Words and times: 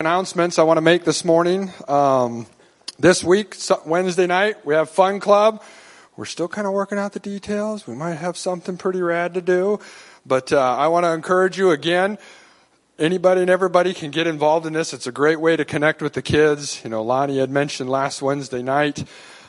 announcements 0.00 0.60
I 0.60 0.62
want 0.62 0.76
to 0.76 0.82
make 0.82 1.02
this 1.02 1.24
morning. 1.24 1.72
Um, 1.88 2.46
this 3.00 3.24
week, 3.24 3.56
Wednesday 3.84 4.28
night, 4.28 4.64
we 4.64 4.74
have 4.74 4.88
Fun 4.90 5.18
Club. 5.18 5.60
We're 6.16 6.24
still 6.24 6.46
kind 6.46 6.68
of 6.68 6.72
working 6.72 6.98
out 6.98 7.14
the 7.14 7.18
details. 7.20 7.84
We 7.84 7.96
might 7.96 8.14
have 8.14 8.36
something 8.36 8.76
pretty 8.76 9.02
rad 9.02 9.34
to 9.34 9.40
do. 9.40 9.80
But 10.24 10.52
uh, 10.52 10.76
I 10.76 10.86
want 10.86 11.04
to 11.04 11.12
encourage 11.12 11.58
you 11.58 11.72
again. 11.72 12.16
Anybody 12.96 13.40
and 13.40 13.50
everybody 13.50 13.92
can 13.92 14.12
get 14.12 14.28
involved 14.28 14.66
in 14.66 14.72
this. 14.72 14.92
It's 14.92 15.08
a 15.08 15.12
great 15.12 15.40
way 15.40 15.56
to 15.56 15.64
connect 15.64 16.00
with 16.00 16.12
the 16.12 16.22
kids. 16.22 16.80
You 16.84 16.90
know, 16.90 17.02
Lonnie 17.02 17.38
had 17.38 17.50
mentioned 17.50 17.90
last 17.90 18.22
Wednesday 18.22 18.62
night 18.62 19.02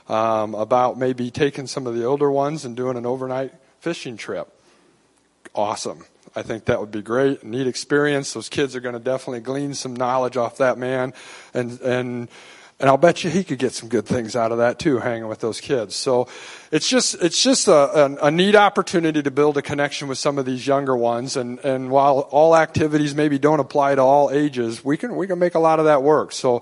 um, 0.08 0.56
about 0.56 0.98
maybe 0.98 1.30
taking 1.30 1.68
some 1.68 1.86
of 1.86 1.94
the 1.94 2.06
older 2.06 2.32
ones 2.32 2.66
and 2.66 2.76
doing 2.76 2.98
an 2.98 3.06
overnight 3.06 3.54
fishing 3.82 4.18
trip. 4.18 4.52
Awesome. 5.54 6.06
I 6.36 6.42
think 6.42 6.66
that 6.66 6.80
would 6.80 6.92
be 6.92 7.02
great, 7.02 7.44
neat 7.44 7.68
experience. 7.68 8.34
Those 8.34 8.50
kids 8.50 8.76
are 8.76 8.80
going 8.80 8.94
to 8.94 9.00
definitely 9.00 9.42
glean 9.42 9.74
some 9.74 9.96
knowledge 9.96 10.38
off 10.38 10.58
that 10.58 10.78
man, 10.78 11.14
and 11.54 11.80
and 11.82 12.30
and 12.80 12.90
I'll 12.90 12.98
bet 12.98 13.26
you 13.26 13.30
he 13.30 13.44
could 13.44 13.60
get 13.60 13.74
some 13.74 13.90
good 13.90 14.06
things 14.06 14.38
out 14.38 14.54
of 14.54 14.60
that 14.60 14.80
too, 14.80 15.00
hanging 15.00 15.28
with 15.28 15.40
those 15.40 15.60
kids. 15.60 15.96
So 15.96 16.30
it's 16.72 16.88
just 16.88 17.16
it's 17.22 17.42
just 17.44 17.68
a, 17.68 17.74
a, 17.74 18.28
a 18.28 18.32
neat 18.32 18.56
opportunity 18.56 19.22
to 19.22 19.32
build 19.32 19.58
a 19.58 19.62
connection 19.62 20.08
with 20.08 20.18
some 20.18 20.38
of 20.38 20.46
these 20.46 20.66
younger 20.66 20.96
ones. 20.96 21.36
And 21.36 21.60
and 21.60 21.90
while 21.92 22.20
all 22.32 22.56
activities 22.56 23.14
maybe 23.14 23.38
don't 23.38 23.60
apply 23.60 23.96
to 23.96 24.02
all 24.02 24.32
ages, 24.32 24.84
we 24.84 24.96
can 24.96 25.18
we 25.18 25.28
can 25.28 25.40
make 25.40 25.56
a 25.56 25.60
lot 25.60 25.80
of 25.80 25.86
that 25.86 26.04
work. 26.04 26.32
So 26.32 26.62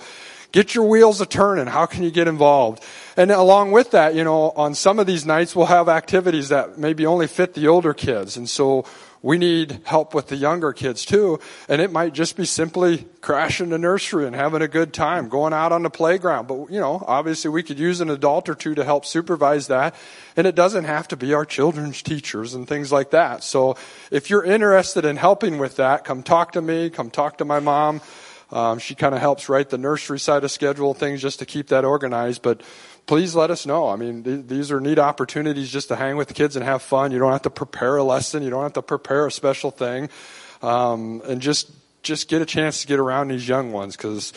get 0.52 0.74
your 0.74 0.86
wheels 0.86 1.22
a 1.22 1.28
turning. 1.28 1.68
How 1.68 1.86
can 1.86 2.02
you 2.02 2.10
get 2.10 2.28
involved? 2.28 2.84
And 3.16 3.30
along 3.30 3.72
with 3.72 3.92
that, 3.92 4.16
you 4.16 4.24
know, 4.24 4.52
on 4.52 4.74
some 4.74 4.98
of 4.98 5.06
these 5.06 5.24
nights 5.24 5.56
we'll 5.56 5.68
have 5.68 5.88
activities 5.88 6.50
that 6.50 6.80
maybe 6.80 7.06
only 7.06 7.28
fit 7.28 7.54
the 7.54 7.68
older 7.68 7.94
kids, 7.94 8.38
and 8.38 8.50
so 8.50 8.86
we 9.22 9.38
need 9.38 9.82
help 9.84 10.14
with 10.14 10.28
the 10.28 10.36
younger 10.36 10.74
kids 10.74 11.06
too. 11.06 11.40
And 11.68 11.82
it 11.82 11.92
might 11.92 12.14
just 12.14 12.38
be 12.38 12.46
simply 12.46 13.08
crashing 13.22 13.70
the 13.70 13.78
nursery 13.78 14.28
and 14.28 14.36
having 14.36 14.62
a 14.62 14.68
good 14.68 14.94
time, 14.94 15.28
going 15.30 15.54
out 15.54 15.72
on 15.72 15.84
the 15.84 15.90
playground. 15.90 16.48
But, 16.48 16.70
you 16.72 16.80
know, 16.80 17.04
obviously 17.06 17.50
we 17.50 17.64
could 17.64 17.80
use 17.80 18.00
an 18.00 18.10
adult 18.10 18.48
or 18.48 18.56
two 18.56 18.76
to 18.76 18.84
help 18.84 19.06
supervise 19.06 19.68
that. 19.68 19.96
And 20.36 20.46
it 20.46 20.56
doesn't 20.56 20.86
have 20.86 21.08
to 21.10 21.18
be 21.18 21.34
our 21.34 21.46
children's 21.46 22.02
teachers 22.02 22.54
and 22.54 22.68
things 22.68 22.92
like 22.92 23.12
that. 23.12 23.44
So 23.44 23.76
if 24.12 24.30
you're 24.30 24.44
interested 24.44 25.04
in 25.04 25.18
helping 25.18 25.58
with 25.58 25.78
that, 25.78 26.04
come 26.04 26.24
talk 26.24 26.54
to 26.54 26.62
me, 26.62 26.90
come 26.90 27.10
talk 27.10 27.40
to 27.40 27.46
my 27.46 27.60
mom. 27.60 28.02
Um, 28.50 28.80
she 28.80 28.96
kind 28.96 29.14
of 29.14 29.20
helps 29.20 29.50
write 29.50 29.70
the 29.70 29.78
nursery 29.78 30.20
side 30.20 30.44
of 30.44 30.52
schedule 30.52 30.94
things 30.94 31.22
just 31.22 31.40
to 31.40 31.46
keep 31.46 31.68
that 31.68 31.84
organized. 31.84 32.42
But 32.42 32.62
please 33.08 33.34
let 33.34 33.50
us 33.50 33.66
know. 33.66 33.88
I 33.88 33.96
mean, 33.96 34.24
th- 34.24 34.46
these 34.48 34.72
are 34.72 34.80
neat 34.80 35.00
opportunities 35.00 35.72
just 35.72 35.88
to 35.88 35.96
hang 35.96 36.18
with 36.18 36.28
the 36.28 36.34
kids 36.34 36.56
and 36.56 36.64
have 36.64 36.82
fun. 36.82 37.12
You 37.12 37.20
don't 37.20 37.32
have 37.32 37.42
to 37.44 37.50
prepare 37.50 37.96
a 37.98 38.04
lesson. 38.04 38.44
You 38.44 38.50
don't 38.50 38.64
have 38.64 38.74
to 38.74 38.82
prepare 38.82 39.26
a 39.26 39.32
special 39.32 39.72
thing. 39.72 40.10
Um, 40.62 41.22
and 41.26 41.42
just, 41.42 41.72
just 42.04 42.30
get 42.30 42.42
a 42.42 42.46
chance 42.46 42.82
to 42.82 42.88
get 42.88 43.00
around 43.00 43.30
these 43.30 43.48
young 43.48 43.72
ones 43.72 43.96
because 43.96 44.34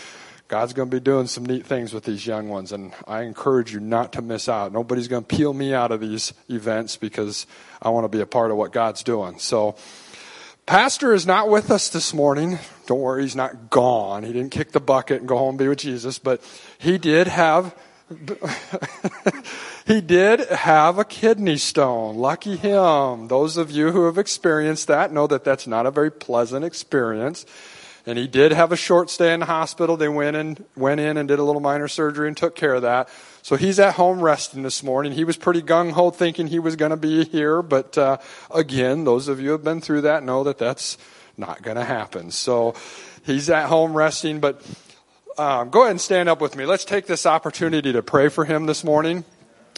God's 0.48 0.72
going 0.72 0.88
to 0.88 0.96
be 0.96 1.00
doing 1.00 1.26
some 1.26 1.44
neat 1.44 1.66
things 1.66 1.92
with 1.92 2.04
these 2.04 2.26
young 2.26 2.48
ones. 2.48 2.72
And 2.72 2.92
I 3.06 3.22
encourage 3.22 3.72
you 3.72 3.80
not 3.80 4.12
to 4.14 4.22
miss 4.22 4.48
out. 4.48 4.72
Nobody's 4.72 5.08
going 5.08 5.24
to 5.24 5.36
peel 5.36 5.52
me 5.52 5.74
out 5.74 5.90
of 5.90 6.00
these 6.00 6.32
events 6.48 6.96
because 6.96 7.46
I 7.82 7.90
want 7.90 8.04
to 8.04 8.08
be 8.08 8.20
a 8.20 8.26
part 8.26 8.50
of 8.50 8.56
what 8.56 8.72
God's 8.72 9.02
doing. 9.02 9.38
So, 9.38 9.76
Pastor 10.66 11.12
is 11.12 11.26
not 11.26 11.48
with 11.48 11.72
us 11.72 11.88
this 11.88 12.14
morning. 12.14 12.60
Don't 12.86 13.00
worry, 13.00 13.22
he's 13.22 13.34
not 13.34 13.70
gone. 13.70 14.22
He 14.22 14.32
didn't 14.32 14.52
kick 14.52 14.70
the 14.70 14.80
bucket 14.80 15.18
and 15.18 15.26
go 15.26 15.36
home 15.36 15.50
and 15.50 15.58
be 15.58 15.66
with 15.66 15.78
Jesus, 15.78 16.20
but 16.20 16.40
he 16.78 16.96
did 16.96 17.26
have 17.26 17.74
he 19.86 20.00
did 20.00 20.40
have 20.50 20.98
a 20.98 21.04
kidney 21.04 21.56
stone. 21.56 22.16
Lucky 22.16 22.56
him. 22.56 23.28
Those 23.28 23.56
of 23.56 23.70
you 23.70 23.92
who 23.92 24.06
have 24.06 24.18
experienced 24.18 24.88
that 24.88 25.12
know 25.12 25.26
that 25.28 25.44
that's 25.44 25.66
not 25.66 25.86
a 25.86 25.90
very 25.90 26.10
pleasant 26.10 26.64
experience. 26.64 27.46
And 28.06 28.18
he 28.18 28.26
did 28.26 28.52
have 28.52 28.72
a 28.72 28.76
short 28.76 29.10
stay 29.10 29.32
in 29.32 29.40
the 29.40 29.46
hospital. 29.46 29.96
They 29.96 30.08
went 30.08 30.34
in, 30.34 30.64
went 30.74 31.00
in 31.00 31.16
and 31.16 31.28
did 31.28 31.38
a 31.38 31.44
little 31.44 31.60
minor 31.60 31.86
surgery 31.86 32.26
and 32.28 32.36
took 32.36 32.56
care 32.56 32.74
of 32.74 32.82
that. 32.82 33.08
So 33.42 33.56
he's 33.56 33.78
at 33.78 33.94
home 33.94 34.20
resting 34.20 34.62
this 34.62 34.82
morning. 34.82 35.12
He 35.12 35.24
was 35.24 35.36
pretty 35.36 35.62
gung 35.62 35.92
ho 35.92 36.10
thinking 36.10 36.46
he 36.46 36.58
was 36.58 36.76
going 36.76 36.90
to 36.90 36.96
be 36.96 37.24
here. 37.24 37.62
But 37.62 37.96
uh, 37.96 38.16
again, 38.52 39.04
those 39.04 39.28
of 39.28 39.38
you 39.38 39.46
who 39.46 39.52
have 39.52 39.64
been 39.64 39.80
through 39.80 40.00
that 40.02 40.24
know 40.24 40.44
that 40.44 40.58
that's 40.58 40.98
not 41.36 41.62
going 41.62 41.76
to 41.76 41.84
happen. 41.84 42.30
So 42.30 42.74
he's 43.24 43.48
at 43.50 43.66
home 43.66 43.94
resting. 43.94 44.40
But 44.40 44.62
um, 45.38 45.70
go 45.70 45.82
ahead 45.82 45.92
and 45.92 46.00
stand 46.00 46.28
up 46.28 46.40
with 46.40 46.56
me. 46.56 46.66
Let's 46.66 46.84
take 46.84 47.06
this 47.06 47.26
opportunity 47.26 47.92
to 47.92 48.02
pray 48.02 48.28
for 48.28 48.44
him 48.44 48.66
this 48.66 48.84
morning 48.84 49.24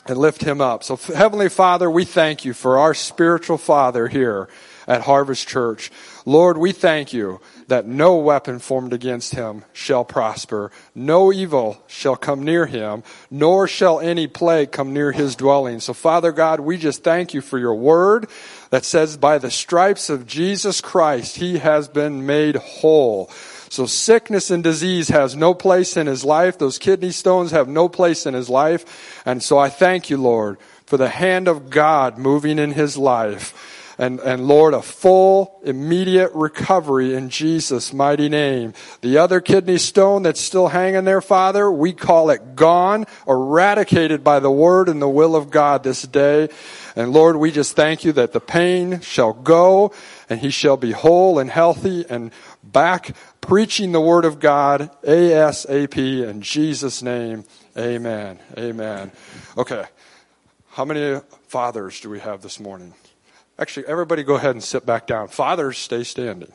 and 0.07 0.19
lift 0.19 0.43
him 0.43 0.61
up. 0.61 0.83
So, 0.83 0.97
Heavenly 0.97 1.49
Father, 1.49 1.91
we 1.91 2.05
thank 2.05 2.45
you 2.45 2.55
for 2.55 2.79
our 2.79 2.95
spiritual 2.95 3.59
father 3.59 4.09
here 4.09 4.49
at 4.87 5.03
Harvest 5.03 5.47
Church. 5.47 5.93
Lord, 6.25 6.59
we 6.59 6.73
thank 6.73 7.13
you 7.13 7.41
that 7.69 7.87
no 7.87 8.17
weapon 8.17 8.59
formed 8.59 8.93
against 8.93 9.35
him 9.35 9.65
shall 9.73 10.05
prosper. 10.05 10.73
No 10.95 11.33
evil 11.33 11.83
shall 11.87 12.17
come 12.17 12.43
near 12.43 12.67
him, 12.67 13.05
nor 13.31 13.69
shall 13.69 14.01
any 14.01 14.27
plague 14.27 14.73
come 14.73 14.93
near 14.93 15.13
his 15.13 15.37
dwelling. 15.37 15.79
So, 15.79 15.95
Father 15.95 16.33
God, 16.33 16.61
we 16.61 16.77
just 16.77 17.05
thank 17.05 17.33
you 17.33 17.41
for 17.41 17.59
your 17.59 17.75
word 17.75 18.29
that 18.71 18.84
says, 18.84 19.17
by 19.17 19.39
the 19.39 19.51
stripes 19.51 20.11
of 20.11 20.27
Jesus 20.27 20.81
Christ, 20.81 21.37
he 21.37 21.59
has 21.59 21.87
been 21.89 22.27
made 22.27 22.57
whole. 22.57 23.31
So 23.72 23.87
sickness 23.87 24.50
and 24.50 24.62
disease 24.62 25.09
has 25.09 25.34
no 25.34 25.55
place 25.55 25.97
in 25.97 26.06
his 26.06 26.27
life. 26.27 26.59
Those 26.59 26.78
kidney 26.78 27.10
stones 27.10 27.53
have 27.53 27.69
no 27.69 27.88
place 27.88 28.27
in 28.27 28.34
his 28.34 28.50
life. 28.50 29.22
And 29.25 29.43
so 29.43 29.56
I 29.56 29.71
thank 29.71 30.10
you, 30.10 30.19
Lord, 30.19 30.59
for 30.84 30.99
the 30.99 31.09
hand 31.09 31.49
of 31.49 31.71
God 31.71 32.19
moving 32.19 32.59
in 32.59 32.72
his 32.72 32.99
life. 32.99 33.94
And, 33.97 34.21
and 34.21 34.47
Lord, 34.47 34.75
a 34.75 34.83
full, 34.83 35.59
immediate 35.65 36.33
recovery 36.34 37.15
in 37.15 37.31
Jesus' 37.31 37.94
mighty 37.94 38.28
name. 38.28 38.75
The 39.00 39.16
other 39.16 39.41
kidney 39.41 39.78
stone 39.78 40.22
that's 40.22 40.41
still 40.41 40.69
hanging 40.69 41.04
there, 41.04 41.22
Father, 41.22 41.71
we 41.71 41.94
call 41.94 42.28
it 42.28 42.54
gone, 42.54 43.06
eradicated 43.27 44.22
by 44.22 44.41
the 44.41 44.50
word 44.50 44.91
and 44.91 45.00
the 45.00 45.09
will 45.09 45.34
of 45.34 45.50
God 45.50 45.83
this 45.83 46.03
day. 46.03 46.50
And 46.94 47.15
Lord, 47.15 47.37
we 47.37 47.50
just 47.50 47.75
thank 47.75 48.04
you 48.04 48.12
that 48.12 48.33
the 48.33 48.41
pain 48.41 49.00
shall 49.00 49.33
go 49.33 49.94
and 50.28 50.41
he 50.41 50.50
shall 50.50 50.77
be 50.77 50.91
whole 50.91 51.39
and 51.39 51.50
healthy 51.50 52.04
and 52.09 52.33
back 52.62 53.15
preaching 53.42 53.92
the 53.92 54.00
Word 54.00 54.25
of 54.25 54.41
God 54.41 54.91
ASAP 55.03 55.98
in 55.98 56.41
Jesus' 56.41 57.03
name. 57.03 57.44
Amen. 57.76 58.38
Amen. 58.56 59.12
Okay. 59.58 59.84
How 60.70 60.86
many 60.86 61.20
fathers 61.48 62.00
do 62.00 62.08
we 62.08 62.20
have 62.20 62.41
this 62.41 62.58
morning? 62.58 62.94
Actually, 63.58 63.86
everybody 63.86 64.22
go 64.22 64.36
ahead 64.36 64.53
and 64.53 64.64
sit 64.64 64.86
back 64.86 65.06
down. 65.06 65.28
Fathers, 65.28 65.76
stay 65.76 66.04
standing. 66.04 66.50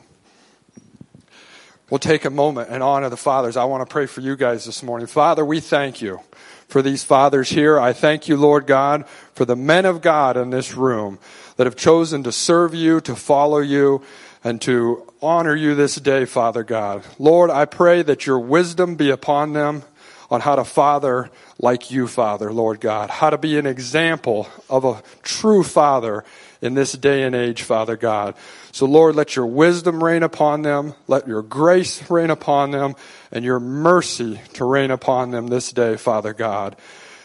We'll 1.90 1.98
take 1.98 2.24
a 2.24 2.30
moment 2.30 2.68
and 2.70 2.82
honor 2.82 3.08
the 3.08 3.16
fathers. 3.16 3.56
I 3.56 3.64
want 3.64 3.88
to 3.88 3.90
pray 3.90 4.06
for 4.06 4.20
you 4.20 4.36
guys 4.36 4.64
this 4.64 4.82
morning. 4.82 5.06
Father, 5.06 5.44
we 5.44 5.60
thank 5.60 6.02
you 6.02 6.20
for 6.66 6.82
these 6.82 7.02
fathers 7.02 7.48
here. 7.48 7.80
I 7.80 7.92
thank 7.92 8.28
you, 8.28 8.36
Lord 8.36 8.66
God, 8.66 9.06
for 9.34 9.44
the 9.44 9.56
men 9.56 9.86
of 9.86 10.02
God 10.02 10.36
in 10.36 10.50
this 10.50 10.74
room 10.74 11.18
that 11.56 11.66
have 11.66 11.76
chosen 11.76 12.22
to 12.24 12.32
serve 12.32 12.74
you, 12.74 13.00
to 13.02 13.16
follow 13.16 13.60
you, 13.60 14.02
and 14.44 14.60
to 14.62 15.06
honor 15.20 15.54
you 15.54 15.74
this 15.74 15.96
day, 15.96 16.24
Father 16.24 16.62
God. 16.62 17.04
Lord, 17.18 17.50
I 17.50 17.64
pray 17.64 18.02
that 18.02 18.26
your 18.26 18.38
wisdom 18.38 18.94
be 18.96 19.10
upon 19.10 19.52
them 19.52 19.82
on 20.30 20.40
how 20.40 20.56
to 20.56 20.64
father 20.64 21.30
like 21.58 21.90
you, 21.90 22.06
Father, 22.06 22.52
Lord 22.52 22.80
God. 22.80 23.10
How 23.10 23.30
to 23.30 23.38
be 23.38 23.58
an 23.58 23.66
example 23.66 24.48
of 24.68 24.84
a 24.84 25.02
true 25.22 25.62
father 25.62 26.24
in 26.60 26.74
this 26.74 26.92
day 26.92 27.22
and 27.22 27.34
age, 27.34 27.62
Father 27.62 27.96
God. 27.96 28.34
So 28.72 28.86
Lord, 28.86 29.14
let 29.16 29.36
your 29.36 29.46
wisdom 29.46 30.02
reign 30.02 30.22
upon 30.22 30.62
them. 30.62 30.94
Let 31.06 31.26
your 31.26 31.42
grace 31.42 32.08
reign 32.10 32.30
upon 32.30 32.70
them 32.70 32.94
and 33.32 33.44
your 33.44 33.60
mercy 33.60 34.40
to 34.54 34.64
reign 34.64 34.90
upon 34.90 35.30
them 35.30 35.46
this 35.46 35.72
day, 35.72 35.96
Father 35.96 36.34
God. 36.34 36.76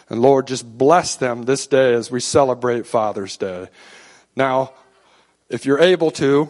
And 0.10 0.22
Lord, 0.22 0.48
just 0.48 0.66
bless 0.78 1.16
them 1.16 1.44
this 1.44 1.68
day 1.68 1.94
as 1.94 2.12
we 2.12 2.20
celebrate 2.20 2.86
Father's 2.86 3.38
Day. 3.38 3.68
Now, 4.36 4.74
if 5.50 5.66
you're 5.66 5.80
able 5.80 6.12
to, 6.12 6.50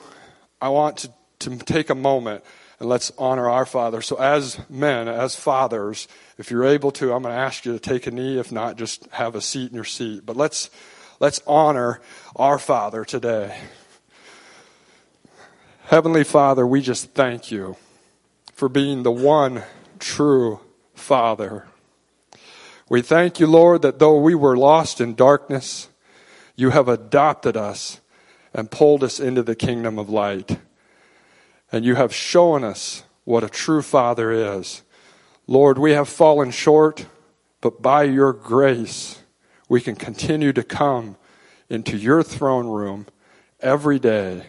I 0.64 0.70
want 0.70 1.00
to, 1.00 1.12
to 1.40 1.58
take 1.58 1.90
a 1.90 1.96
moment 1.96 2.42
and 2.80 2.88
let's 2.88 3.12
honor 3.18 3.50
our 3.50 3.66
Father. 3.66 4.02
So, 4.02 4.16
as 4.16 4.58
men, 4.70 5.10
as 5.10 5.36
fathers, 5.36 6.08
if 6.38 6.52
you're 6.52 6.64
able 6.64 6.92
to, 6.92 7.12
I'm 7.12 7.22
going 7.22 7.36
to 7.36 7.42
ask 7.42 7.66
you 7.66 7.74
to 7.74 7.80
take 7.80 8.08
a 8.08 8.12
knee. 8.12 8.40
If 8.40 8.50
not, 8.50 8.78
just 8.78 9.06
have 9.08 9.36
a 9.36 9.42
seat 9.42 9.72
in 9.72 9.76
your 9.76 9.84
seat. 9.84 10.26
But 10.26 10.38
let's, 10.38 10.70
let's 11.20 11.42
honor 11.46 12.00
our 12.38 12.58
Father 12.58 13.04
today. 13.04 13.60
Heavenly 15.84 16.24
Father, 16.24 16.66
we 16.66 16.82
just 16.82 17.12
thank 17.12 17.52
you 17.52 17.76
for 18.54 18.70
being 18.70 19.04
the 19.04 19.12
one 19.12 19.64
true 20.00 20.62
Father. 20.96 21.68
We 22.88 23.02
thank 23.02 23.38
you, 23.38 23.48
Lord, 23.48 23.82
that 23.82 24.00
though 24.00 24.18
we 24.18 24.34
were 24.34 24.56
lost 24.56 25.02
in 25.02 25.14
darkness, 25.14 25.90
you 26.56 26.70
have 26.70 26.88
adopted 26.88 27.58
us 27.58 28.00
and 28.54 28.72
pulled 28.72 29.04
us 29.04 29.20
into 29.20 29.44
the 29.44 29.56
kingdom 29.56 29.98
of 29.98 30.10
light. 30.10 30.60
And 31.72 31.84
you 31.84 31.96
have 31.96 32.14
shown 32.14 32.64
us 32.64 33.04
what 33.24 33.44
a 33.44 33.50
true 33.50 33.82
Father 33.82 34.32
is. 34.32 34.84
Lord, 35.48 35.78
we 35.78 35.92
have 35.92 36.08
fallen 36.08 36.52
short, 36.52 37.08
but 37.62 37.82
by 37.82 38.04
your 38.04 38.32
grace, 38.32 39.22
we 39.68 39.82
can 39.82 39.96
continue 39.96 40.54
to 40.54 40.64
come 40.64 41.16
into 41.70 41.98
your 41.98 42.22
throne 42.22 42.68
room 42.68 43.08
every 43.60 43.98
day 43.98 44.48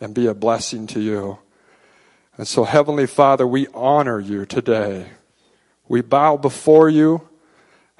and 0.00 0.14
be 0.14 0.26
a 0.26 0.34
blessing 0.34 0.86
to 0.88 1.00
you. 1.00 1.38
And 2.36 2.46
so, 2.46 2.64
Heavenly 2.64 3.06
Father, 3.06 3.46
we 3.46 3.66
honor 3.74 4.20
you 4.20 4.44
today. 4.44 5.06
We 5.88 6.00
bow 6.00 6.36
before 6.36 6.88
you 6.88 7.28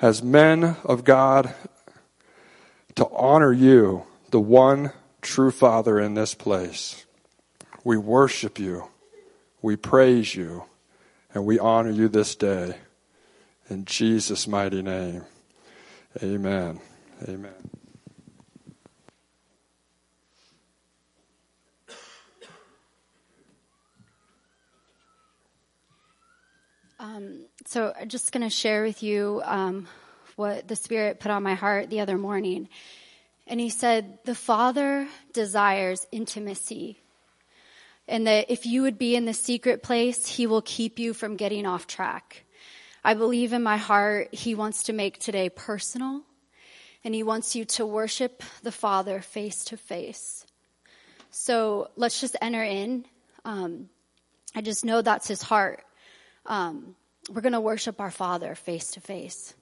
as 0.01 0.23
men 0.23 0.77
of 0.85 1.05
God 1.05 1.55
to 2.95 3.09
honor 3.11 3.53
you, 3.53 4.05
the 4.31 4.41
one 4.41 4.93
true 5.21 5.51
Father 5.51 5.99
in 5.99 6.15
this 6.15 6.35
place. 6.35 7.07
We 7.85 7.97
worship 7.97 8.59
you, 8.59 8.89
we 9.63 9.77
praise 9.77 10.35
you, 10.35 10.65
and 11.33 11.45
we 11.47 11.59
honor 11.59 11.91
you 11.91 12.09
this 12.09 12.35
day. 12.35 12.75
In 13.69 13.85
Jesus' 13.85 14.49
mighty 14.49 14.83
name, 14.83 15.25
amen. 16.23 16.81
Amen. 17.29 17.53
Um, 26.99 27.47
so 27.65 27.95
I'm 27.99 28.09
just 28.09 28.31
going 28.31 28.43
to 28.43 28.51
share 28.51 28.83
with 28.83 29.03
you 29.03 29.41
um, 29.47 29.89
what 30.37 30.69
the 30.69 30.77
Spirit 30.77 31.19
put 31.19 31.31
on 31.31 31.43
my 31.43 31.55
heart 31.55 31.89
the 31.89 32.01
other 32.01 32.19
morning. 32.19 32.69
And 33.51 33.61
He 33.61 33.69
said, 33.69 34.21
The 34.25 34.35
Father 34.35 35.07
desires 35.35 36.07
intimacy. 36.11 37.03
And 38.09 38.27
that 38.27 38.51
if 38.51 38.65
you 38.65 38.81
would 38.83 38.97
be 38.97 39.15
in 39.15 39.27
the 39.27 39.35
secret 39.35 39.83
place, 39.83 40.27
He 40.27 40.47
will 40.47 40.63
keep 40.63 40.99
you 40.99 41.13
from 41.13 41.37
getting 41.37 41.67
off 41.67 41.87
track. 41.87 42.45
I 43.05 43.13
believe 43.13 43.53
in 43.53 43.63
my 43.63 43.77
heart 43.77 44.33
He 44.33 44.55
wants 44.55 44.85
to 44.85 44.95
make 44.95 45.19
today 45.19 45.51
personal, 45.51 46.23
and 47.05 47.15
He 47.15 47.23
wants 47.23 47.55
you 47.55 47.67
to 47.67 47.85
worship 47.85 48.43
the 48.63 48.73
Father 48.73 49.21
face 49.21 49.65
to 49.67 49.77
face. 49.77 50.47
So 51.31 51.91
let's 51.97 52.23
just 52.23 52.37
enter 52.41 52.65
in. 52.65 53.05
Um, 53.45 53.91
I 54.55 54.63
just 54.63 54.87
know 54.87 55.03
that's 55.03 55.29
His 55.29 55.43
heart 55.43 55.85
um, 56.47 56.97
we're 57.31 57.43
going 57.43 57.53
to 57.53 57.61
worship 57.61 58.01
our 58.01 58.11
Father 58.11 58.55
face 58.55 58.93
to 58.93 59.01
face. 59.01 59.55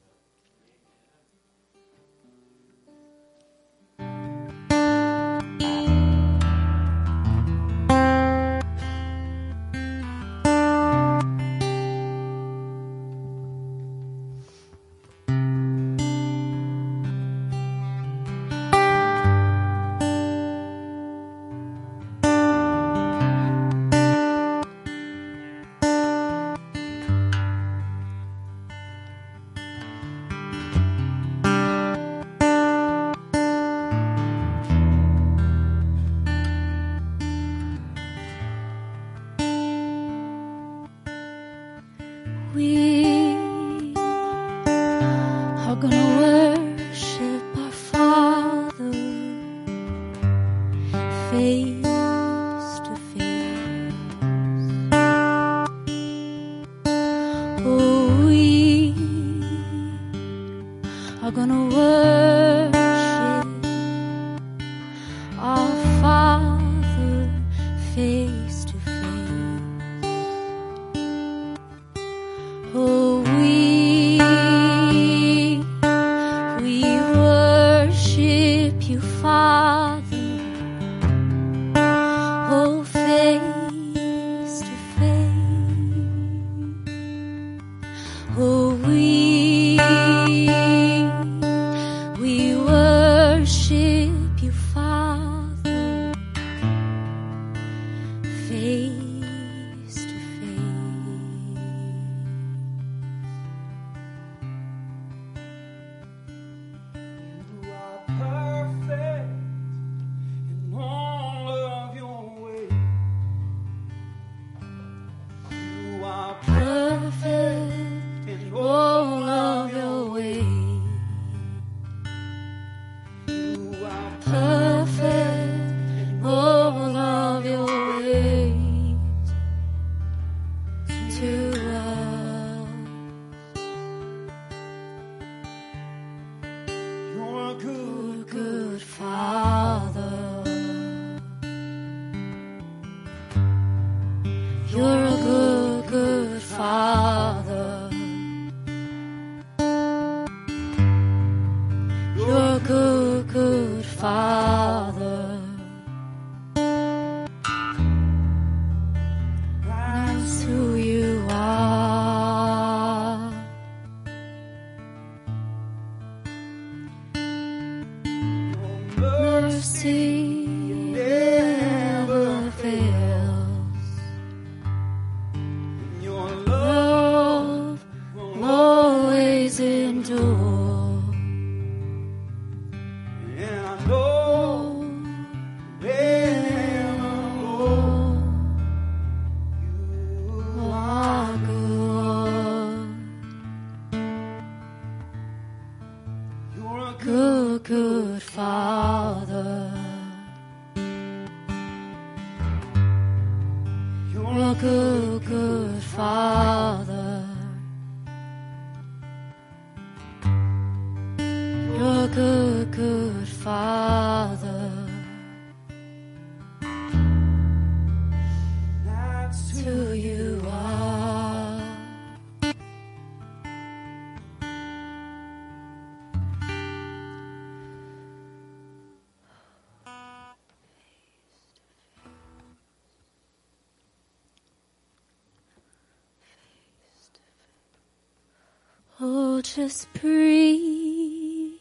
Just 239.69 239.93
breathe 239.93 241.61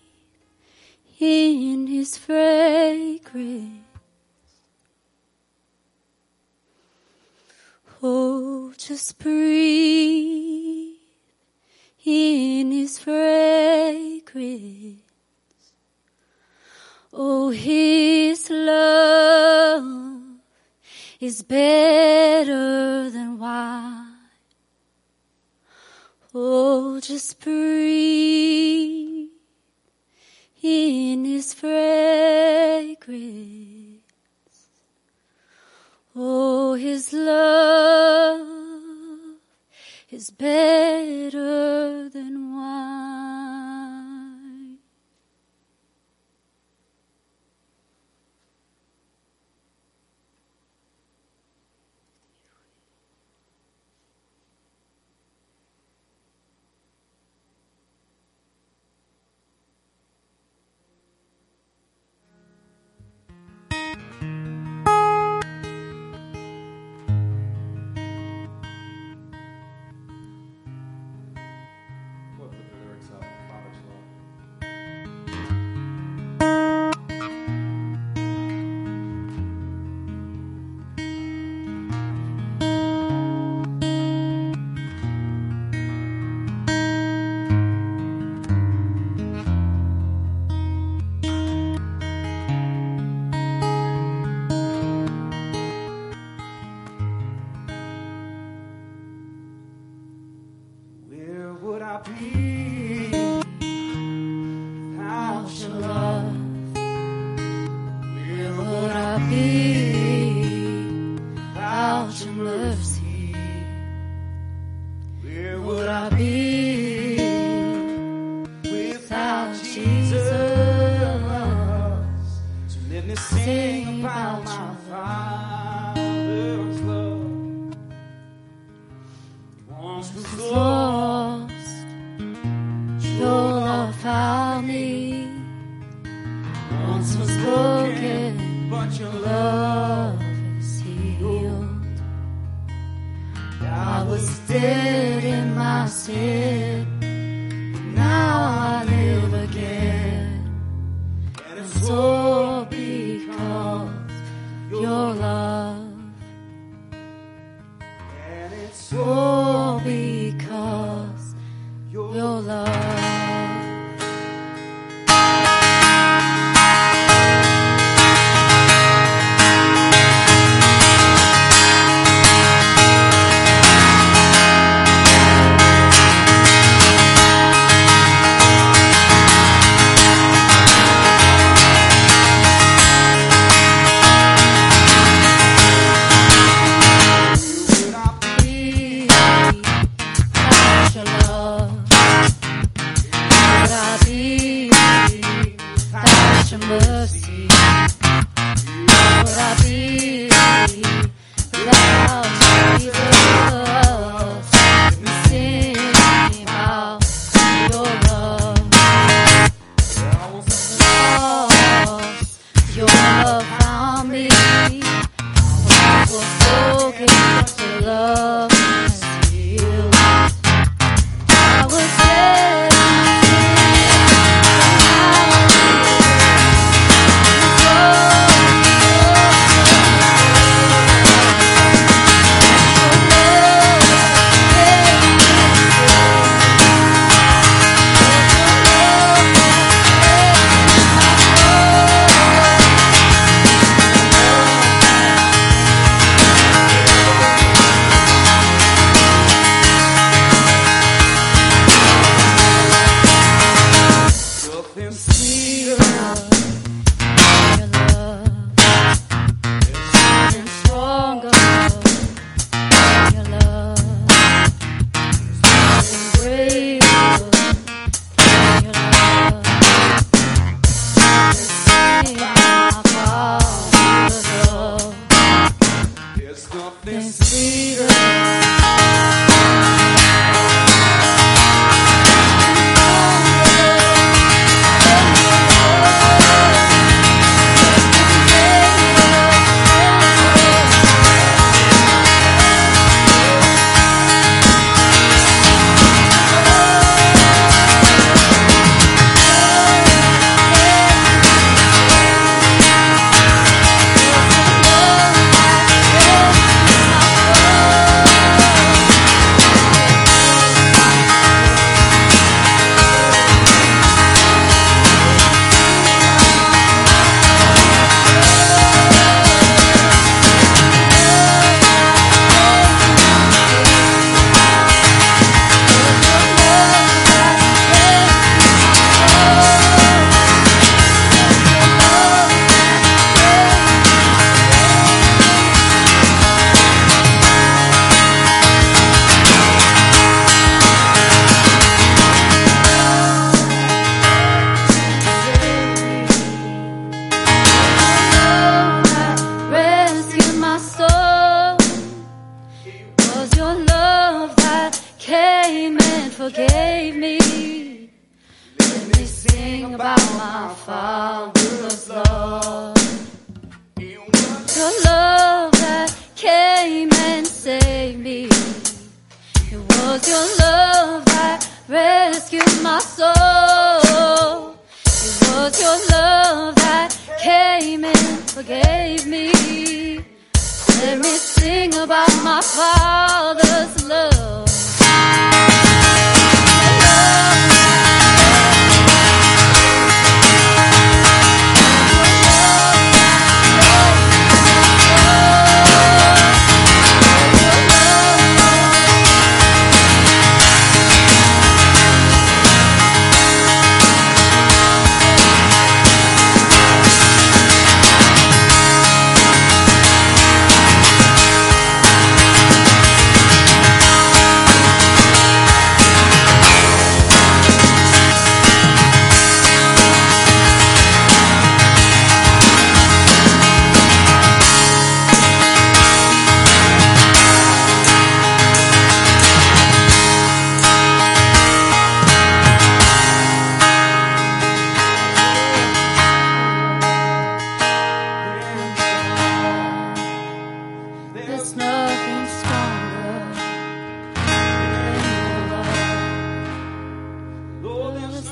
in 1.20 1.88
his 1.88 2.18
fragrance. 2.18 3.84
Oh, 8.02 8.72
just 8.78 9.20
breathe 9.20 10.96
in 12.06 12.72
his 12.72 12.98
fragrance. 12.98 14.22
Oh, 17.12 17.50
his 17.50 18.50
love 18.50 19.84
is 21.20 21.44
better 21.44 22.77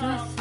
Nossa. 0.01 0.34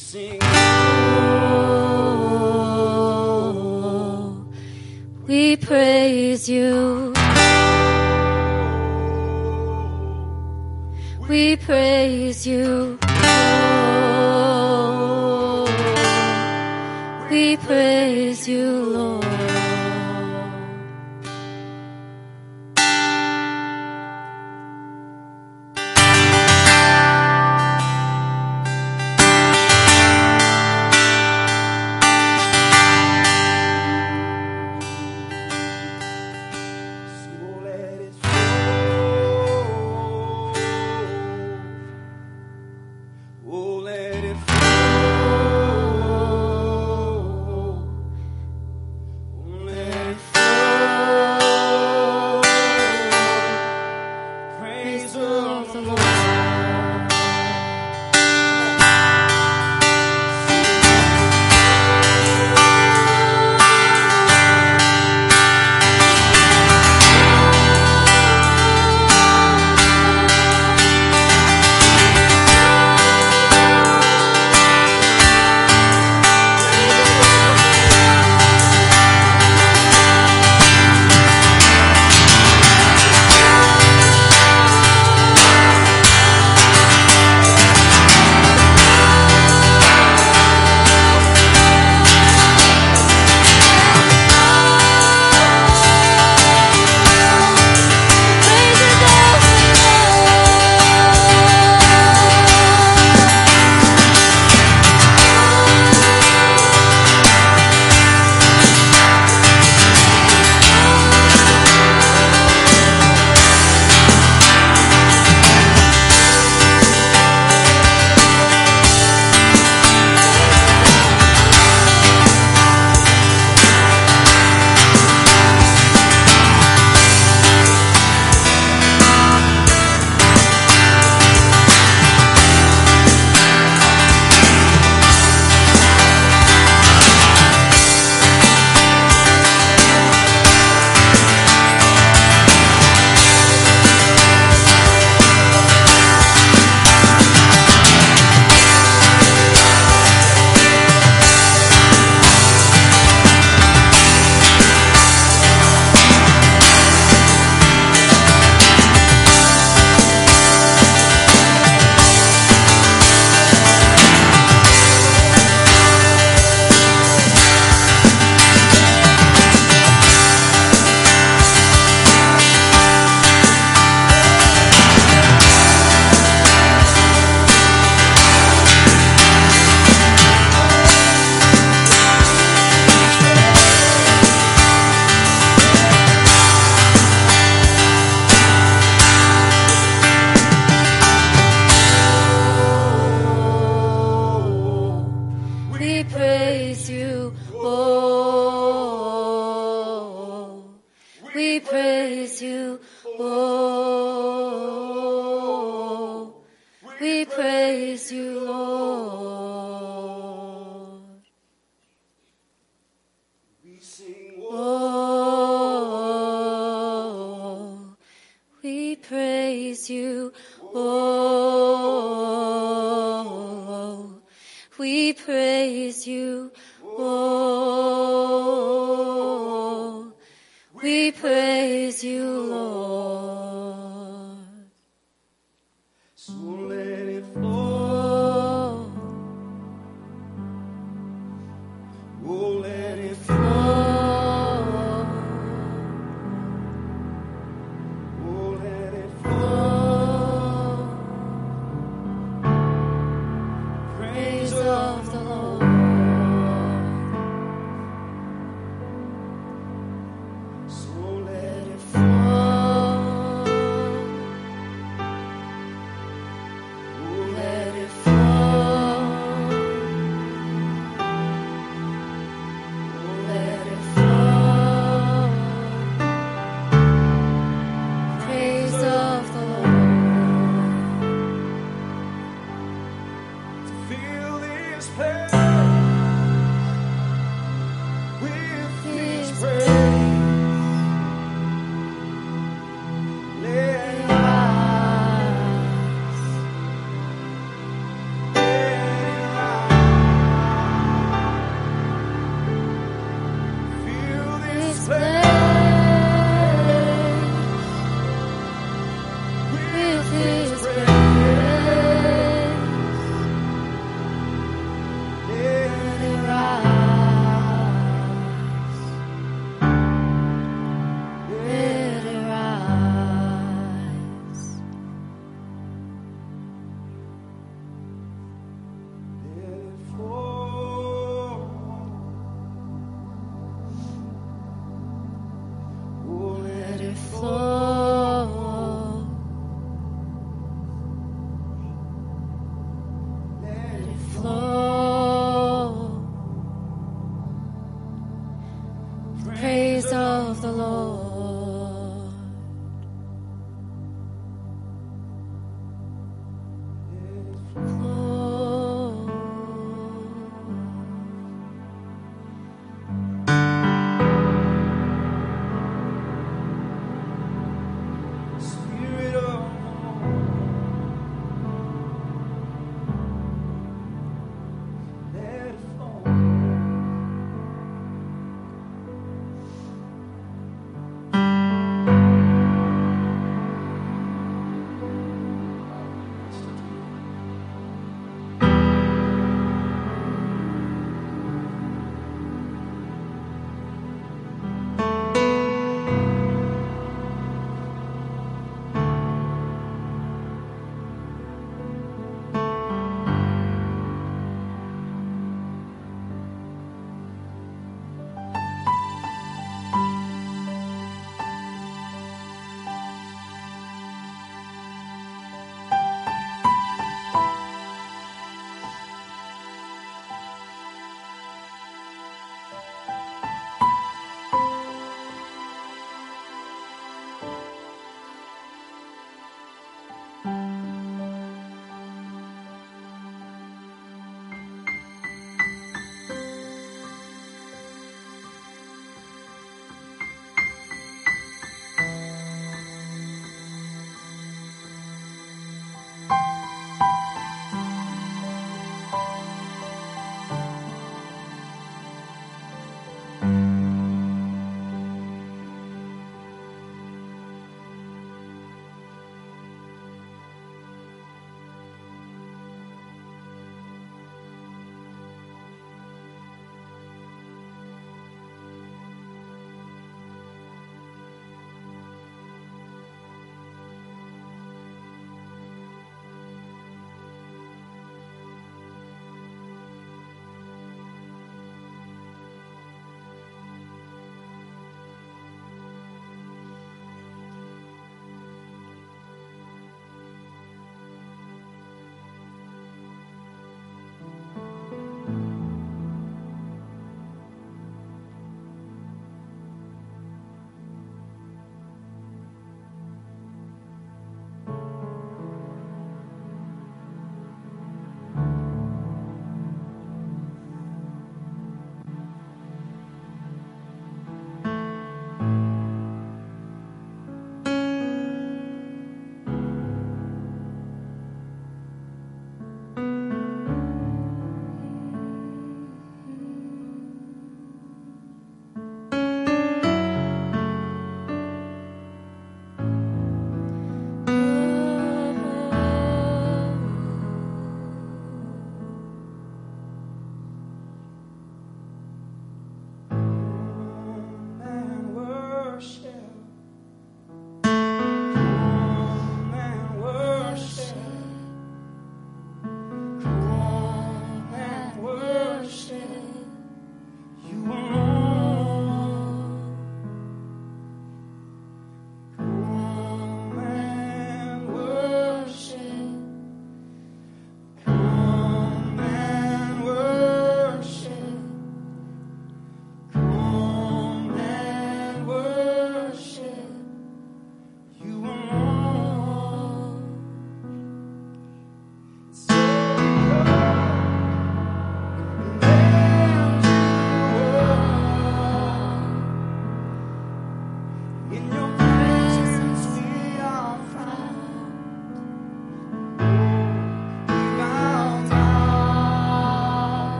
sings. 0.00 0.42
Oh, 3.02 4.44
we 5.26 5.56
praise 5.56 6.48
you. 6.48 7.12
We 11.28 11.56
praise 11.56 12.46
you. 12.46 12.98
Oh, 14.22 14.46
we 17.30 17.56
praise 17.58 18.48
you. 18.48 18.79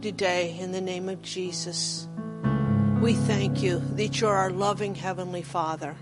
Today, 0.00 0.56
in 0.60 0.70
the 0.70 0.80
name 0.80 1.08
of 1.08 1.20
Jesus, 1.22 2.06
we 3.00 3.12
thank 3.12 3.62
you 3.62 3.78
that 3.96 4.20
you're 4.20 4.34
our 4.34 4.50
loving 4.50 4.94
Heavenly 4.94 5.42
Father. 5.42 5.96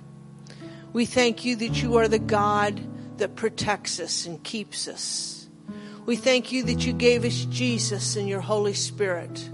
We 0.92 1.06
thank 1.06 1.44
you 1.44 1.56
that 1.56 1.82
you 1.82 1.96
are 1.96 2.06
the 2.06 2.20
God 2.20 2.80
that 3.18 3.34
protects 3.34 3.98
us 3.98 4.26
and 4.26 4.42
keeps 4.42 4.86
us. 4.86 5.48
We 6.06 6.16
thank 6.16 6.52
you 6.52 6.62
that 6.64 6.86
you 6.86 6.92
gave 6.92 7.24
us 7.24 7.46
Jesus 7.46 8.14
and 8.16 8.28
your 8.28 8.40
Holy 8.40 8.74
Spirit. 8.74 9.50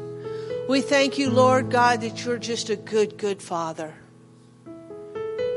We 0.68 0.82
thank 0.82 1.16
you, 1.16 1.30
Lord 1.30 1.70
God, 1.70 2.03
that 2.03 2.24
you're 2.24 2.38
just 2.38 2.68
a 2.68 2.76
good, 2.76 3.16
good 3.16 3.41
Father. 3.41 3.95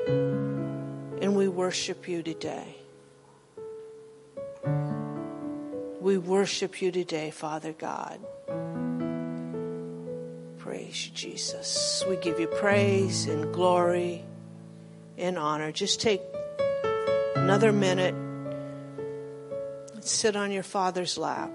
And 0.07 1.35
we 1.35 1.47
worship 1.49 2.07
you 2.07 2.23
today. 2.23 2.77
We 5.99 6.17
worship 6.17 6.81
you 6.81 6.91
today, 6.91 7.31
Father 7.31 7.73
God. 7.73 8.19
Praise 10.63 11.07
you, 11.07 11.13
Jesus. 11.13 12.05
We 12.07 12.15
give 12.15 12.39
you 12.39 12.47
praise 12.47 13.25
and 13.25 13.53
glory 13.53 14.23
and 15.17 15.37
honor. 15.37 15.73
Just 15.73 15.99
take 15.99 16.21
another 17.35 17.73
minute 17.73 18.13
and 19.93 20.01
sit 20.01 20.37
on 20.37 20.53
your 20.53 20.63
Father's 20.63 21.17
lap. 21.17 21.51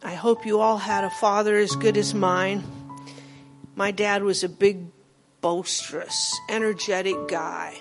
I 0.00 0.14
hope 0.14 0.46
you 0.46 0.60
all 0.60 0.78
had 0.78 1.02
a 1.02 1.10
father 1.10 1.56
as 1.56 1.74
good 1.74 1.96
as 1.96 2.14
mine. 2.14 2.62
My 3.74 3.90
dad 3.90 4.22
was 4.22 4.44
a 4.44 4.48
big, 4.48 4.86
boisterous, 5.40 6.32
energetic 6.48 7.28
guy. 7.28 7.78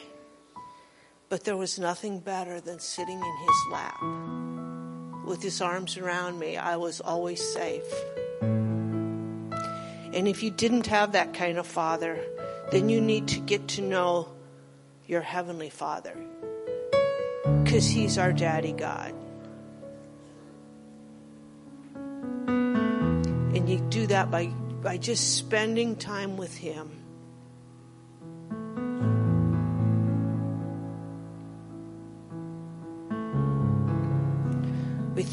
But 1.30 1.44
there 1.44 1.58
was 1.58 1.80
nothing 1.80 2.20
better 2.20 2.62
than 2.62 2.80
sitting 2.80 3.20
in 3.20 3.38
his 3.48 3.66
lap. 3.72 4.02
With 5.26 5.42
his 5.42 5.62
arms 5.62 5.98
around 5.98 6.38
me, 6.38 6.58
I 6.58 6.78
was 6.78 7.02
always 7.02 7.44
safe. 7.44 7.92
And 10.16 10.28
if 10.30 10.44
you 10.44 10.52
didn't 10.52 10.88
have 10.88 11.12
that 11.12 11.34
kind 11.34 11.58
of 11.58 11.68
father, 11.68 12.18
then 12.72 12.90
you 12.90 13.02
need 13.02 13.28
to 13.30 13.40
get 13.40 13.68
to 13.70 13.82
know 13.82 14.30
your 15.08 15.22
Heavenly 15.22 15.70
Father. 15.70 16.16
Because 17.64 17.86
He's 17.88 18.18
our 18.18 18.32
Daddy 18.32 18.72
God. 18.72 19.14
And 22.48 23.70
you 23.70 23.80
do 23.90 24.08
that 24.08 24.32
by, 24.32 24.48
by 24.48 24.98
just 24.98 25.38
spending 25.38 25.96
time 25.96 26.38
with 26.38 26.56
Him. 26.56 27.05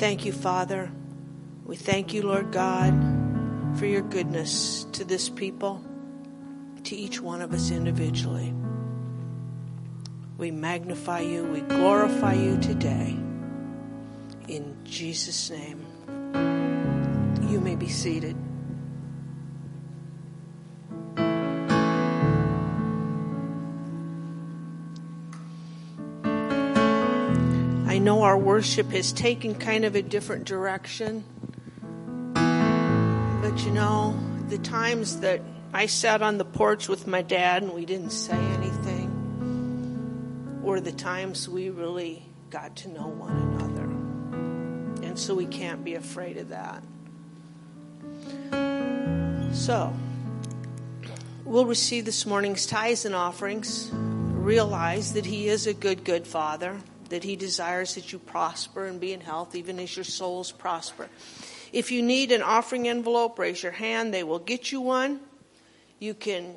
Thank 0.02 0.24
you, 0.24 0.32
Father. 0.32 0.90
We 1.64 1.76
thank 1.76 2.12
you, 2.12 2.22
Lord 2.22 2.50
God, 2.50 2.92
for 3.78 3.86
your 3.86 4.02
goodness 4.02 4.84
to 4.94 5.04
this 5.04 5.28
people, 5.28 5.80
to 6.82 6.96
each 6.96 7.20
one 7.20 7.40
of 7.40 7.54
us 7.54 7.70
individually. 7.70 8.52
We 10.38 10.50
magnify 10.50 11.20
you, 11.20 11.44
we 11.44 11.60
glorify 11.60 12.32
you 12.32 12.56
today. 12.58 13.16
In 14.48 14.76
Jesus' 14.82 15.50
name. 15.50 15.86
You 17.48 17.60
may 17.60 17.76
be 17.76 17.88
seated. 17.88 18.34
Our 28.32 28.38
worship 28.38 28.90
has 28.92 29.12
taken 29.12 29.54
kind 29.54 29.84
of 29.84 29.94
a 29.94 30.00
different 30.00 30.46
direction. 30.46 31.22
But 32.32 33.62
you 33.62 33.72
know, 33.72 34.18
the 34.48 34.56
times 34.56 35.20
that 35.20 35.42
I 35.74 35.84
sat 35.84 36.22
on 36.22 36.38
the 36.38 36.44
porch 36.46 36.88
with 36.88 37.06
my 37.06 37.20
dad 37.20 37.62
and 37.62 37.74
we 37.74 37.84
didn't 37.84 38.08
say 38.08 38.32
anything 38.32 39.10
were 40.62 40.80
the 40.80 40.92
times 40.92 41.46
we 41.46 41.68
really 41.68 42.24
got 42.48 42.74
to 42.76 42.88
know 42.88 43.06
one 43.06 43.36
another. 43.36 43.84
And 45.06 45.18
so 45.18 45.34
we 45.34 45.44
can't 45.44 45.84
be 45.84 45.94
afraid 45.94 46.38
of 46.38 46.48
that. 46.48 46.82
So, 49.54 49.92
we'll 51.44 51.66
receive 51.66 52.06
this 52.06 52.24
morning's 52.24 52.64
tithes 52.64 53.04
and 53.04 53.14
offerings. 53.14 53.90
Realize 53.92 55.12
that 55.12 55.26
He 55.26 55.48
is 55.48 55.66
a 55.66 55.74
good, 55.74 56.02
good 56.02 56.26
Father, 56.26 56.78
that 57.12 57.24
He 57.24 57.36
desires 57.36 57.94
that 57.94 58.10
you 58.10 58.18
prosper 58.18 58.86
and 58.86 58.98
be 58.98 59.12
in 59.12 59.20
health, 59.20 59.54
even 59.54 59.78
as 59.78 59.94
your 59.94 60.04
souls 60.04 60.50
prosper. 60.50 61.10
If 61.70 61.92
you 61.92 62.02
need 62.02 62.32
an 62.32 62.40
offering 62.40 62.88
envelope, 62.88 63.38
raise 63.38 63.62
your 63.62 63.72
hand. 63.72 64.14
They 64.14 64.22
will 64.22 64.38
get 64.38 64.72
you 64.72 64.80
one. 64.80 65.20
You 65.98 66.14
can, 66.14 66.54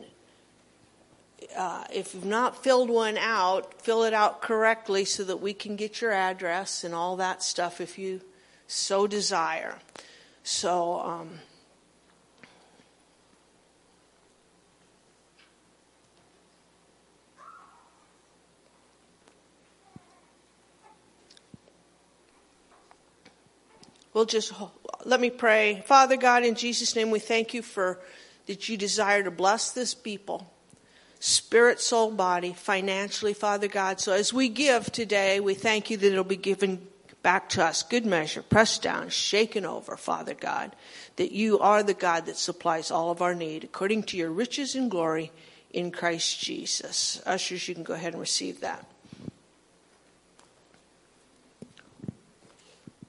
uh, 1.57 1.83
if 1.93 2.13
you've 2.13 2.23
not 2.23 2.63
filled 2.63 2.89
one 2.89 3.17
out, 3.17 3.81
fill 3.81 4.05
it 4.05 4.13
out 4.13 4.41
correctly 4.41 5.03
so 5.03 5.25
that 5.25 5.41
we 5.41 5.53
can 5.53 5.75
get 5.75 5.99
your 5.99 6.13
address 6.13 6.85
and 6.85 6.95
all 6.95 7.17
that 7.17 7.43
stuff 7.43 7.81
if 7.81 7.99
you 7.99 8.21
so 8.65 9.07
desire. 9.07 9.75
So, 10.43 11.01
um, 11.01 11.39
we'll 24.15 24.25
just 24.25 24.53
let 25.03 25.19
me 25.19 25.29
pray. 25.29 25.83
Father 25.85 26.17
God, 26.17 26.43
in 26.43 26.55
Jesus' 26.55 26.95
name, 26.95 27.11
we 27.11 27.19
thank 27.19 27.53
you 27.53 27.61
for 27.61 27.99
that 28.47 28.67
you 28.69 28.77
desire 28.77 29.21
to 29.21 29.29
bless 29.29 29.71
this 29.71 29.93
people, 29.93 30.51
spirit, 31.19 31.79
soul, 31.79 32.11
body, 32.11 32.53
financially, 32.53 33.33
Father 33.33 33.67
God. 33.67 33.99
So 33.99 34.13
as 34.13 34.33
we 34.33 34.49
give 34.49 34.91
today, 34.91 35.39
we 35.39 35.53
thank 35.53 35.91
you 35.91 35.97
that 35.97 36.07
it'll 36.07 36.23
be 36.23 36.37
given 36.37 36.87
back 37.21 37.49
to 37.49 37.63
us, 37.63 37.83
good 37.83 38.05
measure, 38.05 38.41
pressed 38.41 38.81
down, 38.81 39.09
shaken 39.09 39.65
over, 39.65 39.97
Father 39.97 40.35
God, 40.35 40.75
that 41.17 41.31
you 41.31 41.59
are 41.59 41.83
the 41.83 41.93
God 41.93 42.27
that 42.27 42.37
supplies 42.37 42.91
all 42.91 43.11
of 43.11 43.21
our 43.21 43.35
need 43.35 43.63
according 43.63 44.03
to 44.03 44.17
your 44.17 44.29
riches 44.29 44.75
and 44.75 44.89
glory 44.89 45.31
in 45.73 45.91
Christ 45.91 46.39
Jesus. 46.39 47.21
Ushers, 47.25 47.67
you 47.67 47.73
can 47.73 47.83
go 47.83 47.95
ahead 47.95 48.13
and 48.13 48.21
receive 48.21 48.61
that. 48.61 48.85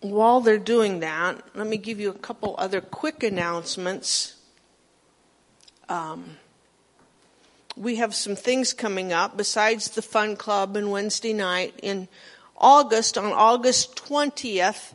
While 0.01 0.40
they're 0.40 0.59
doing 0.59 1.01
that, 1.01 1.42
let 1.55 1.66
me 1.66 1.76
give 1.76 1.99
you 1.99 2.11
a 2.11 2.18
couple 2.18 2.55
other 2.59 2.80
quick 2.80 3.22
announcements. 3.22 4.34
Um, 5.88 6.36
we 7.76 7.97
have 7.97 8.14
some 8.14 8.36
things 8.36 8.72
coming 8.72 9.12
up 9.12 9.36
besides 9.36 9.90
the 9.90 10.03
fun 10.03 10.36
club 10.36 10.76
and 10.76 10.90
Wednesday 10.90 11.32
night. 11.32 11.78
In 11.82 12.09
August, 12.57 13.18
on 13.18 13.32
August 13.32 13.97
20th, 13.97 14.94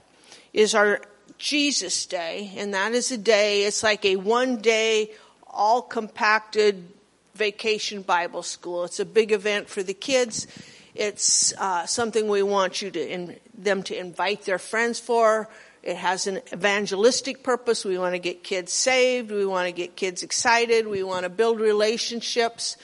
is 0.54 0.76
our 0.76 1.02
Jesus 1.38 2.06
Day, 2.06 2.52
and 2.56 2.74
that 2.74 2.92
is 2.92 3.12
a 3.12 3.18
day, 3.18 3.64
it's 3.64 3.84
like 3.84 4.06
a 4.06 4.16
one 4.16 4.58
day, 4.58 5.12
all 5.48 5.82
compacted 5.82 6.88
vacation 7.36 8.02
Bible 8.04 8.44
school. 8.44 8.84
It's 8.84 9.00
a 9.00 9.06
big 9.06 9.32
event 9.32 9.68
for 9.68 9.82
the 9.82 9.94
kids. 9.94 10.46
It's 10.94 11.54
uh, 11.58 11.86
something 11.86 12.28
we 12.28 12.44
want 12.44 12.82
you 12.82 12.92
to 12.92 13.00
in, 13.00 13.40
them 13.58 13.84
to 13.84 13.98
invite 13.98 14.44
their 14.44 14.60
friends 14.60 15.00
for. 15.00 15.50
It 15.84 15.96
has 15.96 16.28
an 16.28 16.42
evangelistic 16.54 17.44
purpose. 17.44 17.84
We 17.84 17.98
want 17.98 18.14
to 18.14 18.20
get 18.20 18.44
kids 18.44 18.72
saved. 18.72 19.32
We 19.32 19.46
want 19.46 19.68
to 19.68 19.72
get 19.72 19.96
kids 19.96 20.22
excited. 20.22 20.88
We 20.88 21.02
want 21.02 21.24
to 21.24 21.30
build 21.30 21.60
relationships. 21.60 22.78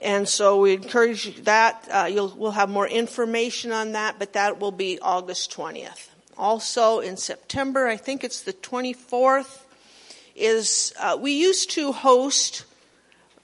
And 0.00 0.28
so 0.28 0.60
we 0.60 0.74
encourage 0.74 1.42
that. 1.44 1.88
Uh, 1.90 2.08
we'll 2.36 2.50
have 2.50 2.68
more 2.68 2.86
information 2.86 3.72
on 3.72 3.92
that, 3.92 4.18
but 4.18 4.34
that 4.34 4.60
will 4.60 4.72
be 4.72 4.98
August 5.00 5.52
20th. 5.56 6.08
Also 6.36 7.00
in 7.00 7.16
September, 7.16 7.88
I 7.88 7.96
think 7.96 8.22
it's 8.22 8.42
the 8.42 8.52
24th, 8.52 9.62
is 10.36 10.92
uh, 11.00 11.18
we 11.20 11.32
used 11.32 11.70
to 11.72 11.92
host 11.92 12.64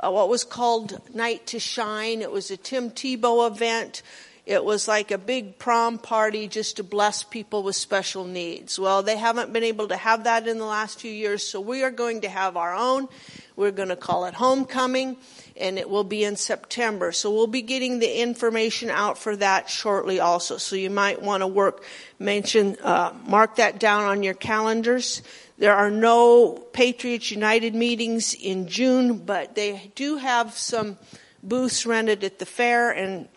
uh, 0.05 0.11
what 0.11 0.29
was 0.29 0.45
called 0.45 1.01
Night 1.15 1.47
to 1.49 1.59
Shine. 1.59 2.21
It 2.21 2.31
was 2.31 2.51
a 2.51 2.57
Tim 2.57 2.91
Tebow 2.91 3.51
event. 3.51 4.03
It 4.45 4.63
was 4.63 4.87
like 4.87 5.11
a 5.11 5.17
big 5.17 5.59
prom 5.59 5.99
party 5.99 6.49
just 6.49 6.77
to 6.77 6.83
bless 6.83 7.23
people 7.23 7.63
with 7.63 7.77
special 7.77 8.27
needs. 8.27 8.79
Well, 8.79 9.03
they 9.03 9.17
haven't 9.17 9.55
been 9.55 9.65
able 9.65 9.89
to 9.89 9.97
have 9.97 10.25
that 10.25 10.47
in 10.47 10.59
the 10.59 10.67
last 10.67 11.01
few 11.01 11.11
years, 11.11 11.43
so 11.43 11.61
we 11.61 11.83
are 11.83 11.91
going 11.91 12.21
to 12.21 12.29
have 12.29 12.59
our 12.59 12.75
own. 12.75 13.09
We're 13.57 13.71
going 13.71 13.91
to 13.91 13.97
call 13.97 14.25
it 14.25 14.35
Homecoming, 14.35 15.17
and 15.57 15.79
it 15.79 15.89
will 15.89 16.05
be 16.05 16.25
in 16.25 16.37
September. 16.37 17.13
So 17.13 17.33
we'll 17.33 17.47
be 17.47 17.63
getting 17.63 18.01
the 18.01 18.21
information 18.21 18.91
out 18.91 19.17
for 19.17 19.37
that 19.37 19.71
shortly 19.71 20.19
also. 20.19 20.57
So 20.57 20.75
you 20.75 20.91
might 20.91 21.23
want 21.23 21.43
to 21.43 21.47
work, 21.47 21.85
mention, 22.19 22.77
uh, 22.83 23.13
mark 23.27 23.57
that 23.57 23.79
down 23.79 24.05
on 24.05 24.25
your 24.25 24.35
calendars. 24.35 25.23
There 25.57 25.75
are 25.75 25.91
no 25.91 26.65
Patriots 26.73 27.31
United 27.31 27.77
meetings 27.77 28.35
in 28.35 28.67
June, 28.67 29.19
but 29.19 29.55
they 29.55 29.93
do 29.95 30.17
have 30.17 30.55
some 30.55 30.99
booths 31.45 31.87
rented 31.87 32.25
at 32.25 32.41
the 32.41 32.47
fair 32.47 32.91
and 32.91 33.29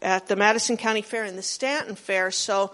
at 0.00 0.28
the 0.28 0.36
Madison 0.36 0.76
County 0.76 1.02
Fair 1.02 1.24
and 1.24 1.36
the 1.36 1.42
Stanton 1.42 1.96
Fair. 1.96 2.30
So 2.30 2.72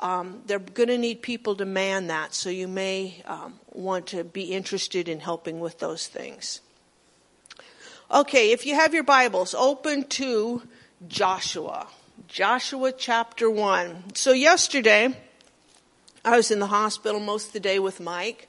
um, 0.00 0.42
they're 0.46 0.58
going 0.58 0.88
to 0.88 0.98
need 0.98 1.22
people 1.22 1.54
to 1.56 1.64
man 1.64 2.08
that. 2.08 2.34
So 2.34 2.50
you 2.50 2.68
may 2.68 3.22
um, 3.26 3.54
want 3.72 4.08
to 4.08 4.24
be 4.24 4.52
interested 4.52 5.08
in 5.08 5.20
helping 5.20 5.60
with 5.60 5.78
those 5.78 6.06
things. 6.06 6.60
Okay, 8.10 8.52
if 8.52 8.66
you 8.66 8.74
have 8.74 8.92
your 8.92 9.02
Bibles, 9.02 9.54
open 9.54 10.04
to 10.04 10.62
Joshua. 11.08 11.86
Joshua 12.28 12.92
chapter 12.92 13.50
1. 13.50 14.14
So 14.14 14.32
yesterday, 14.32 15.16
I 16.24 16.36
was 16.36 16.50
in 16.50 16.58
the 16.58 16.66
hospital 16.66 17.20
most 17.20 17.48
of 17.48 17.52
the 17.52 17.60
day 17.60 17.78
with 17.78 18.00
Mike. 18.00 18.48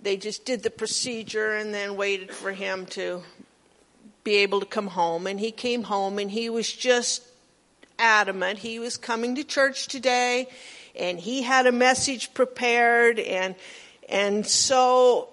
They 0.00 0.16
just 0.16 0.44
did 0.44 0.62
the 0.62 0.70
procedure 0.70 1.54
and 1.54 1.72
then 1.74 1.96
waited 1.96 2.32
for 2.32 2.52
him 2.52 2.86
to 2.86 3.22
be 4.24 4.36
able 4.36 4.60
to 4.60 4.66
come 4.66 4.88
home. 4.88 5.26
And 5.26 5.40
he 5.40 5.50
came 5.50 5.84
home 5.84 6.18
and 6.18 6.30
he 6.30 6.50
was 6.50 6.72
just 6.72 7.22
adamant. 7.98 8.58
He 8.58 8.78
was 8.78 8.96
coming 8.96 9.34
to 9.36 9.44
church 9.44 9.88
today 9.88 10.48
and 10.96 11.18
he 11.18 11.42
had 11.42 11.66
a 11.66 11.72
message 11.72 12.34
prepared 12.34 13.18
and 13.18 13.54
and 14.08 14.46
so 14.46 15.28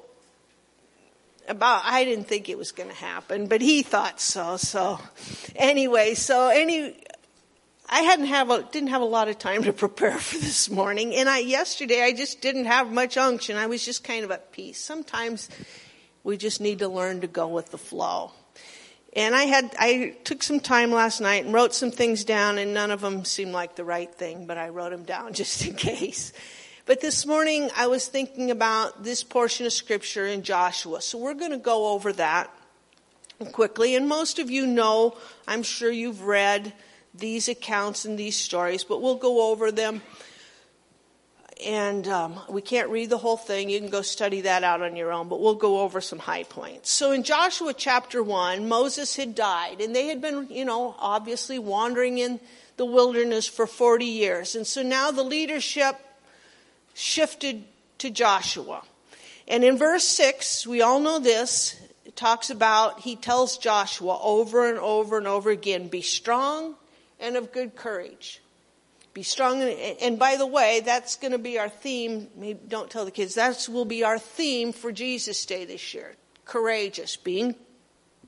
about 1.48 1.84
I 1.86 2.04
didn't 2.06 2.28
think 2.28 2.50
it 2.50 2.58
was 2.58 2.72
going 2.72 2.90
to 2.90 2.96
happen, 2.96 3.48
but 3.48 3.62
he 3.62 3.84
thought 3.84 4.20
so. 4.20 4.58
So 4.58 5.00
anyway, 5.56 6.16
so 6.16 6.50
any 6.50 6.96
I 7.88 8.02
hadn't 8.02 8.26
have 8.26 8.50
a, 8.50 8.64
didn't 8.64 8.90
have 8.90 9.02
a 9.02 9.06
lot 9.06 9.28
of 9.28 9.38
time 9.38 9.64
to 9.64 9.74
prepare 9.74 10.18
for 10.18 10.38
this 10.38 10.70
morning, 10.70 11.14
and 11.16 11.30
I 11.30 11.40
yesterday 11.40 12.02
I 12.02 12.14
just 12.14 12.42
didn't 12.42 12.66
have 12.66 12.92
much 12.92 13.18
unction. 13.18 13.58
I 13.58 13.68
was 13.68 13.86
just 13.86 14.04
kind 14.04 14.24
of 14.24 14.32
at 14.32 14.52
peace. 14.52 14.80
Sometimes 14.80 15.50
we 16.24 16.38
just 16.38 16.60
need 16.60 16.80
to 16.80 16.88
learn 16.88 17.22
to 17.22 17.28
go 17.28 17.48
with 17.48 17.70
the 17.70 17.78
flow. 17.78 18.32
And 19.16 19.34
I 19.34 19.44
had 19.44 19.74
I 19.80 20.16
took 20.26 20.44
some 20.44 20.60
time 20.60 20.92
last 20.92 21.22
night 21.22 21.46
and 21.46 21.54
wrote 21.54 21.74
some 21.74 21.92
things 21.92 22.26
down, 22.26 22.58
and 22.58 22.74
none 22.74 22.92
of 22.92 23.02
them 23.02 23.24
seemed 23.24 23.54
like 23.54 23.76
the 23.76 23.86
right 23.86 24.14
thing, 24.14 24.46
but 24.46 24.58
I 24.58 24.70
wrote 24.70 24.92
them 24.92 25.04
down 25.04 25.34
just 25.42 25.66
in 25.66 25.76
case. 25.76 26.34
But 26.86 27.02
this 27.02 27.26
morning 27.26 27.70
I 27.76 27.88
was 27.88 28.08
thinking 28.08 28.52
about 28.52 29.04
this 29.04 29.24
portion 29.24 29.66
of 29.66 29.74
scripture 29.74 30.28
in 30.28 30.44
Joshua, 30.44 31.02
so 31.02 31.18
we're 31.18 31.34
going 31.34 31.52
to 31.52 31.58
go 31.58 31.94
over 31.94 32.14
that 32.14 32.52
quickly. 33.52 33.96
And 33.96 34.08
most 34.08 34.38
of 34.38 34.52
you 34.52 34.68
know, 34.68 35.18
I'm 35.48 35.64
sure 35.64 35.92
you've 35.92 36.24
read 36.24 36.74
these 37.14 37.48
accounts 37.48 38.06
and 38.06 38.18
these 38.18 38.36
stories, 38.36 38.84
but 38.84 39.02
we'll 39.02 39.16
go 39.16 39.52
over 39.52 39.72
them. 39.72 40.02
And 41.64 42.06
um, 42.10 42.40
we 42.50 42.62
can't 42.62 42.90
read 42.90 43.10
the 43.10 43.18
whole 43.18 43.38
thing. 43.38 43.70
You 43.70 43.80
can 43.80 43.90
go 43.90 44.02
study 44.02 44.42
that 44.42 44.64
out 44.64 44.82
on 44.82 44.96
your 44.96 45.12
own, 45.12 45.30
but 45.30 45.40
we'll 45.40 45.56
go 45.56 45.80
over 45.80 46.02
some 46.02 46.20
high 46.20 46.44
points. 46.44 46.92
So 46.92 47.12
in 47.12 47.24
Joshua 47.24 47.74
chapter 47.74 48.22
1, 48.22 48.68
Moses 48.68 49.16
had 49.16 49.36
died, 49.36 49.80
and 49.80 49.96
they 49.96 50.08
had 50.08 50.22
been, 50.22 50.48
you 50.50 50.66
know, 50.66 50.96
obviously 51.00 51.58
wandering 51.58 52.18
in 52.18 52.42
the 52.76 52.86
wilderness 52.86 53.48
for 53.48 53.68
40 53.68 54.06
years. 54.06 54.56
And 54.56 54.68
so 54.68 54.84
now 54.84 55.12
the 55.12 55.24
leadership 55.24 55.96
shifted 56.94 57.64
to 58.00 58.10
Joshua. 58.10 58.84
And 59.48 59.64
in 59.64 59.78
verse 59.78 60.06
6, 60.08 60.68
we 60.68 60.82
all 60.82 61.00
know 61.00 61.20
this, 61.20 61.80
it 62.04 62.16
talks 62.16 62.50
about, 62.50 63.00
he 63.02 63.16
tells 63.16 63.58
Joshua 63.58 64.20
over 64.22 64.68
and 64.68 64.80
over 64.80 65.18
and 65.18 65.28
over 65.28 65.52
again, 65.52 65.88
be 65.88 66.02
strong 66.02 66.76
and 67.20 67.38
of 67.38 67.52
good 67.52 67.76
courage. 67.76 68.42
Be 69.16 69.24
strong. 69.24 69.62
And, 69.62 69.98
and 70.02 70.20
by 70.20 70.36
the 70.36 70.46
way, 70.46 70.82
that's 70.84 71.16
going 71.16 71.32
to 71.32 71.38
be 71.38 71.58
our 71.58 71.70
theme. 71.70 72.28
Maybe 72.36 72.60
don't 72.68 72.92
tell 72.92 73.06
the 73.06 73.12
kids. 73.12 73.36
That 73.36 73.68
will 73.72 73.86
be 73.86 74.04
our 74.04 74.20
theme 74.20 74.74
for 74.74 74.92
Jesus 74.92 75.46
Day 75.46 75.64
this 75.64 75.94
year. 75.94 76.18
Courageous. 76.44 77.16
Being 77.16 77.56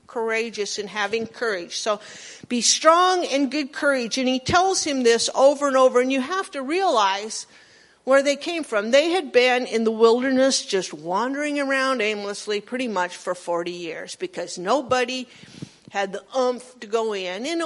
courageous 0.06 0.78
and 0.78 0.88
having 0.88 1.26
courage. 1.26 1.76
So 1.76 2.00
be 2.48 2.62
strong 2.62 3.26
and 3.26 3.50
good 3.50 3.70
courage. 3.70 4.16
And 4.16 4.26
he 4.26 4.40
tells 4.40 4.82
him 4.82 5.02
this 5.02 5.28
over 5.34 5.68
and 5.68 5.76
over. 5.76 6.00
And 6.00 6.10
you 6.10 6.22
have 6.22 6.50
to 6.52 6.62
realize 6.62 7.46
where 8.04 8.22
they 8.22 8.36
came 8.36 8.64
from. 8.64 8.90
They 8.90 9.10
had 9.10 9.30
been 9.30 9.66
in 9.66 9.84
the 9.84 9.92
wilderness 9.92 10.64
just 10.64 10.94
wandering 10.94 11.60
around 11.60 12.00
aimlessly 12.00 12.62
pretty 12.62 12.88
much 12.88 13.14
for 13.14 13.34
40 13.34 13.70
years 13.72 14.16
because 14.16 14.56
nobody 14.56 15.28
had 15.90 16.12
the 16.12 16.22
umph 16.34 16.78
to 16.80 16.86
go 16.86 17.14
in. 17.14 17.46
And 17.46 17.62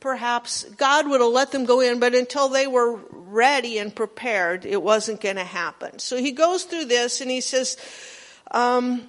perhaps 0.00 0.64
God 0.64 1.08
would 1.08 1.20
have 1.20 1.30
let 1.30 1.52
them 1.52 1.64
go 1.64 1.80
in, 1.80 2.00
but 2.00 2.14
until 2.14 2.48
they 2.48 2.66
were 2.66 3.00
ready 3.10 3.78
and 3.78 3.94
prepared, 3.94 4.66
it 4.66 4.82
wasn't 4.82 5.20
going 5.20 5.36
to 5.36 5.44
happen. 5.44 5.98
So 5.98 6.16
he 6.16 6.32
goes 6.32 6.64
through 6.64 6.86
this 6.86 7.20
and 7.20 7.30
he 7.30 7.40
says, 7.40 7.76
um, 8.50 9.08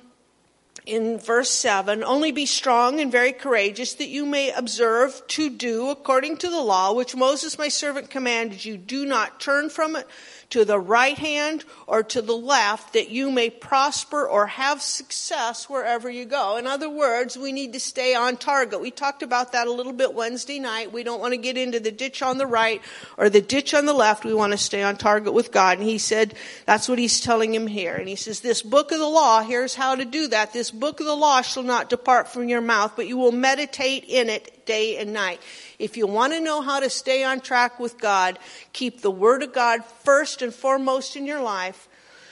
in 0.85 1.17
verse 1.17 1.49
7 1.49 2.03
only 2.03 2.31
be 2.31 2.45
strong 2.45 2.99
and 2.99 3.11
very 3.11 3.31
courageous 3.31 3.93
that 3.93 4.09
you 4.09 4.25
may 4.25 4.51
observe 4.51 5.25
to 5.27 5.49
do 5.49 5.89
according 5.89 6.35
to 6.35 6.49
the 6.49 6.59
law 6.59 6.91
which 6.91 7.15
moses 7.15 7.57
my 7.57 7.69
servant 7.69 8.09
commanded 8.09 8.65
you 8.65 8.75
do 8.75 9.05
not 9.05 9.39
turn 9.39 9.69
from 9.69 9.95
it 9.95 10.05
to 10.53 10.63
the 10.63 10.79
right 10.79 11.17
hand 11.17 11.65
or 11.87 12.03
to 12.03 12.21
the 12.21 12.37
left 12.37 12.93
that 12.93 13.09
you 13.09 13.31
may 13.31 13.49
prosper 13.49 14.23
or 14.23 14.45
have 14.45 14.83
success 14.83 15.67
wherever 15.67 16.07
you 16.07 16.25
go. 16.25 16.57
In 16.57 16.67
other 16.67 16.87
words, 16.87 17.35
we 17.35 17.51
need 17.51 17.73
to 17.73 17.79
stay 17.79 18.13
on 18.13 18.37
target. 18.37 18.79
We 18.79 18.91
talked 18.91 19.23
about 19.23 19.53
that 19.53 19.65
a 19.65 19.71
little 19.71 19.93
bit 19.93 20.13
Wednesday 20.13 20.59
night. 20.59 20.93
We 20.93 21.01
don't 21.01 21.19
want 21.19 21.33
to 21.33 21.37
get 21.37 21.57
into 21.57 21.79
the 21.79 21.91
ditch 21.91 22.21
on 22.21 22.37
the 22.37 22.45
right 22.45 22.83
or 23.17 23.31
the 23.31 23.41
ditch 23.41 23.73
on 23.73 23.87
the 23.87 23.93
left. 23.93 24.25
We 24.25 24.35
want 24.35 24.51
to 24.51 24.57
stay 24.59 24.83
on 24.83 24.95
target 24.95 25.33
with 25.33 25.51
God. 25.51 25.79
And 25.79 25.87
he 25.87 25.97
said, 25.97 26.35
that's 26.67 26.87
what 26.87 26.99
he's 26.99 27.19
telling 27.19 27.51
him 27.51 27.65
here. 27.65 27.95
And 27.95 28.07
he 28.07 28.15
says, 28.15 28.41
this 28.41 28.61
book 28.61 28.91
of 28.91 28.99
the 28.99 29.09
law, 29.09 29.41
here's 29.41 29.73
how 29.73 29.95
to 29.95 30.05
do 30.05 30.27
that. 30.27 30.53
This 30.53 30.69
book 30.69 30.99
of 30.99 31.07
the 31.07 31.15
law 31.15 31.41
shall 31.41 31.63
not 31.63 31.89
depart 31.89 32.27
from 32.27 32.47
your 32.47 32.61
mouth, 32.61 32.93
but 32.95 33.07
you 33.07 33.17
will 33.17 33.31
meditate 33.31 34.05
in 34.07 34.29
it 34.29 34.67
day 34.67 34.97
and 34.97 35.13
night. 35.13 35.41
If 35.83 35.97
you 35.97 36.07
want 36.07 36.31
to 36.31 36.39
know 36.39 36.61
how 36.61 36.79
to 36.79 36.89
stay 36.89 37.25
on 37.25 37.41
track 37.41 37.77
with 37.77 37.99
God, 37.99 38.39
keep 38.71 39.01
the 39.01 39.11
Word 39.11 39.43
of 39.43 39.51
God 39.51 39.83
first 39.83 40.41
and 40.41 40.53
foremost 40.53 41.17
in 41.17 41.25
your 41.25 41.41
life. 41.41 41.89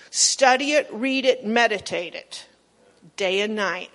Study 0.09 0.71
it, 0.71 0.87
read 0.89 1.25
it, 1.25 1.45
meditate 1.45 2.15
it 2.15 2.47
day 3.17 3.41
and 3.41 3.53
night. 3.53 3.89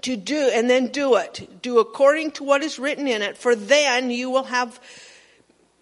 To 0.00 0.16
do, 0.16 0.50
and 0.50 0.70
then 0.70 0.86
do 0.86 1.16
it. 1.16 1.60
Do 1.60 1.78
according 1.78 2.30
to 2.32 2.44
what 2.44 2.62
is 2.62 2.78
written 2.78 3.06
in 3.06 3.20
it, 3.20 3.36
for 3.36 3.54
then 3.54 4.10
you 4.10 4.30
will 4.30 4.44
have 4.44 4.80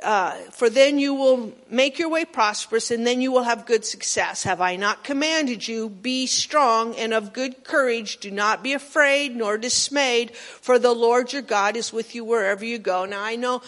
uh, 0.03 0.33
for 0.51 0.69
then 0.69 0.99
you 0.99 1.15
will 1.15 1.53
make 1.71 1.99
your 1.99 2.09
way 2.09 2.25
prosperous 2.25 2.91
and 2.91 3.07
then 3.07 3.21
you 3.21 3.33
will 3.33 3.43
have 3.43 3.67
good 3.67 3.85
success. 3.85 4.43
Have 4.43 4.61
I 4.61 4.77
not 4.77 5.05
commanded 5.05 5.67
you? 5.67 5.89
Be 5.89 6.27
strong 6.27 6.95
and 6.97 7.13
of 7.13 7.33
good 7.33 7.65
courage. 7.65 8.19
Do 8.19 8.31
not 8.31 8.63
be 8.63 8.73
afraid 8.73 9.37
nor 9.37 9.59
dismayed, 9.59 10.35
for 10.35 10.79
the 10.79 10.93
Lord 10.93 11.33
your 11.33 11.43
God 11.43 11.77
is 11.77 11.93
with 11.93 12.15
you 12.15 12.25
wherever 12.25 12.65
you 12.65 12.79
go. 12.79 13.05
Now 13.05 13.23
I 13.23 13.37
know 13.37 13.63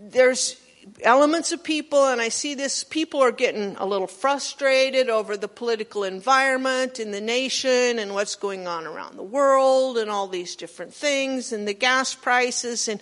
there's 0.00 0.56
elements 1.02 1.52
of 1.52 1.62
people, 1.62 2.06
and 2.06 2.20
I 2.20 2.28
see 2.28 2.54
this, 2.54 2.84
people 2.84 3.22
are 3.22 3.32
getting 3.32 3.76
a 3.76 3.86
little 3.86 4.06
frustrated 4.06 5.08
over 5.08 5.36
the 5.36 5.48
political 5.48 6.04
environment 6.04 6.98
in 6.98 7.10
the 7.10 7.20
nation 7.20 7.98
and 7.98 8.14
what's 8.14 8.36
going 8.36 8.66
on 8.66 8.86
around 8.86 9.16
the 9.16 9.22
world 9.22 9.98
and 9.98 10.10
all 10.10 10.28
these 10.28 10.56
different 10.56 10.94
things 10.94 11.52
and 11.52 11.66
the 11.66 11.74
gas 11.74 12.14
prices 12.14 12.88
and 12.88 13.00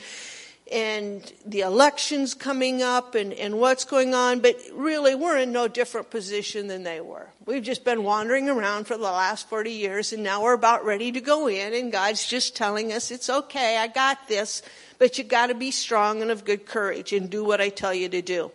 and 0.70 1.32
the 1.44 1.60
elections 1.60 2.34
coming 2.34 2.82
up 2.82 3.14
and, 3.14 3.32
and 3.32 3.58
what's 3.58 3.84
going 3.84 4.14
on, 4.14 4.40
but 4.40 4.56
really 4.72 5.14
we're 5.14 5.38
in 5.38 5.52
no 5.52 5.68
different 5.68 6.10
position 6.10 6.66
than 6.66 6.82
they 6.82 7.00
were. 7.00 7.28
We've 7.44 7.62
just 7.62 7.84
been 7.84 8.02
wandering 8.02 8.48
around 8.48 8.86
for 8.86 8.96
the 8.96 9.04
last 9.04 9.48
40 9.48 9.70
years 9.70 10.12
and 10.12 10.24
now 10.24 10.42
we're 10.42 10.54
about 10.54 10.84
ready 10.84 11.12
to 11.12 11.20
go 11.20 11.46
in 11.46 11.72
and 11.72 11.92
God's 11.92 12.26
just 12.26 12.56
telling 12.56 12.92
us, 12.92 13.12
it's 13.12 13.30
okay, 13.30 13.78
I 13.78 13.86
got 13.86 14.26
this, 14.26 14.62
but 14.98 15.18
you 15.18 15.24
gotta 15.24 15.54
be 15.54 15.70
strong 15.70 16.20
and 16.20 16.32
of 16.32 16.44
good 16.44 16.66
courage 16.66 17.12
and 17.12 17.30
do 17.30 17.44
what 17.44 17.60
I 17.60 17.68
tell 17.68 17.94
you 17.94 18.08
to 18.08 18.22
do. 18.22 18.50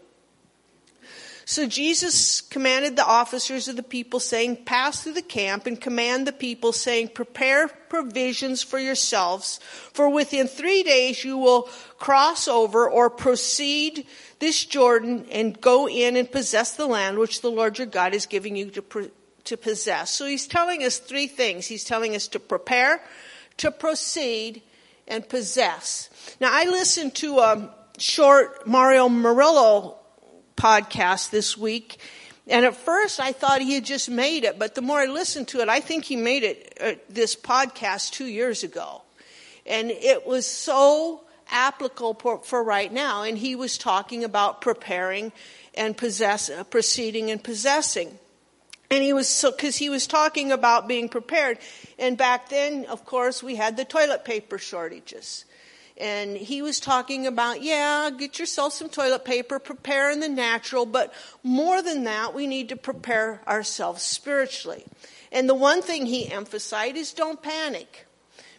So 1.52 1.68
Jesus 1.68 2.40
commanded 2.40 2.96
the 2.96 3.06
officers 3.06 3.68
of 3.68 3.76
the 3.76 3.84
people 3.84 4.22
saying, 4.22 4.64
pass 4.64 5.04
through 5.04 5.16
the 5.16 5.22
camp 5.22 5.66
and 5.66 5.82
command 5.82 6.26
the 6.26 6.32
people 6.32 6.72
saying, 6.72 7.10
prepare 7.10 7.68
provisions 7.68 8.64
for 8.64 8.80
yourselves, 8.80 9.60
for 9.92 10.08
within 10.08 10.48
three 10.48 10.82
days 10.82 11.26
you 11.26 11.38
will 11.38 11.64
cross 12.00 12.48
over 12.48 12.90
or 12.90 13.10
proceed 13.10 14.08
this 14.40 14.64
Jordan 14.64 15.26
and 15.30 15.60
go 15.60 15.90
in 15.90 16.16
and 16.16 16.32
possess 16.32 16.78
the 16.78 16.88
land 16.88 17.18
which 17.18 17.42
the 17.42 17.52
Lord 17.52 17.78
your 17.78 17.88
God 17.88 18.16
is 18.16 18.26
giving 18.26 18.56
you 18.56 18.70
to, 18.70 19.12
to 19.44 19.58
possess. 19.58 20.10
So 20.10 20.26
he's 20.26 20.48
telling 20.48 20.84
us 20.86 21.00
three 21.00 21.28
things. 21.28 21.68
He's 21.68 21.84
telling 21.84 22.16
us 22.16 22.30
to 22.30 22.40
prepare, 22.40 23.04
to 23.58 23.72
proceed, 23.72 24.62
and 25.06 25.28
possess. 25.28 26.10
Now 26.40 26.48
I 26.50 26.70
listened 26.70 27.14
to 27.16 27.40
a 27.40 27.76
short 27.98 28.66
Mario 28.66 29.10
Murillo 29.10 29.98
podcast 30.56 31.30
this 31.30 31.58
week. 31.58 31.98
And 32.48 32.66
at 32.66 32.76
first 32.76 33.20
I 33.20 33.32
thought 33.32 33.62
he 33.62 33.76
had 33.76 33.86
just 33.86 34.10
made 34.10 34.44
it, 34.44 34.60
but 34.60 34.76
the 34.76 34.82
more 34.82 35.00
I 35.00 35.06
listened 35.06 35.48
to 35.50 35.62
it, 35.62 35.70
I 35.70 35.80
think 35.80 36.06
he 36.06 36.16
made 36.16 36.44
it, 36.44 36.78
uh, 36.82 36.94
this 37.10 37.36
podcast 37.36 38.12
two 38.12 38.26
years 38.26 38.64
ago. 38.64 39.04
And 39.66 39.92
it 39.92 40.26
was 40.26 40.48
so 40.48 41.22
applicable 41.50 42.16
for, 42.16 42.40
for 42.40 42.64
right 42.64 42.92
now. 42.92 43.24
And 43.24 43.38
he 43.38 43.56
was 43.56 43.78
talking 43.78 44.24
about 44.24 44.62
preparing 44.62 45.32
and 45.76 45.96
possess, 45.96 46.50
uh, 46.50 46.64
proceeding 46.64 47.30
and 47.30 47.44
possessing. 47.44 48.18
And 48.90 49.04
he 49.04 49.14
was 49.14 49.30
so, 49.30 49.52
cause 49.52 49.78
he 49.78 49.90
was 49.90 50.08
talking 50.08 50.52
about 50.52 50.88
being 50.88 51.08
prepared. 51.08 51.60
And 51.98 52.18
back 52.18 52.50
then, 52.50 52.86
of 52.86 53.06
course, 53.06 53.42
we 53.42 53.56
had 53.56 53.78
the 53.78 53.86
toilet 53.86 54.26
paper 54.26 54.58
shortages 54.58 55.46
and 56.02 56.36
he 56.36 56.64
was 56.64 56.80
talking 56.80 57.28
about, 57.28 57.62
yeah, 57.62 58.10
get 58.10 58.40
yourself 58.40 58.74
some 58.74 58.90
toilet 58.90 59.24
paper, 59.24 59.60
prepare 59.60 60.10
in 60.10 60.20
the 60.20 60.28
natural, 60.28 60.88
but 60.88 61.14
more 61.44 61.84
than 61.84 62.06
that, 62.06 62.34
we 62.34 62.48
need 62.48 62.70
to 62.70 62.76
prepare 62.76 63.40
ourselves 63.48 64.02
spiritually. 64.02 64.84
And 65.32 65.48
the 65.48 65.54
one 65.54 65.84
thing 65.84 66.08
he 66.08 66.32
emphasized 66.32 66.98
is 66.98 67.14
don't 67.14 67.42
panic. 67.42 68.08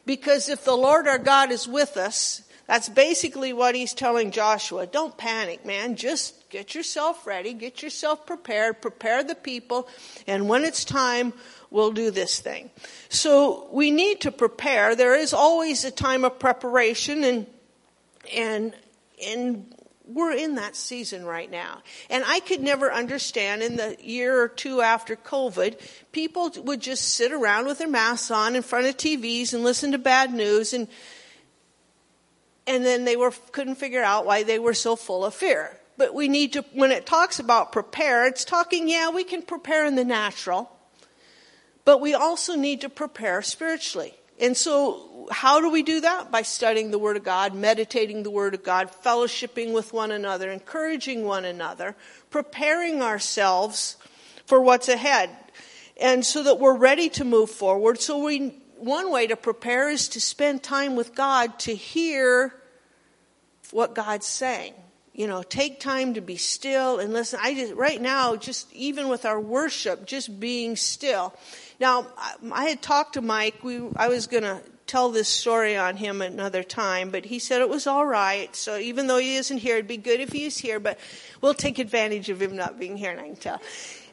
Because 0.06 0.48
if 0.48 0.64
the 0.64 0.76
Lord 0.76 1.08
our 1.08 1.18
God 1.18 1.50
is 1.50 1.66
with 1.66 1.96
us, 1.96 2.42
that's 2.68 2.88
basically 2.88 3.52
what 3.52 3.74
he's 3.74 3.92
telling 3.92 4.30
Joshua. 4.30 4.86
Don't 4.86 5.16
panic, 5.18 5.66
man. 5.66 5.96
Just 5.96 6.48
get 6.48 6.76
yourself 6.76 7.26
ready, 7.26 7.54
get 7.54 7.82
yourself 7.82 8.24
prepared, 8.24 8.80
prepare 8.80 9.24
the 9.24 9.34
people, 9.34 9.88
and 10.26 10.48
when 10.48 10.64
it's 10.64 10.84
time, 10.84 11.32
we'll 11.72 11.92
do 11.92 12.10
this 12.10 12.38
thing. 12.38 12.70
So 13.08 13.68
we 13.72 13.90
need 13.90 14.20
to 14.22 14.30
prepare. 14.30 14.94
There 14.94 15.14
is 15.14 15.32
always 15.32 15.84
a 15.84 15.90
time 15.90 16.24
of 16.24 16.38
preparation 16.38 17.24
and, 17.24 17.46
and, 18.32 18.74
and 19.26 19.74
we're 20.06 20.32
in 20.32 20.56
that 20.56 20.76
season 20.76 21.24
right 21.24 21.50
now. 21.50 21.82
And 22.10 22.24
I 22.26 22.40
could 22.40 22.60
never 22.60 22.92
understand 22.92 23.62
in 23.62 23.76
the 23.76 23.96
year 24.00 24.40
or 24.40 24.48
two 24.48 24.82
after 24.82 25.16
COVID, 25.16 25.80
people 26.12 26.52
would 26.58 26.80
just 26.80 27.14
sit 27.14 27.32
around 27.32 27.66
with 27.66 27.78
their 27.78 27.88
masks 27.88 28.30
on 28.30 28.54
in 28.54 28.62
front 28.62 28.86
of 28.86 28.96
TVs 28.96 29.54
and 29.54 29.64
listen 29.64 29.92
to 29.92 29.98
bad 29.98 30.32
news 30.32 30.72
and, 30.72 30.88
and 32.66 32.84
then 32.84 33.04
they 33.04 33.16
were, 33.16 33.32
couldn't 33.50 33.76
figure 33.76 34.02
out 34.02 34.26
why 34.26 34.42
they 34.42 34.58
were 34.58 34.74
so 34.74 34.94
full 34.94 35.24
of 35.24 35.34
fear. 35.34 35.76
But 35.96 36.14
we 36.14 36.28
need 36.28 36.54
to, 36.54 36.64
when 36.72 36.90
it 36.90 37.06
talks 37.06 37.38
about 37.38 37.72
prepare, 37.72 38.26
it's 38.26 38.44
talking, 38.44 38.88
yeah, 38.88 39.10
we 39.10 39.24
can 39.24 39.42
prepare 39.42 39.86
in 39.86 39.94
the 39.94 40.04
natural. 40.04 40.70
But 41.84 42.00
we 42.00 42.14
also 42.14 42.54
need 42.54 42.82
to 42.82 42.88
prepare 42.88 43.42
spiritually. 43.42 44.14
And 44.40 44.56
so, 44.56 45.28
how 45.30 45.60
do 45.60 45.70
we 45.70 45.82
do 45.82 46.00
that? 46.00 46.30
By 46.30 46.42
studying 46.42 46.90
the 46.90 46.98
Word 46.98 47.16
of 47.16 47.24
God, 47.24 47.54
meditating 47.54 48.22
the 48.22 48.30
Word 48.30 48.54
of 48.54 48.62
God, 48.62 48.90
fellowshipping 49.04 49.72
with 49.72 49.92
one 49.92 50.10
another, 50.10 50.50
encouraging 50.50 51.24
one 51.24 51.44
another, 51.44 51.94
preparing 52.30 53.02
ourselves 53.02 53.96
for 54.46 54.60
what's 54.60 54.88
ahead. 54.88 55.30
And 56.00 56.24
so 56.24 56.42
that 56.42 56.58
we're 56.58 56.76
ready 56.76 57.08
to 57.10 57.24
move 57.24 57.50
forward. 57.50 58.00
So 58.00 58.24
we, 58.24 58.48
one 58.78 59.12
way 59.12 59.26
to 59.28 59.36
prepare 59.36 59.90
is 59.90 60.08
to 60.10 60.20
spend 60.20 60.62
time 60.62 60.96
with 60.96 61.14
God 61.14 61.58
to 61.60 61.74
hear 61.74 62.54
what 63.70 63.94
God's 63.94 64.26
saying 64.26 64.74
you 65.14 65.26
know, 65.26 65.42
take 65.42 65.78
time 65.78 66.14
to 66.14 66.20
be 66.20 66.36
still 66.36 66.98
and 66.98 67.12
listen. 67.12 67.38
I 67.42 67.54
just, 67.54 67.74
right 67.74 68.00
now, 68.00 68.36
just 68.36 68.72
even 68.72 69.08
with 69.08 69.26
our 69.26 69.38
worship, 69.38 70.06
just 70.06 70.40
being 70.40 70.74
still. 70.74 71.34
Now, 71.82 72.06
I 72.52 72.66
had 72.66 72.80
talked 72.80 73.14
to 73.14 73.20
Mike. 73.20 73.64
We, 73.64 73.80
I 73.96 74.06
was 74.06 74.28
going 74.28 74.44
to 74.44 74.62
tell 74.86 75.10
this 75.10 75.28
story 75.28 75.76
on 75.76 75.96
him 75.96 76.22
another 76.22 76.62
time, 76.62 77.10
but 77.10 77.24
he 77.24 77.40
said 77.40 77.60
it 77.60 77.68
was 77.68 77.88
all 77.88 78.06
right. 78.06 78.54
So 78.54 78.78
even 78.78 79.08
though 79.08 79.18
he 79.18 79.34
isn't 79.34 79.58
here, 79.58 79.74
it'd 79.74 79.88
be 79.88 79.96
good 79.96 80.20
if 80.20 80.30
he 80.30 80.44
is 80.44 80.56
here, 80.56 80.78
but 80.78 80.96
we'll 81.40 81.54
take 81.54 81.80
advantage 81.80 82.28
of 82.28 82.40
him 82.40 82.54
not 82.54 82.78
being 82.78 82.96
here, 82.96 83.10
and 83.10 83.20
I 83.20 83.24
can 83.24 83.34
tell. 83.34 83.60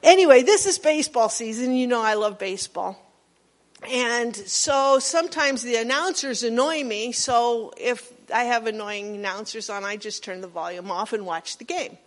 Anyway, 0.02 0.42
this 0.42 0.66
is 0.66 0.80
baseball 0.80 1.30
season. 1.30 1.76
You 1.76 1.86
know 1.86 2.02
I 2.02 2.16
love 2.16 2.40
baseball. 2.40 2.98
And 3.88 4.36
so 4.36 4.98
sometimes 4.98 5.62
the 5.62 5.76
announcers 5.76 6.42
annoy 6.42 6.84
me, 6.84 7.12
so 7.12 7.72
if 7.78 8.12
I 8.34 8.46
have 8.46 8.66
annoying 8.66 9.14
announcers 9.14 9.70
on, 9.70 9.84
I 9.84 9.96
just 9.96 10.24
turn 10.24 10.42
the 10.42 10.48
volume 10.48 10.90
off 10.90 11.14
and 11.14 11.24
watch 11.24 11.60
the 11.60 11.66
game. 11.66 12.00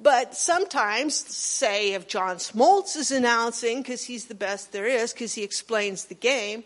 But 0.00 0.34
sometimes, 0.34 1.14
say 1.14 1.94
if 1.94 2.08
John 2.08 2.36
Smoltz 2.36 2.96
is 2.96 3.10
announcing, 3.10 3.82
because 3.82 4.04
he's 4.04 4.26
the 4.26 4.34
best 4.34 4.72
there 4.72 4.86
is, 4.86 5.12
because 5.12 5.34
he 5.34 5.42
explains 5.42 6.06
the 6.06 6.14
game, 6.14 6.64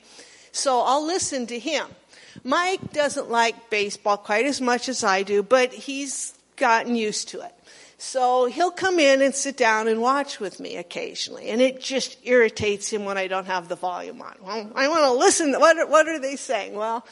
so 0.50 0.80
I'll 0.80 1.06
listen 1.06 1.46
to 1.46 1.58
him. 1.58 1.86
Mike 2.42 2.92
doesn't 2.92 3.30
like 3.30 3.70
baseball 3.70 4.16
quite 4.16 4.46
as 4.46 4.60
much 4.60 4.88
as 4.88 5.04
I 5.04 5.22
do, 5.22 5.42
but 5.42 5.72
he's 5.72 6.34
gotten 6.56 6.96
used 6.96 7.28
to 7.28 7.40
it. 7.40 7.54
So 8.00 8.46
he'll 8.46 8.70
come 8.70 9.00
in 9.00 9.22
and 9.22 9.34
sit 9.34 9.56
down 9.56 9.88
and 9.88 10.00
watch 10.00 10.38
with 10.38 10.60
me 10.60 10.76
occasionally, 10.76 11.50
and 11.50 11.60
it 11.60 11.80
just 11.80 12.16
irritates 12.22 12.92
him 12.92 13.04
when 13.04 13.18
I 13.18 13.26
don't 13.26 13.46
have 13.46 13.68
the 13.68 13.74
volume 13.74 14.22
on. 14.22 14.36
Well, 14.40 14.70
I 14.76 14.88
want 14.88 15.04
to 15.04 15.12
listen. 15.12 15.52
What 15.52 15.78
are, 15.78 15.86
what 15.86 16.06
are 16.06 16.20
they 16.20 16.36
saying? 16.36 16.74
Well, 16.74 17.04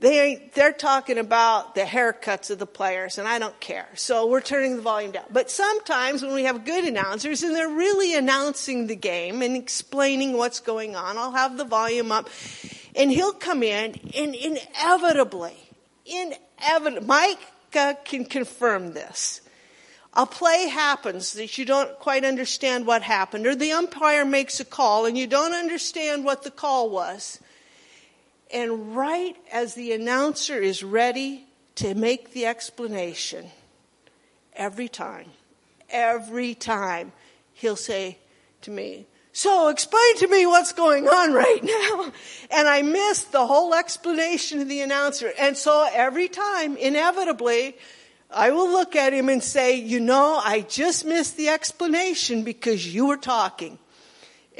they 0.00 0.50
they're 0.54 0.72
talking 0.72 1.18
about 1.18 1.74
the 1.74 1.82
haircuts 1.82 2.50
of 2.50 2.58
the 2.58 2.66
players, 2.66 3.18
and 3.18 3.28
I 3.28 3.38
don't 3.38 3.58
care. 3.60 3.88
So 3.94 4.26
we're 4.26 4.40
turning 4.40 4.76
the 4.76 4.82
volume 4.82 5.12
down. 5.12 5.24
But 5.30 5.50
sometimes 5.50 6.22
when 6.22 6.34
we 6.34 6.44
have 6.44 6.64
good 6.64 6.84
announcers 6.84 7.42
and 7.42 7.54
they're 7.54 7.68
really 7.68 8.14
announcing 8.14 8.86
the 8.86 8.96
game 8.96 9.42
and 9.42 9.56
explaining 9.56 10.36
what's 10.36 10.60
going 10.60 10.96
on, 10.96 11.18
I'll 11.18 11.32
have 11.32 11.56
the 11.56 11.64
volume 11.64 12.10
up, 12.10 12.28
and 12.96 13.10
he'll 13.10 13.32
come 13.32 13.62
in, 13.62 13.94
and 14.16 14.34
inevitably, 14.34 15.56
inevitably, 16.06 17.06
Mike 17.06 17.40
uh, 17.76 17.94
can 18.04 18.24
confirm 18.24 18.94
this 18.94 19.42
a 20.14 20.26
play 20.26 20.68
happens 20.68 21.34
that 21.34 21.56
you 21.56 21.64
don't 21.64 21.96
quite 21.98 22.24
understand 22.24 22.86
what 22.86 23.02
happened, 23.02 23.46
or 23.46 23.54
the 23.54 23.72
umpire 23.72 24.24
makes 24.24 24.58
a 24.58 24.64
call 24.64 25.06
and 25.06 25.16
you 25.16 25.26
don't 25.26 25.54
understand 25.54 26.24
what 26.24 26.42
the 26.42 26.50
call 26.50 26.90
was. 26.90 27.38
And 28.52 28.96
right 28.96 29.36
as 29.52 29.74
the 29.74 29.92
announcer 29.92 30.58
is 30.58 30.82
ready 30.82 31.46
to 31.76 31.94
make 31.94 32.32
the 32.32 32.46
explanation, 32.46 33.46
every 34.54 34.88
time, 34.88 35.30
every 35.88 36.54
time, 36.54 37.12
he'll 37.52 37.76
say 37.76 38.18
to 38.62 38.70
me, 38.70 39.06
So 39.32 39.68
explain 39.68 40.16
to 40.16 40.28
me 40.28 40.46
what's 40.46 40.72
going 40.72 41.08
on 41.08 41.32
right 41.32 41.62
now. 41.64 42.12
And 42.50 42.66
I 42.66 42.82
missed 42.82 43.32
the 43.32 43.46
whole 43.46 43.74
explanation 43.74 44.60
of 44.60 44.68
the 44.68 44.80
announcer. 44.80 45.32
And 45.38 45.56
so 45.56 45.88
every 45.92 46.28
time, 46.28 46.76
inevitably, 46.76 47.76
I 48.30 48.50
will 48.50 48.70
look 48.70 48.94
at 48.94 49.12
him 49.12 49.28
and 49.28 49.42
say, 49.42 49.76
you 49.76 50.00
know, 50.00 50.40
I 50.42 50.60
just 50.62 51.04
missed 51.04 51.36
the 51.36 51.48
explanation 51.48 52.42
because 52.42 52.92
you 52.92 53.06
were 53.06 53.16
talking. 53.16 53.78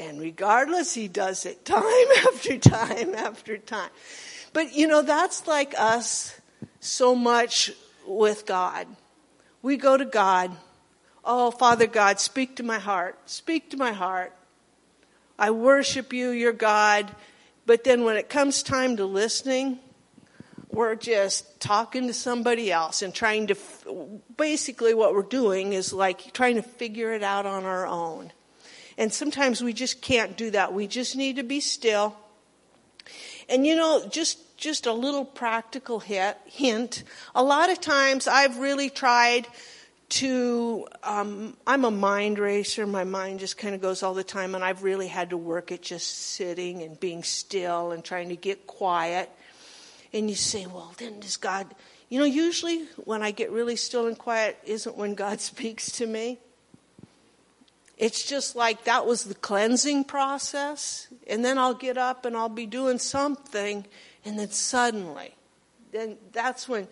And 0.01 0.19
regardless, 0.19 0.93
he 0.93 1.07
does 1.07 1.45
it 1.45 1.63
time 1.65 1.83
after 2.27 2.57
time 2.57 3.13
after 3.13 3.57
time. 3.57 3.89
But 4.51 4.73
you 4.73 4.87
know, 4.87 5.01
that's 5.01 5.47
like 5.47 5.73
us 5.77 6.35
so 6.79 7.15
much 7.15 7.71
with 8.07 8.45
God. 8.45 8.87
We 9.61 9.77
go 9.77 9.95
to 9.95 10.05
God. 10.05 10.51
Oh, 11.23 11.51
Father 11.51 11.85
God, 11.85 12.19
speak 12.19 12.55
to 12.55 12.63
my 12.63 12.79
heart. 12.79 13.17
Speak 13.29 13.69
to 13.69 13.77
my 13.77 13.91
heart. 13.91 14.33
I 15.37 15.51
worship 15.51 16.13
you, 16.13 16.31
your 16.31 16.51
God. 16.51 17.15
But 17.67 17.83
then 17.83 18.03
when 18.03 18.17
it 18.17 18.27
comes 18.27 18.63
time 18.63 18.97
to 18.97 19.05
listening, 19.05 19.79
we're 20.69 20.95
just 20.95 21.59
talking 21.59 22.07
to 22.07 22.13
somebody 22.13 22.71
else 22.71 23.03
and 23.03 23.13
trying 23.13 23.47
to, 23.47 23.55
basically 24.35 24.95
what 24.95 25.13
we're 25.13 25.21
doing 25.21 25.73
is 25.73 25.93
like 25.93 26.33
trying 26.33 26.55
to 26.55 26.63
figure 26.63 27.13
it 27.13 27.21
out 27.21 27.45
on 27.45 27.65
our 27.65 27.85
own. 27.85 28.31
And 29.01 29.11
sometimes 29.11 29.63
we 29.63 29.73
just 29.73 29.99
can't 29.99 30.37
do 30.37 30.51
that. 30.51 30.73
We 30.73 30.85
just 30.85 31.15
need 31.15 31.37
to 31.37 31.43
be 31.43 31.59
still. 31.59 32.15
And 33.49 33.65
you 33.65 33.75
know, 33.75 34.07
just 34.07 34.37
just 34.59 34.85
a 34.85 34.93
little 34.93 35.25
practical 35.25 35.99
hit, 35.99 36.37
hint. 36.45 37.03
A 37.33 37.41
lot 37.41 37.71
of 37.71 37.81
times 37.81 38.27
I've 38.27 38.59
really 38.59 38.91
tried 38.91 39.47
to, 40.09 40.87
um, 41.01 41.57
I'm 41.65 41.83
a 41.83 41.89
mind 41.89 42.37
racer. 42.37 42.85
My 42.85 43.03
mind 43.03 43.39
just 43.39 43.57
kind 43.57 43.73
of 43.73 43.81
goes 43.81 44.03
all 44.03 44.13
the 44.13 44.23
time, 44.23 44.53
and 44.53 44.63
I've 44.63 44.83
really 44.83 45.07
had 45.07 45.31
to 45.31 45.37
work 45.37 45.71
at 45.71 45.81
just 45.81 46.07
sitting 46.35 46.83
and 46.83 46.99
being 46.99 47.23
still 47.23 47.93
and 47.93 48.05
trying 48.05 48.29
to 48.29 48.35
get 48.35 48.67
quiet. 48.67 49.31
And 50.13 50.29
you 50.29 50.35
say, 50.35 50.67
well, 50.67 50.93
then 50.99 51.21
does 51.21 51.37
God, 51.37 51.65
you 52.09 52.19
know, 52.19 52.25
usually 52.25 52.85
when 52.97 53.23
I 53.23 53.31
get 53.31 53.49
really 53.49 53.77
still 53.77 54.05
and 54.05 54.15
quiet 54.15 54.59
isn't 54.63 54.95
when 54.95 55.15
God 55.15 55.41
speaks 55.51 55.91
to 55.93 56.05
me. 56.05 56.37
It's 58.01 58.23
just 58.23 58.55
like 58.55 58.85
that 58.85 59.05
was 59.05 59.25
the 59.25 59.35
cleansing 59.35 60.05
process. 60.05 61.07
And 61.27 61.45
then 61.45 61.59
I'll 61.59 61.75
get 61.75 61.99
up 61.99 62.25
and 62.25 62.35
I'll 62.35 62.49
be 62.49 62.65
doing 62.65 62.97
something 62.97 63.85
and 64.25 64.39
then 64.39 64.49
suddenly, 64.49 65.35
then 65.91 66.17
that's 66.31 66.67
when 66.67 66.87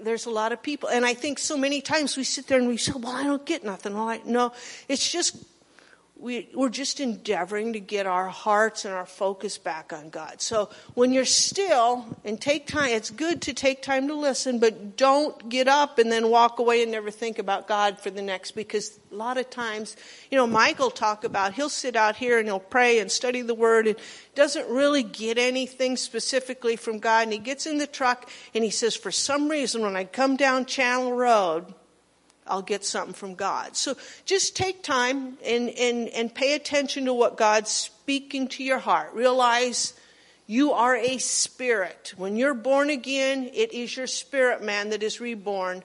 there's 0.00 0.26
a 0.26 0.30
lot 0.30 0.52
of 0.52 0.62
people. 0.62 0.88
And 0.88 1.04
I 1.04 1.14
think 1.14 1.40
so 1.40 1.56
many 1.56 1.80
times 1.80 2.16
we 2.16 2.22
sit 2.22 2.46
there 2.46 2.58
and 2.58 2.68
we 2.68 2.76
say, 2.76 2.92
well, 2.94 3.16
I 3.16 3.24
don't 3.24 3.44
get 3.44 3.64
nothing. 3.64 3.94
Well, 3.94 4.08
I, 4.08 4.20
no, 4.24 4.52
it's 4.88 5.10
just 5.10 5.36
we, 6.20 6.48
we're 6.52 6.68
just 6.68 6.98
endeavoring 6.98 7.74
to 7.74 7.80
get 7.80 8.06
our 8.06 8.28
hearts 8.28 8.84
and 8.84 8.92
our 8.92 9.06
focus 9.06 9.56
back 9.56 9.92
on 9.92 10.10
God. 10.10 10.40
So 10.40 10.68
when 10.94 11.12
you're 11.12 11.24
still 11.24 12.06
and 12.24 12.40
take 12.40 12.66
time, 12.66 12.90
it's 12.90 13.10
good 13.10 13.42
to 13.42 13.54
take 13.54 13.82
time 13.82 14.08
to 14.08 14.14
listen, 14.14 14.58
but 14.58 14.96
don't 14.96 15.48
get 15.48 15.68
up 15.68 16.00
and 16.00 16.10
then 16.10 16.28
walk 16.28 16.58
away 16.58 16.82
and 16.82 16.90
never 16.90 17.12
think 17.12 17.38
about 17.38 17.68
God 17.68 18.00
for 18.00 18.10
the 18.10 18.20
next, 18.20 18.52
because 18.52 18.98
a 19.12 19.14
lot 19.14 19.38
of 19.38 19.48
times, 19.48 19.96
you 20.28 20.36
know, 20.36 20.46
Michael 20.46 20.90
talk 20.90 21.22
about, 21.22 21.54
he'll 21.54 21.68
sit 21.68 21.94
out 21.94 22.16
here 22.16 22.38
and 22.38 22.48
he'll 22.48 22.58
pray 22.58 22.98
and 22.98 23.12
study 23.12 23.42
the 23.42 23.54
word 23.54 23.86
and 23.86 23.96
doesn't 24.34 24.68
really 24.68 25.04
get 25.04 25.38
anything 25.38 25.96
specifically 25.96 26.74
from 26.74 26.98
God. 26.98 27.24
And 27.24 27.32
he 27.32 27.38
gets 27.38 27.64
in 27.64 27.78
the 27.78 27.86
truck 27.86 28.28
and 28.54 28.64
he 28.64 28.70
says, 28.70 28.96
for 28.96 29.12
some 29.12 29.48
reason, 29.48 29.82
when 29.82 29.94
I 29.94 30.02
come 30.02 30.36
down 30.36 30.66
Channel 30.66 31.12
Road, 31.12 31.72
I'll 32.48 32.62
get 32.62 32.84
something 32.84 33.14
from 33.14 33.34
God. 33.34 33.76
So 33.76 33.96
just 34.24 34.56
take 34.56 34.82
time 34.82 35.38
and, 35.44 35.68
and, 35.70 36.08
and 36.08 36.34
pay 36.34 36.54
attention 36.54 37.04
to 37.04 37.14
what 37.14 37.36
God's 37.36 37.70
speaking 37.70 38.48
to 38.48 38.64
your 38.64 38.78
heart. 38.78 39.12
Realize 39.14 39.94
you 40.46 40.72
are 40.72 40.96
a 40.96 41.18
spirit. 41.18 42.14
When 42.16 42.36
you're 42.36 42.54
born 42.54 42.88
again, 42.90 43.50
it 43.52 43.72
is 43.72 43.96
your 43.96 44.06
spirit 44.06 44.62
man 44.62 44.90
that 44.90 45.02
is 45.02 45.20
reborn. 45.20 45.84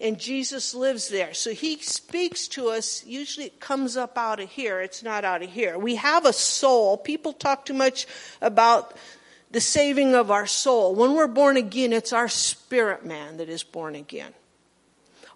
And 0.00 0.18
Jesus 0.18 0.74
lives 0.74 1.08
there. 1.08 1.34
So 1.34 1.50
he 1.50 1.76
speaks 1.78 2.48
to 2.48 2.68
us. 2.68 3.04
Usually 3.04 3.46
it 3.46 3.60
comes 3.60 3.96
up 3.96 4.16
out 4.16 4.40
of 4.40 4.48
here. 4.48 4.80
It's 4.80 5.02
not 5.02 5.24
out 5.24 5.42
of 5.42 5.50
here. 5.50 5.78
We 5.78 5.96
have 5.96 6.24
a 6.24 6.32
soul. 6.32 6.96
People 6.96 7.32
talk 7.32 7.66
too 7.66 7.74
much 7.74 8.06
about 8.40 8.96
the 9.50 9.60
saving 9.60 10.14
of 10.14 10.30
our 10.30 10.46
soul. 10.46 10.94
When 10.94 11.14
we're 11.14 11.26
born 11.26 11.56
again, 11.56 11.92
it's 11.92 12.12
our 12.12 12.28
spirit 12.28 13.04
man 13.04 13.38
that 13.38 13.48
is 13.48 13.62
born 13.62 13.94
again. 13.94 14.32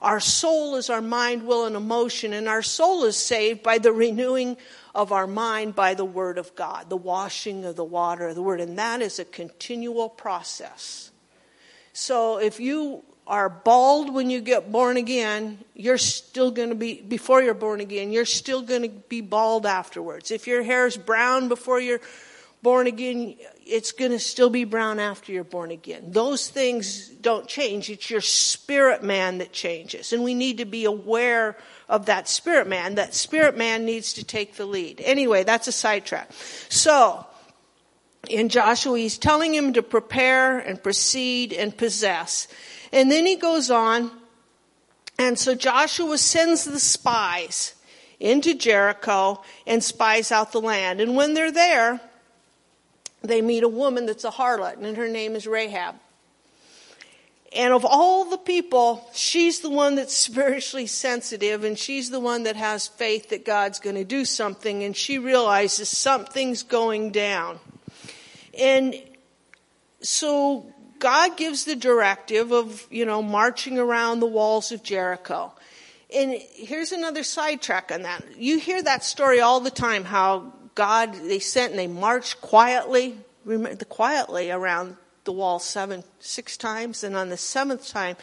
Our 0.02 0.18
soul 0.18 0.74
is 0.74 0.90
our 0.90 1.00
mind, 1.00 1.44
will, 1.46 1.64
and 1.64 1.76
emotion, 1.76 2.32
and 2.32 2.48
our 2.48 2.60
soul 2.60 3.04
is 3.04 3.16
saved 3.16 3.62
by 3.62 3.78
the 3.78 3.92
renewing 3.92 4.56
of 4.96 5.12
our 5.12 5.28
mind 5.28 5.76
by 5.76 5.94
the 5.94 6.04
Word 6.04 6.38
of 6.38 6.54
God, 6.56 6.90
the 6.90 6.96
washing 6.96 7.64
of 7.64 7.76
the 7.76 7.84
water 7.84 8.26
of 8.28 8.34
the 8.34 8.42
Word, 8.42 8.60
and 8.60 8.76
that 8.78 9.00
is 9.00 9.20
a 9.20 9.24
continual 9.24 10.08
process. 10.08 11.12
So 11.92 12.38
if 12.38 12.58
you 12.58 13.04
are 13.28 13.48
bald 13.48 14.12
when 14.12 14.28
you 14.28 14.40
get 14.40 14.72
born 14.72 14.96
again, 14.96 15.58
you're 15.74 15.98
still 15.98 16.50
going 16.50 16.70
to 16.70 16.74
be, 16.74 17.00
before 17.00 17.40
you're 17.40 17.54
born 17.54 17.80
again, 17.80 18.10
you're 18.10 18.24
still 18.24 18.62
going 18.62 18.82
to 18.82 18.88
be 18.88 19.20
bald 19.20 19.66
afterwards. 19.66 20.32
If 20.32 20.48
your 20.48 20.64
hair 20.64 20.86
is 20.88 20.96
brown 20.96 21.48
before 21.48 21.80
you're 21.80 22.00
born 22.62 22.86
again, 22.86 23.34
it's 23.66 23.92
going 23.92 24.12
to 24.12 24.18
still 24.18 24.50
be 24.50 24.64
brown 24.64 25.00
after 25.00 25.32
you're 25.32 25.44
born 25.44 25.72
again. 25.72 26.04
Those 26.12 26.48
things 26.48 27.08
don't 27.08 27.48
change. 27.48 27.90
It's 27.90 28.08
your 28.08 28.20
spirit 28.20 29.02
man 29.02 29.38
that 29.38 29.52
changes. 29.52 30.12
And 30.12 30.22
we 30.22 30.34
need 30.34 30.58
to 30.58 30.64
be 30.64 30.84
aware 30.84 31.56
of 31.88 32.06
that 32.06 32.28
spirit 32.28 32.68
man. 32.68 32.94
That 32.94 33.14
spirit 33.14 33.56
man 33.56 33.84
needs 33.84 34.12
to 34.14 34.24
take 34.24 34.54
the 34.54 34.64
lead. 34.64 35.00
Anyway, 35.04 35.42
that's 35.42 35.66
a 35.66 35.72
sidetrack. 35.72 36.32
So, 36.68 37.26
in 38.28 38.48
Joshua, 38.48 38.96
he's 38.96 39.18
telling 39.18 39.52
him 39.52 39.72
to 39.72 39.82
prepare 39.82 40.58
and 40.58 40.80
proceed 40.80 41.52
and 41.52 41.76
possess. 41.76 42.46
And 42.92 43.10
then 43.10 43.26
he 43.26 43.36
goes 43.36 43.70
on, 43.70 44.12
and 45.18 45.36
so 45.36 45.54
Joshua 45.56 46.16
sends 46.18 46.64
the 46.64 46.78
spies 46.78 47.74
into 48.20 48.54
Jericho 48.54 49.42
and 49.66 49.82
spies 49.82 50.30
out 50.30 50.52
the 50.52 50.60
land. 50.60 51.00
And 51.00 51.16
when 51.16 51.34
they're 51.34 51.50
there, 51.50 52.00
they 53.22 53.40
meet 53.40 53.62
a 53.62 53.68
woman 53.68 54.06
that's 54.06 54.24
a 54.24 54.30
harlot, 54.30 54.82
and 54.82 54.96
her 54.96 55.08
name 55.08 55.36
is 55.36 55.46
Rahab. 55.46 55.96
And 57.54 57.74
of 57.74 57.84
all 57.84 58.24
the 58.24 58.38
people, 58.38 59.06
she's 59.12 59.60
the 59.60 59.68
one 59.68 59.94
that's 59.94 60.16
spiritually 60.16 60.86
sensitive, 60.86 61.64
and 61.64 61.78
she's 61.78 62.10
the 62.10 62.20
one 62.20 62.44
that 62.44 62.56
has 62.56 62.88
faith 62.88 63.28
that 63.28 63.44
God's 63.44 63.78
going 63.78 63.96
to 63.96 64.04
do 64.04 64.24
something, 64.24 64.82
and 64.82 64.96
she 64.96 65.18
realizes 65.18 65.88
something's 65.88 66.62
going 66.62 67.10
down. 67.10 67.58
And 68.58 68.94
so 70.00 70.66
God 70.98 71.36
gives 71.36 71.64
the 71.64 71.76
directive 71.76 72.52
of, 72.52 72.86
you 72.90 73.04
know, 73.04 73.22
marching 73.22 73.78
around 73.78 74.20
the 74.20 74.26
walls 74.26 74.72
of 74.72 74.82
Jericho. 74.82 75.52
And 76.14 76.34
here's 76.54 76.92
another 76.92 77.22
sidetrack 77.22 77.90
on 77.92 78.02
that. 78.02 78.24
You 78.38 78.58
hear 78.58 78.82
that 78.82 79.04
story 79.04 79.40
all 79.40 79.60
the 79.60 79.70
time 79.70 80.04
how 80.04 80.52
God, 80.74 81.14
they 81.14 81.38
sent 81.38 81.70
and 81.70 81.78
they 81.78 81.86
marched 81.86 82.40
quietly, 82.40 83.18
quietly 83.88 84.50
around 84.50 84.96
the 85.24 85.32
wall 85.32 85.58
seven, 85.58 86.04
six 86.20 86.56
times, 86.56 87.04
and 87.04 87.16
on 87.16 87.28
the 87.28 87.36
seventh 87.36 87.88
time, 87.88 88.16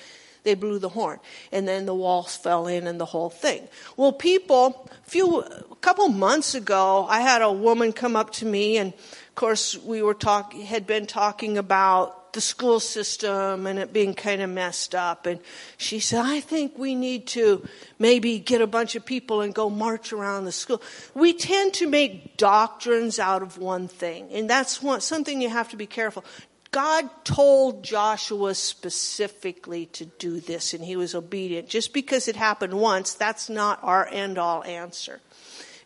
they 0.44 0.54
blew 0.56 0.80
the 0.80 0.90
horn, 0.90 1.20
and 1.52 1.68
then 1.68 1.86
the 1.86 1.94
walls 1.94 2.36
fell 2.36 2.68
in 2.68 2.88
and 2.88 3.00
the 3.00 3.06
whole 3.06 3.30
thing. 3.30 3.68
Well, 3.98 4.14
people, 4.14 4.90
a 5.06 5.10
few, 5.10 5.42
a 5.42 5.76
couple 5.82 6.08
months 6.08 6.56
ago, 6.56 7.06
I 7.10 7.22
had 7.22 7.42
a 7.42 7.52
woman 7.52 7.92
come 7.92 8.16
up 8.16 8.32
to 8.34 8.46
me, 8.46 8.78
and 8.78 8.94
of 8.94 9.36
course, 9.36 9.78
we 9.78 10.02
were 10.02 10.14
talk, 10.14 10.54
had 10.54 10.88
been 10.88 11.06
talking 11.06 11.58
about 11.58 12.19
the 12.34 12.42
school 12.42 12.80
system 12.80 13.68
and 13.68 13.80
it 13.80 13.94
being 13.94 14.14
kind 14.14 14.42
of 14.42 14.50
messed 14.50 14.96
up. 14.96 15.26
And 15.26 15.40
she 15.78 16.00
said, 16.00 16.26
I 16.26 16.40
think 16.40 16.78
we 16.78 16.96
need 16.96 17.28
to 17.28 17.68
maybe 17.98 18.40
get 18.40 18.62
a 18.62 18.68
bunch 18.68 18.96
of 18.96 19.06
people 19.06 19.42
and 19.42 19.54
go 19.54 19.70
march 19.70 20.14
around 20.14 20.46
the 20.46 20.52
school. 20.52 20.82
We 21.14 21.34
tend 21.34 21.74
to 21.76 21.88
make 21.88 22.38
doctrines 22.38 23.20
out 23.20 23.42
of 23.42 23.58
one 23.58 23.88
thing. 23.88 24.30
And 24.32 24.50
that's 24.50 24.82
one, 24.82 25.02
something 25.02 25.42
you 25.42 25.50
have 25.50 25.70
to 25.70 25.78
be 25.78 25.88
careful. 25.88 26.24
God 26.72 27.10
told 27.24 27.84
Joshua 27.84 28.54
specifically 28.54 29.88
to 29.88 30.06
do 30.06 30.40
this 30.40 30.74
and 30.74 30.84
he 30.84 30.96
was 30.96 31.16
obedient. 31.16 31.68
Just 31.68 31.94
because 31.94 32.28
it 32.28 32.36
happened 32.36 32.74
once, 32.74 33.16
that's 33.16 33.50
not 33.50 33.80
our 33.82 34.08
end 34.08 34.38
all 34.38 34.64
answer. 34.64 35.20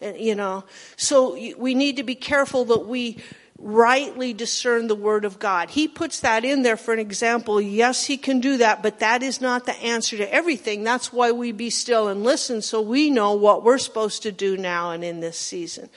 And, 0.01 0.17
you 0.17 0.35
know, 0.35 0.65
so 0.97 1.37
we 1.57 1.73
need 1.73 1.97
to 1.97 2.03
be 2.03 2.15
careful 2.15 2.65
that 2.65 2.85
we 2.85 3.19
rightly 3.63 4.33
discern 4.33 4.87
the 4.87 4.95
word 4.95 5.23
of 5.23 5.39
God. 5.39 5.69
He 5.69 5.87
puts 5.87 6.19
that 6.19 6.43
in 6.43 6.63
there 6.63 6.75
for 6.75 6.93
an 6.93 6.99
example. 6.99 7.61
Yes, 7.61 8.05
he 8.05 8.17
can 8.17 8.41
do 8.41 8.57
that, 8.57 8.83
but 8.83 8.99
that 8.99 9.23
is 9.23 9.39
not 9.39 9.65
the 9.65 9.75
answer 9.77 10.17
to 10.17 10.33
everything. 10.33 10.83
That's 10.83 11.13
why 11.13 11.31
we 11.31 11.53
be 11.53 11.69
still 11.69 12.09
and 12.09 12.23
listen 12.23 12.61
so 12.61 12.81
we 12.81 13.09
know 13.09 13.33
what 13.33 13.63
we're 13.63 13.77
supposed 13.77 14.21
to 14.23 14.33
do 14.33 14.57
now 14.57 14.91
and 14.91 15.01
in 15.01 15.21
this 15.21 15.39
season. 15.39 15.89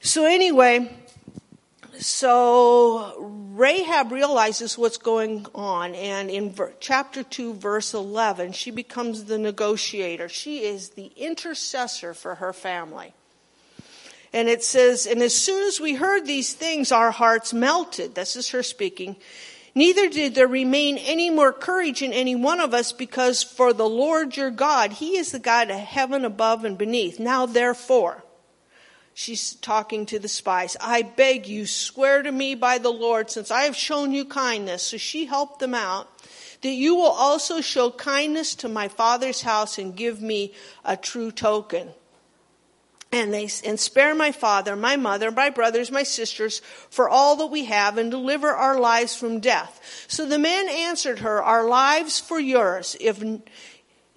So 0.00 0.24
anyway, 0.24 0.90
so 1.98 3.14
Rahab 3.20 4.10
realizes 4.10 4.78
what's 4.78 4.96
going 4.96 5.44
on 5.54 5.94
and 5.94 6.30
in 6.30 6.54
chapter 6.80 7.22
2 7.22 7.54
verse 7.54 7.92
11 7.92 8.52
she 8.52 8.70
becomes 8.70 9.24
the 9.24 9.36
negotiator. 9.36 10.30
She 10.30 10.64
is 10.64 10.90
the 10.90 11.12
intercessor 11.16 12.14
for 12.14 12.36
her 12.36 12.54
family. 12.54 13.12
And 14.32 14.48
it 14.48 14.62
says, 14.62 15.06
and 15.06 15.22
as 15.22 15.34
soon 15.34 15.66
as 15.66 15.80
we 15.80 15.94
heard 15.94 16.24
these 16.24 16.52
things, 16.52 16.92
our 16.92 17.10
hearts 17.10 17.52
melted. 17.52 18.14
This 18.14 18.36
is 18.36 18.50
her 18.50 18.62
speaking. 18.62 19.16
Neither 19.74 20.08
did 20.08 20.34
there 20.34 20.48
remain 20.48 20.98
any 20.98 21.30
more 21.30 21.52
courage 21.52 22.02
in 22.02 22.12
any 22.12 22.34
one 22.34 22.60
of 22.60 22.74
us 22.74 22.92
because 22.92 23.42
for 23.42 23.72
the 23.72 23.88
Lord 23.88 24.36
your 24.36 24.50
God, 24.50 24.94
He 24.94 25.16
is 25.16 25.32
the 25.32 25.38
God 25.38 25.70
of 25.70 25.78
heaven 25.78 26.24
above 26.24 26.64
and 26.64 26.76
beneath. 26.76 27.18
Now 27.20 27.46
therefore, 27.46 28.24
she's 29.14 29.54
talking 29.54 30.06
to 30.06 30.18
the 30.18 30.28
spies, 30.28 30.76
I 30.80 31.02
beg 31.02 31.46
you, 31.46 31.66
swear 31.66 32.22
to 32.22 32.32
me 32.32 32.54
by 32.54 32.78
the 32.78 32.92
Lord, 32.92 33.30
since 33.30 33.50
I 33.50 33.62
have 33.62 33.76
shown 33.76 34.12
you 34.12 34.24
kindness. 34.24 34.82
So 34.82 34.96
she 34.96 35.26
helped 35.26 35.60
them 35.60 35.74
out, 35.74 36.08
that 36.62 36.70
you 36.70 36.96
will 36.96 37.04
also 37.10 37.60
show 37.60 37.90
kindness 37.90 38.56
to 38.56 38.68
my 38.68 38.88
father's 38.88 39.42
house 39.42 39.78
and 39.78 39.96
give 39.96 40.20
me 40.20 40.52
a 40.84 40.96
true 40.96 41.30
token 41.30 41.90
and 43.12 43.34
they 43.34 43.48
and 43.64 43.78
spare 43.78 44.14
my 44.14 44.32
father, 44.32 44.76
my 44.76 44.96
mother, 44.96 45.30
my 45.30 45.50
brothers, 45.50 45.90
my 45.90 46.04
sisters 46.04 46.60
for 46.90 47.08
all 47.08 47.36
that 47.36 47.46
we 47.46 47.64
have 47.64 47.98
and 47.98 48.10
deliver 48.10 48.50
our 48.50 48.78
lives 48.78 49.16
from 49.16 49.40
death. 49.40 50.04
So 50.08 50.26
the 50.26 50.38
man 50.38 50.68
answered 50.68 51.20
her, 51.20 51.42
our 51.42 51.66
lives 51.66 52.20
for 52.20 52.38
yours. 52.38 52.96
If 53.00 53.22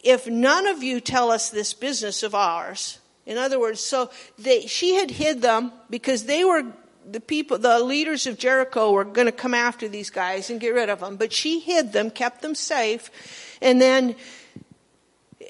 if 0.04 0.28
none 0.28 0.68
of 0.68 0.84
you 0.84 1.00
tell 1.00 1.32
us 1.32 1.50
this 1.50 1.74
business 1.74 2.24
of 2.24 2.36
ours. 2.36 3.00
In 3.26 3.38
other 3.38 3.60
words, 3.60 3.80
so 3.80 4.12
they, 4.38 4.68
she 4.68 4.96
had 4.96 5.10
hid 5.10 5.42
them 5.42 5.72
because 5.90 6.26
they 6.26 6.44
were 6.44 6.66
the 7.10 7.22
people, 7.22 7.58
the 7.58 7.80
leaders 7.80 8.28
of 8.28 8.38
Jericho 8.38 8.92
were 8.92 9.06
going 9.06 9.28
to 9.28 9.32
come 9.32 9.54
after 9.54 9.88
these 9.88 10.10
guys 10.10 10.50
and 10.50 10.60
get 10.60 10.74
rid 10.74 10.90
of 10.90 11.00
them. 11.00 11.16
But 11.16 11.34
she 11.34 11.60
hid 11.60 11.94
them, 11.94 12.10
kept 12.10 12.42
them 12.42 12.56
safe, 12.56 13.10
and 13.62 13.82
then, 13.82 14.16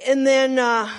and 0.08 0.26
then, 0.26 0.60
uh, 0.60 0.90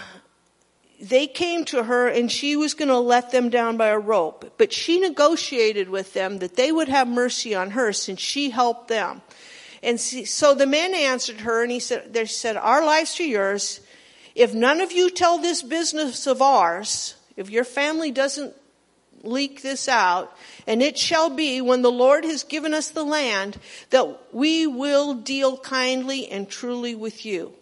they 1.09 1.27
came 1.27 1.65
to 1.67 1.85
her 1.85 2.09
and 2.09 2.31
she 2.31 2.57
was 2.57 2.75
going 2.75 2.89
to 2.89 2.99
let 2.99 3.31
them 3.31 3.51
down 3.51 3.77
by 3.77 3.89
a 3.89 3.99
rope. 3.99 4.55
But 4.59 4.73
she 4.73 4.99
negotiated 4.99 5.89
with 5.89 6.15
them 6.15 6.39
that 6.39 6.57
they 6.57 6.73
would 6.73 6.89
have 6.89 7.09
mercy 7.09 7.55
on 7.55 7.71
her 7.71 7.93
since 7.93 8.21
she 8.21 8.51
helped 8.51 8.89
them. 8.89 9.23
And 9.83 10.01
so 10.01 10.55
the 10.55 10.67
men 10.67 10.95
answered 10.95 11.41
her 11.41 11.63
and 11.63 11.71
he 11.71 11.81
said, 11.81 12.13
they 12.13 12.25
said, 12.25 12.57
our 12.57 12.85
lives 12.85 13.21
are 13.21 13.25
yours. 13.25 13.81
If 14.35 14.55
none 14.55 14.81
of 14.81 14.93
you 14.93 15.11
tell 15.11 15.39
this 15.39 15.63
business 15.63 16.27
of 16.27 16.41
ours, 16.41 17.15
if 17.37 17.51
your 17.51 17.65
family 17.65 18.11
doesn't 18.11 18.55
leak 19.23 19.63
this 19.63 19.89
out, 19.89 20.37
and 20.67 20.83
it 20.83 20.99
shall 20.99 21.31
be 21.31 21.61
when 21.61 21.83
the 21.83 21.91
Lord 21.91 22.25
has 22.25 22.45
given 22.45 22.75
us 22.75 22.89
the 22.89 23.05
land 23.05 23.59
that 23.91 24.35
we 24.35 24.67
will 24.67 25.15
deal 25.15 25.57
kindly 25.57 26.29
and 26.29 26.49
truly 26.49 26.95
with 26.95 27.25
you. 27.25 27.53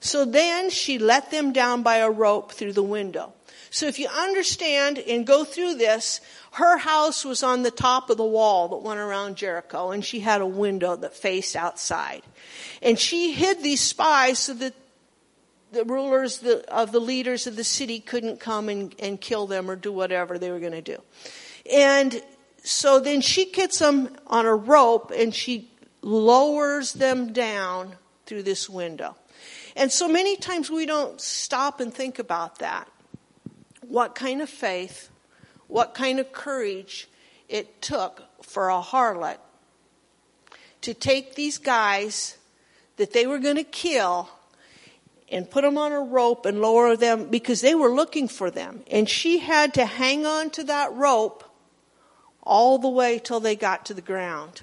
So 0.00 0.24
then 0.24 0.70
she 0.70 0.98
let 0.98 1.30
them 1.30 1.52
down 1.52 1.82
by 1.82 1.96
a 1.96 2.10
rope 2.10 2.52
through 2.52 2.72
the 2.72 2.82
window. 2.82 3.32
So 3.70 3.86
if 3.86 3.98
you 3.98 4.08
understand 4.08 4.98
and 4.98 5.26
go 5.26 5.44
through 5.44 5.76
this, 5.76 6.20
her 6.52 6.76
house 6.76 7.24
was 7.24 7.42
on 7.42 7.62
the 7.62 7.70
top 7.70 8.10
of 8.10 8.18
the 8.18 8.24
wall 8.24 8.68
that 8.68 8.82
went 8.82 9.00
around 9.00 9.36
Jericho 9.36 9.90
and 9.90 10.04
she 10.04 10.20
had 10.20 10.42
a 10.42 10.46
window 10.46 10.94
that 10.96 11.14
faced 11.14 11.56
outside. 11.56 12.22
And 12.82 12.98
she 12.98 13.32
hid 13.32 13.62
these 13.62 13.80
spies 13.80 14.38
so 14.38 14.54
that 14.54 14.74
the 15.72 15.84
rulers 15.84 16.44
of 16.68 16.92
the 16.92 17.00
leaders 17.00 17.46
of 17.46 17.56
the 17.56 17.64
city 17.64 17.98
couldn't 17.98 18.40
come 18.40 18.68
and, 18.68 18.94
and 18.98 19.18
kill 19.18 19.46
them 19.46 19.70
or 19.70 19.76
do 19.76 19.90
whatever 19.90 20.38
they 20.38 20.50
were 20.50 20.60
going 20.60 20.72
to 20.72 20.82
do. 20.82 21.00
And 21.72 22.22
so 22.62 23.00
then 23.00 23.22
she 23.22 23.50
gets 23.50 23.78
them 23.78 24.14
on 24.26 24.44
a 24.44 24.54
rope 24.54 25.12
and 25.16 25.34
she 25.34 25.70
lowers 26.02 26.92
them 26.92 27.32
down 27.32 27.96
through 28.26 28.42
this 28.42 28.68
window. 28.68 29.16
And 29.76 29.90
so 29.90 30.08
many 30.08 30.36
times 30.36 30.70
we 30.70 30.86
don't 30.86 31.20
stop 31.20 31.80
and 31.80 31.92
think 31.92 32.18
about 32.18 32.58
that. 32.58 32.88
What 33.80 34.14
kind 34.14 34.42
of 34.42 34.48
faith, 34.48 35.08
what 35.68 35.94
kind 35.94 36.18
of 36.18 36.32
courage 36.32 37.08
it 37.48 37.82
took 37.82 38.22
for 38.42 38.68
a 38.68 38.80
harlot 38.80 39.38
to 40.82 40.94
take 40.94 41.34
these 41.34 41.58
guys 41.58 42.36
that 42.96 43.12
they 43.12 43.26
were 43.26 43.38
going 43.38 43.56
to 43.56 43.64
kill 43.64 44.28
and 45.30 45.50
put 45.50 45.62
them 45.62 45.78
on 45.78 45.92
a 45.92 46.00
rope 46.00 46.44
and 46.44 46.60
lower 46.60 46.96
them 46.96 47.28
because 47.28 47.62
they 47.62 47.74
were 47.74 47.90
looking 47.90 48.28
for 48.28 48.50
them. 48.50 48.82
And 48.90 49.08
she 49.08 49.38
had 49.38 49.74
to 49.74 49.86
hang 49.86 50.26
on 50.26 50.50
to 50.50 50.64
that 50.64 50.92
rope 50.92 51.44
all 52.42 52.78
the 52.78 52.88
way 52.88 53.18
till 53.18 53.40
they 53.40 53.56
got 53.56 53.86
to 53.86 53.94
the 53.94 54.02
ground. 54.02 54.62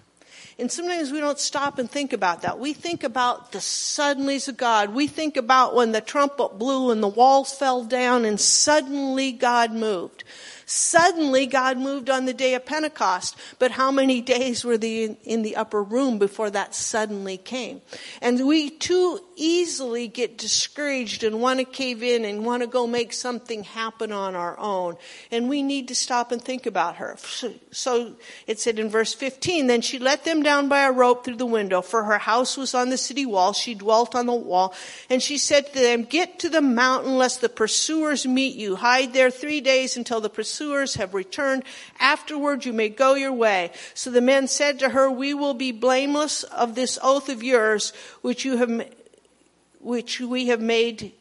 And 0.59 0.71
sometimes 0.71 1.11
we 1.11 1.19
don't 1.19 1.39
stop 1.39 1.79
and 1.79 1.89
think 1.89 2.11
about 2.11 2.41
that. 2.41 2.59
We 2.59 2.73
think 2.73 3.03
about 3.03 3.53
the 3.53 3.59
suddenlies 3.59 4.47
of 4.49 4.57
God. 4.57 4.93
We 4.93 5.07
think 5.07 5.37
about 5.37 5.73
when 5.73 5.93
the 5.93 6.01
trumpet 6.01 6.59
blew 6.59 6.91
and 6.91 7.01
the 7.01 7.07
walls 7.07 7.53
fell 7.53 7.83
down 7.85 8.25
and 8.25 8.39
suddenly 8.39 9.31
God 9.31 9.71
moved. 9.71 10.25
Suddenly 10.65 11.47
God 11.47 11.77
moved 11.77 12.11
on 12.11 12.25
the 12.25 12.33
day 12.33 12.53
of 12.53 12.65
Pentecost, 12.65 13.35
but 13.57 13.71
how 13.71 13.89
many 13.89 14.21
days 14.21 14.63
were 14.63 14.77
they 14.77 15.17
in 15.23 15.41
the 15.41 15.55
upper 15.55 15.81
room 15.81 16.19
before 16.19 16.51
that 16.51 16.75
suddenly 16.75 17.37
came? 17.37 17.81
And 18.21 18.45
we 18.45 18.69
too 18.69 19.19
easily 19.39 20.07
get 20.07 20.37
discouraged 20.37 21.23
and 21.23 21.41
want 21.41 21.59
to 21.59 21.65
cave 21.65 22.03
in 22.03 22.25
and 22.25 22.45
want 22.45 22.61
to 22.61 22.67
go 22.67 22.85
make 22.85 23.13
something 23.13 23.63
happen 23.63 24.11
on 24.11 24.35
our 24.35 24.59
own. 24.59 24.97
And 25.31 25.49
we 25.49 25.63
need 25.63 25.87
to 25.87 25.95
stop 25.95 26.31
and 26.31 26.41
think 26.41 26.65
about 26.65 26.97
her. 26.97 27.17
So 27.71 28.15
it 28.45 28.59
said 28.59 28.77
in 28.77 28.89
verse 28.89 29.13
15, 29.13 29.67
then 29.67 29.81
she 29.81 29.97
let 29.97 30.25
them 30.25 30.43
down 30.43 30.67
by 30.67 30.83
a 30.83 30.91
rope 30.91 31.23
through 31.23 31.37
the 31.37 31.45
window, 31.45 31.81
for 31.81 32.03
her 32.03 32.17
house 32.17 32.57
was 32.57 32.73
on 32.73 32.89
the 32.89 32.97
city 32.97 33.25
wall. 33.25 33.53
She 33.53 33.73
dwelt 33.73 34.13
on 34.13 34.25
the 34.25 34.33
wall. 34.33 34.73
And 35.09 35.23
she 35.23 35.37
said 35.37 35.71
to 35.73 35.79
them, 35.79 36.03
get 36.03 36.39
to 36.39 36.49
the 36.49 36.61
mountain 36.61 37.17
lest 37.17 37.41
the 37.41 37.49
pursuers 37.49 38.27
meet 38.27 38.55
you. 38.55 38.75
Hide 38.75 39.13
there 39.13 39.31
three 39.31 39.61
days 39.61 39.95
until 39.95 40.19
the 40.19 40.29
pursuers 40.29 40.95
have 40.95 41.13
returned. 41.13 41.63
Afterward 41.99 42.65
you 42.65 42.73
may 42.73 42.89
go 42.89 43.15
your 43.15 43.33
way. 43.33 43.71
So 43.93 44.11
the 44.11 44.21
men 44.21 44.47
said 44.47 44.79
to 44.79 44.89
her, 44.89 45.09
we 45.09 45.33
will 45.33 45.53
be 45.53 45.71
blameless 45.71 46.43
of 46.43 46.75
this 46.75 46.99
oath 47.01 47.29
of 47.29 47.41
yours, 47.41 47.93
which 48.21 48.43
you 48.43 48.57
have, 48.57 48.69
which 49.79 50.19
we 50.19 50.47
have 50.47 50.61
made 50.61 51.13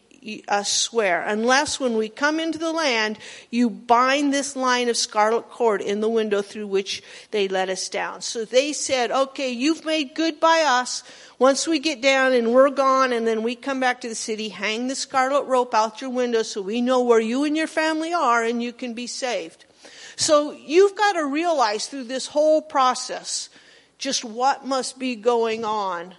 us 0.49 0.71
swear, 0.71 1.23
unless 1.23 1.79
when 1.79 1.97
we 1.97 2.09
come 2.09 2.41
into 2.41 2.59
the 2.59 2.73
land, 2.73 3.19
you 3.51 3.71
bind 3.71 4.33
this 4.33 4.57
line 4.57 4.89
of 4.89 4.97
scarlet 4.97 5.49
cord 5.49 5.81
in 5.81 6.01
the 6.01 6.09
window 6.09 6.43
through 6.43 6.67
which 6.67 7.03
they 7.31 7.47
let 7.49 7.69
us 7.69 7.89
down. 7.89 8.21
So 8.21 8.45
they 8.45 8.73
said, 8.73 9.11
okay, 9.11 9.51
you've 9.51 9.85
made 9.85 10.15
good 10.15 10.41
by 10.41 10.65
us. 10.67 11.03
Once 11.39 11.69
we 11.69 11.79
get 11.79 12.03
down 12.03 12.33
and 12.33 12.53
we're 12.53 12.71
gone 12.71 13.13
and 13.13 13.27
then 13.27 13.43
we 13.43 13.55
come 13.55 13.79
back 13.79 14.01
to 14.01 14.09
the 14.09 14.15
city, 14.15 14.49
hang 14.49 14.89
the 14.89 14.97
scarlet 14.97 15.45
rope 15.45 15.73
out 15.73 16.01
your 16.01 16.11
window 16.11 16.43
so 16.43 16.61
we 16.61 16.81
know 16.81 17.03
where 17.03 17.21
you 17.21 17.45
and 17.45 17.57
your 17.57 17.69
family 17.69 18.13
are 18.13 18.43
and 18.43 18.63
you 18.63 18.73
can 18.73 18.95
be 18.95 19.07
saved. 19.07 19.65
So 20.17 20.51
you've 20.51 20.97
got 20.97 21.13
to 21.13 21.25
realize 21.25 21.87
through 21.87 22.05
this 22.05 22.27
whole 22.27 22.61
process 22.61 23.51
just 23.99 24.25
what 24.25 24.67
must 24.67 24.99
be 24.99 25.15
going 25.15 25.65
on 25.65 26.15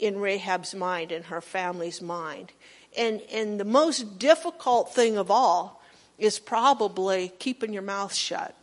in 0.00 0.18
Rahab's 0.18 0.74
mind 0.74 1.12
and 1.12 1.26
her 1.26 1.40
family's 1.40 2.00
mind. 2.00 2.52
And, 2.96 3.20
and 3.32 3.60
the 3.60 3.64
most 3.64 4.18
difficult 4.18 4.94
thing 4.94 5.16
of 5.16 5.30
all 5.30 5.82
is 6.18 6.38
probably 6.38 7.32
keeping 7.38 7.72
your 7.72 7.82
mouth 7.82 8.14
shut 8.14 8.54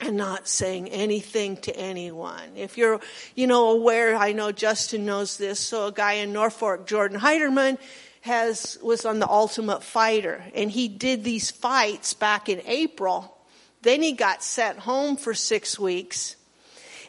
and 0.00 0.16
not 0.16 0.46
saying 0.46 0.88
anything 0.88 1.56
to 1.58 1.76
anyone. 1.76 2.56
If 2.56 2.76
you're, 2.76 3.00
you 3.34 3.46
know, 3.46 3.70
aware, 3.70 4.14
I 4.14 4.32
know 4.32 4.52
Justin 4.52 5.06
knows 5.06 5.38
this, 5.38 5.58
so 5.58 5.86
a 5.86 5.92
guy 5.92 6.14
in 6.14 6.32
Norfolk, 6.32 6.86
Jordan 6.86 7.18
Heiderman, 7.18 7.78
has, 8.20 8.78
was 8.82 9.04
on 9.04 9.20
the 9.20 9.28
Ultimate 9.28 9.82
Fighter, 9.82 10.44
and 10.54 10.70
he 10.70 10.88
did 10.88 11.24
these 11.24 11.50
fights 11.50 12.12
back 12.12 12.48
in 12.48 12.60
April. 12.66 13.36
Then 13.82 14.02
he 14.02 14.12
got 14.12 14.42
sent 14.42 14.80
home 14.80 15.16
for 15.16 15.32
six 15.32 15.78
weeks. 15.78 16.36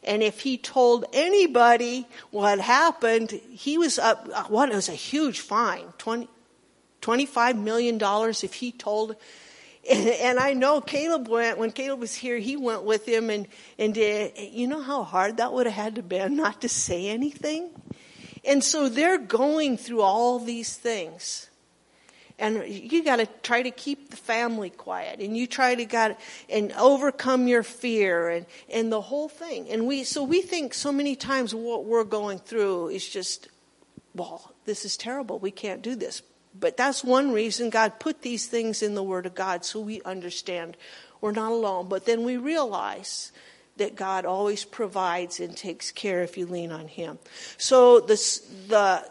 And 0.08 0.24
if 0.24 0.40
he 0.40 0.58
told 0.58 1.06
anybody 1.14 2.08
what 2.32 2.60
happened, 2.60 3.32
he 3.32 3.78
was 3.78 4.00
up, 4.00 4.28
uh, 4.34 4.46
what, 4.46 4.70
it 4.70 4.76
was 4.76 4.90
a 4.90 4.94
huge 4.94 5.42
fine, 5.42 5.94
20, 5.98 6.28
$25 7.02 7.62
million 7.62 8.00
if 8.02 8.54
he 8.54 8.72
told 8.72 9.18
and, 9.90 10.08
and 10.08 10.40
I 10.40 10.54
know 10.54 10.82
Caleb 10.82 11.28
went, 11.28 11.58
when 11.58 11.72
Caleb 11.72 12.00
was 12.00 12.14
here, 12.14 12.38
he 12.38 12.58
went 12.58 12.84
with 12.84 13.08
him 13.08 13.30
and, 13.30 13.48
and 13.80 13.96
you 13.96 14.68
know 14.68 14.82
how 14.82 15.04
hard 15.04 15.38
that 15.38 15.54
would 15.54 15.66
have 15.66 15.76
had 15.76 15.96
to 15.96 16.04
be 16.04 16.28
not 16.28 16.62
to 16.62 16.70
say 16.70 17.08
anything? 17.08 17.70
And 18.44 18.64
so 18.64 18.90
they're 18.90 19.18
going 19.18 19.78
through 19.78 20.02
all 20.02 20.40
these 20.40 20.76
things. 20.76 21.50
And 22.40 22.68
you 22.68 23.04
gotta 23.04 23.28
try 23.42 23.64
to 23.64 23.72
keep 23.72 24.12
the 24.12 24.18
family 24.18 24.70
quiet 24.70 25.20
and 25.20 25.36
you 25.36 25.48
try 25.48 25.74
to 25.74 25.86
got 25.86 26.20
and 26.50 26.72
overcome 26.74 27.48
your 27.48 27.64
fear 27.64 28.30
and, 28.30 28.46
and 28.70 28.92
the 28.92 29.02
whole 29.02 29.28
thing. 29.28 29.70
And 29.70 29.88
we, 29.88 30.04
so 30.04 30.24
we 30.24 30.42
think 30.42 30.76
so 30.76 30.92
many 30.92 31.16
times 31.16 31.56
what 31.56 31.86
we're 31.86 32.04
going 32.04 32.38
through 32.38 32.90
is 32.90 33.08
just, 33.08 33.48
well, 34.14 34.54
this 34.66 34.86
is 34.86 34.98
terrible. 34.98 35.40
We 35.40 35.50
can't 35.50 35.82
do 35.82 35.96
this. 35.96 36.22
But 36.60 36.78
that's 36.78 37.04
one 37.04 37.34
reason 37.34 37.70
God 37.70 38.00
put 38.00 38.22
these 38.22 38.48
things 38.48 38.84
in 38.84 38.96
the 38.96 39.04
Word 39.04 39.26
of 39.26 39.36
God 39.36 39.66
so 39.66 39.80
we 39.80 40.02
understand 40.04 40.78
we're 41.22 41.32
not 41.32 41.52
alone. 41.52 41.88
But 41.88 42.06
then 42.06 42.24
we 42.24 42.38
realize 42.38 43.32
that 43.78 43.96
God 43.96 44.26
always 44.26 44.66
provides 44.66 45.40
and 45.40 45.56
takes 45.56 45.92
care 45.92 46.24
if 46.24 46.38
you 46.38 46.46
lean 46.46 46.72
on 46.72 46.88
Him. 46.88 47.20
So 47.58 48.00
this, 48.00 48.40
the 48.68 49.08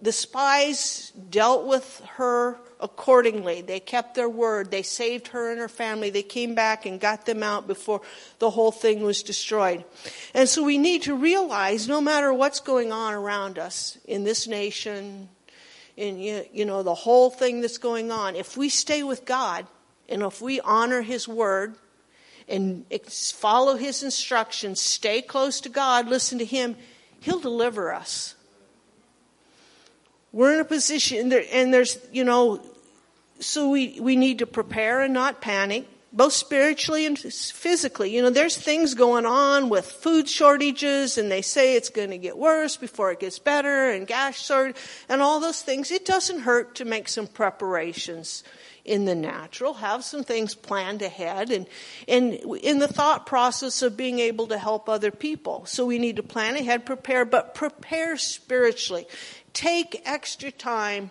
the 0.00 0.12
spies 0.12 1.12
dealt 1.30 1.66
with 1.66 2.02
her 2.16 2.58
accordingly. 2.80 3.60
They 3.60 3.80
kept 3.80 4.14
their 4.14 4.28
word. 4.28 4.70
They 4.70 4.82
saved 4.82 5.28
her 5.28 5.50
and 5.50 5.58
her 5.58 5.68
family. 5.68 6.10
They 6.10 6.22
came 6.22 6.54
back 6.54 6.86
and 6.86 7.00
got 7.00 7.26
them 7.26 7.42
out 7.42 7.66
before 7.66 8.00
the 8.38 8.50
whole 8.50 8.70
thing 8.70 9.02
was 9.02 9.22
destroyed. 9.22 9.84
And 10.34 10.48
so 10.48 10.62
we 10.62 10.78
need 10.78 11.02
to 11.02 11.16
realize 11.16 11.88
no 11.88 12.00
matter 12.00 12.32
what's 12.32 12.60
going 12.60 12.92
on 12.92 13.14
around 13.14 13.58
us 13.58 13.98
in 14.04 14.24
this 14.24 14.46
nation, 14.46 15.28
in 15.96 16.18
you 16.18 16.64
know 16.64 16.84
the 16.84 16.94
whole 16.94 17.30
thing 17.30 17.60
that's 17.60 17.78
going 17.78 18.12
on, 18.12 18.36
if 18.36 18.56
we 18.56 18.68
stay 18.68 19.02
with 19.02 19.24
God 19.24 19.66
and 20.08 20.22
if 20.22 20.40
we 20.40 20.60
honor 20.60 21.02
his 21.02 21.26
word 21.26 21.74
and 22.48 22.84
follow 23.08 23.74
his 23.74 24.02
instructions, 24.02 24.80
stay 24.80 25.20
close 25.20 25.60
to 25.62 25.68
God, 25.68 26.06
listen 26.06 26.38
to 26.38 26.44
him, 26.44 26.76
he'll 27.20 27.40
deliver 27.40 27.92
us. 27.92 28.36
We're 30.32 30.54
in 30.54 30.60
a 30.60 30.64
position, 30.64 31.32
and 31.32 31.72
there's, 31.72 31.98
you 32.12 32.24
know, 32.24 32.60
so 33.40 33.70
we, 33.70 33.98
we 34.00 34.16
need 34.16 34.40
to 34.40 34.46
prepare 34.46 35.00
and 35.00 35.14
not 35.14 35.40
panic, 35.40 35.86
both 36.12 36.32
spiritually 36.32 37.06
and 37.06 37.18
physically. 37.18 38.14
You 38.14 38.22
know, 38.22 38.30
there's 38.30 38.56
things 38.56 38.94
going 38.94 39.26
on 39.26 39.68
with 39.68 39.86
food 39.86 40.28
shortages, 40.28 41.18
and 41.18 41.30
they 41.30 41.42
say 41.42 41.76
it's 41.76 41.90
going 41.90 42.10
to 42.10 42.18
get 42.18 42.36
worse 42.36 42.76
before 42.76 43.10
it 43.12 43.20
gets 43.20 43.38
better, 43.38 43.90
and 43.90 44.06
gas 44.06 44.36
short, 44.36 44.76
and 45.08 45.22
all 45.22 45.40
those 45.40 45.62
things. 45.62 45.90
It 45.90 46.04
doesn't 46.04 46.40
hurt 46.40 46.74
to 46.76 46.84
make 46.84 47.08
some 47.08 47.26
preparations 47.26 48.44
in 48.84 49.04
the 49.04 49.14
natural, 49.14 49.74
have 49.74 50.02
some 50.02 50.24
things 50.24 50.54
planned 50.54 51.02
ahead, 51.02 51.50
and, 51.50 51.66
and 52.08 52.32
in 52.62 52.78
the 52.78 52.88
thought 52.88 53.26
process 53.26 53.82
of 53.82 53.98
being 53.98 54.18
able 54.18 54.46
to 54.46 54.56
help 54.56 54.88
other 54.88 55.10
people. 55.10 55.66
So 55.66 55.84
we 55.84 55.98
need 55.98 56.16
to 56.16 56.22
plan 56.22 56.56
ahead, 56.56 56.86
prepare, 56.86 57.26
but 57.26 57.54
prepare 57.54 58.16
spiritually. 58.16 59.06
Take 59.52 60.02
extra 60.04 60.50
time 60.50 61.10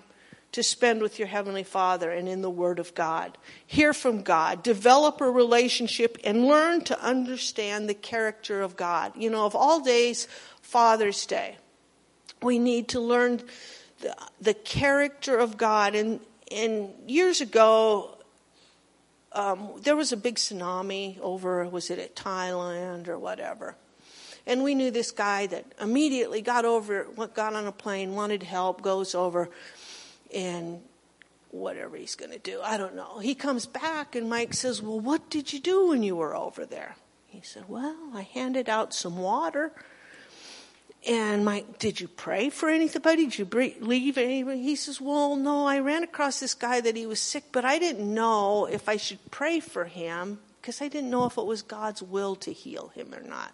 to 0.52 0.64
spend 0.64 1.02
with 1.02 1.20
your 1.20 1.28
Heavenly 1.28 1.64
Father 1.64 2.12
and 2.12 2.28
in 2.28 2.42
the 2.42 2.50
Word 2.50 2.80
of 2.80 2.96
God. 2.96 3.38
Hear 3.66 3.94
from 3.94 4.24
God. 4.24 4.64
Develop 4.64 5.22
a 5.22 5.30
relationship 5.30 6.18
and 6.24 6.46
learn 6.46 6.82
to 6.86 7.00
understand 7.00 7.88
the 7.88 7.94
character 7.94 8.62
of 8.62 8.76
God. 8.76 9.14
You 9.16 9.30
know, 9.30 9.46
of 9.46 9.56
all 9.56 9.82
days, 9.82 10.28
Father's 10.62 11.26
Day. 11.26 11.58
We 12.42 12.60
need 12.60 12.90
to 12.90 13.00
learn 13.00 13.42
the, 14.00 14.16
the 14.42 14.54
character 14.54 15.38
of 15.38 15.58
God. 15.58 15.96
And, 15.96 16.20
and 16.52 16.90
years 17.08 17.42
ago, 17.42 18.18
um, 19.34 19.72
there 19.82 19.96
was 19.96 20.12
a 20.12 20.18
big 20.18 20.36
tsunami 20.36 21.20
over, 21.20 21.68
was 21.68 21.90
it 21.90 22.00
at 22.00 22.16
Thailand 22.16 23.08
or 23.08 23.20
whatever? 23.20 23.76
And 24.48 24.64
we 24.64 24.76
knew 24.76 24.92
this 24.92 25.12
guy 25.12 25.46
that 25.48 25.66
immediately 25.80 26.42
got 26.42 26.64
over, 26.64 27.04
got 27.34 27.54
on 27.54 27.68
a 27.68 27.72
plane, 27.74 28.16
wanted 28.16 28.44
help, 28.44 28.82
goes 28.82 29.14
over, 29.14 29.50
and 30.34 30.80
whatever 31.52 31.98
he's 31.98 32.16
going 32.16 32.32
to 32.32 32.40
do, 32.40 32.62
I 32.64 32.78
don't 32.78 32.96
know. 32.96 33.20
He 33.20 33.36
comes 33.36 33.66
back, 33.66 34.16
and 34.16 34.30
Mike 34.30 34.54
says, 34.54 34.82
Well, 34.82 35.02
what 35.02 35.30
did 35.30 35.52
you 35.52 35.60
do 35.60 35.90
when 35.90 36.02
you 36.02 36.16
were 36.16 36.34
over 36.34 36.66
there? 36.66 36.96
He 37.28 37.42
said, 37.42 37.66
Well, 37.68 38.12
I 38.16 38.22
handed 38.22 38.70
out 38.70 38.94
some 38.94 39.18
water. 39.18 39.74
And 41.06 41.44
Mike, 41.44 41.78
did 41.78 42.00
you 42.00 42.08
pray 42.08 42.50
for 42.50 42.70
anybody? 42.70 43.26
Did 43.26 43.40
you 43.40 43.76
leave 43.82 44.18
anybody? 44.18 44.62
He 44.62 44.78
says, 44.78 45.02
Well, 45.02 45.36
no, 45.36 45.68
I 45.68 45.80
ran 45.80 46.04
across 46.04 46.40
this 46.40 46.54
guy 46.54 46.80
that 46.80 46.96
he 46.96 47.06
was 47.06 47.20
sick, 47.20 47.44
but 47.52 47.66
I 47.66 47.80
didn't 47.80 48.14
know 48.14 48.66
if 48.66 48.88
I 48.88 48.96
should 48.96 49.20
pray 49.30 49.60
for 49.60 49.84
him 49.86 50.40
because 50.62 50.82
I 50.82 50.88
didn't 50.88 51.10
know 51.10 51.26
if 51.26 51.38
it 51.38 51.46
was 51.46 51.62
God's 51.62 52.02
will 52.02 52.38
to 52.38 52.54
heal 52.54 52.94
him 52.96 53.14
or 53.14 53.22
not. 53.22 53.54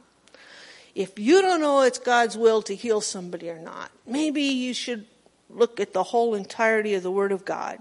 If 0.96 1.18
you 1.18 1.42
don't 1.42 1.62
know 1.62 1.82
it's 1.82 2.00
God's 2.00 2.38
will 2.38 2.62
to 2.64 2.76
heal 2.76 3.02
somebody 3.02 3.50
or 3.50 3.60
not, 3.60 3.90
maybe 4.06 4.44
you 4.44 4.74
should 4.74 5.06
look 5.50 5.80
at 5.80 5.94
the 5.94 6.04
whole 6.04 6.36
entirety 6.36 6.94
of 6.94 7.04
the 7.04 7.12
Word 7.12 7.32
of 7.32 7.46
God. 7.46 7.80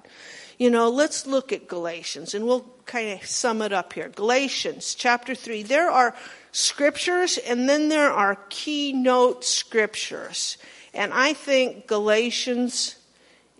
You 0.58 0.70
know, 0.70 0.88
let's 0.88 1.26
look 1.26 1.52
at 1.52 1.68
Galatians 1.68 2.34
and 2.34 2.46
we'll 2.46 2.66
kind 2.86 3.10
of 3.10 3.26
sum 3.26 3.62
it 3.62 3.72
up 3.72 3.92
here. 3.92 4.08
Galatians 4.08 4.94
chapter 4.94 5.34
3. 5.34 5.62
There 5.62 5.90
are 5.90 6.14
scriptures 6.52 7.38
and 7.38 7.68
then 7.68 7.88
there 7.88 8.10
are 8.10 8.38
keynote 8.48 9.44
scriptures. 9.44 10.56
And 10.94 11.12
I 11.12 11.32
think 11.32 11.86
Galatians 11.86 12.96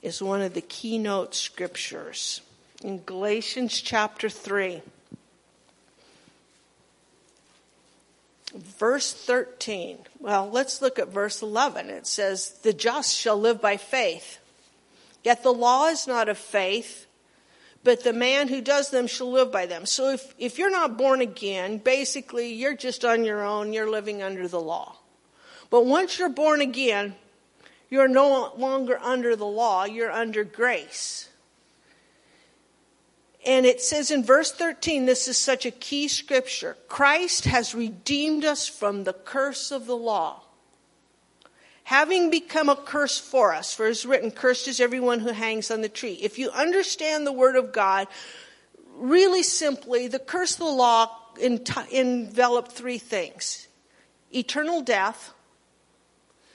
is 0.03 0.23
one 0.23 0.43
of 0.43 0.55
the 0.55 0.61
keynote 0.61 1.35
scriptures. 1.35 2.41
In 2.83 3.03
Galatians 3.05 3.81
chapter 3.81 4.29
3. 4.29 4.83
Verse 8.55 9.13
13. 9.13 9.99
Well, 10.19 10.51
let's 10.51 10.83
look 10.83 10.99
at 10.99 11.09
verse 11.09 11.43
11. 11.43 11.91
It 11.91 12.07
says, 12.07 12.51
The 12.63 12.73
just 12.73 13.17
shall 13.17 13.39
live 13.39 13.61
by 13.61 13.77
faith. 13.77 14.39
Yet 15.25 15.43
the 15.43 15.53
law 15.53 15.87
is 15.87 16.07
not 16.07 16.29
of 16.29 16.39
faith, 16.39 17.07
but 17.85 18.05
the 18.05 18.13
man 18.13 18.49
who 18.49 18.61
does 18.61 18.91
them 18.91 19.07
shall 19.07 19.31
live 19.31 19.53
by 19.53 19.67
them. 19.67 19.87
So 19.87 20.11
if, 20.11 20.35
if 20.39 20.59
you're 20.59 20.71
not 20.71 20.97
born 20.97 21.21
again, 21.21 21.79
basically 21.79 22.53
you're 22.53 22.77
just 22.77 23.05
on 23.05 23.25
your 23.25 23.45
own, 23.45 23.73
you're 23.73 23.91
living 23.91 24.23
under 24.23 24.49
the 24.49 24.61
law. 24.61 24.97
But 25.71 25.87
once 25.87 26.19
you're 26.19 26.29
born 26.29 26.61
again, 26.61 27.15
you're 27.89 28.09
no 28.09 28.53
longer 28.57 28.99
under 28.99 29.37
the 29.37 29.47
law, 29.47 29.85
you're 29.85 30.11
under 30.11 30.45
grace. 30.45 31.29
And 33.45 33.67
it 33.67 33.81
says 33.81 34.11
in 34.11 34.23
verse 34.23 34.53
13, 34.53 35.05
this 35.05 35.27
is 35.27 35.37
such 35.37 35.67
a 35.67 35.73
key 35.73 36.09
scripture 36.09 36.77
Christ 36.89 37.45
has 37.45 37.75
redeemed 37.75 38.45
us 38.45 38.69
from 38.69 39.05
the 39.05 39.13
curse 39.13 39.73
of 39.73 39.87
the 39.87 39.97
law, 39.97 40.43
having 41.85 42.31
become 42.31 42.69
a 42.69 42.77
curse 42.77 43.19
for 43.19 43.53
us. 43.53 43.75
For 43.75 43.87
it 43.87 43.91
is 43.91 44.07
written, 44.07 44.31
Cursed 44.31 44.69
is 44.69 44.81
everyone 44.81 45.21
who 45.21 45.33
hangs 45.33 45.71
on 45.71 45.81
the 45.81 45.89
tree. 45.89 46.19
If 46.23 46.39
you 46.39 46.51
understand 46.51 47.27
the 47.27 47.33
word 47.33 47.57
of 47.57 47.73
God, 47.73 48.07
really 48.95 49.43
simply, 49.43 50.07
the 50.07 50.21
curse 50.21 50.53
of 50.53 50.59
the 50.59 50.65
law 50.67 51.19
enveloped 51.39 52.73
three 52.73 52.99
things 52.99 53.67
eternal 54.31 54.83
death, 54.83 55.33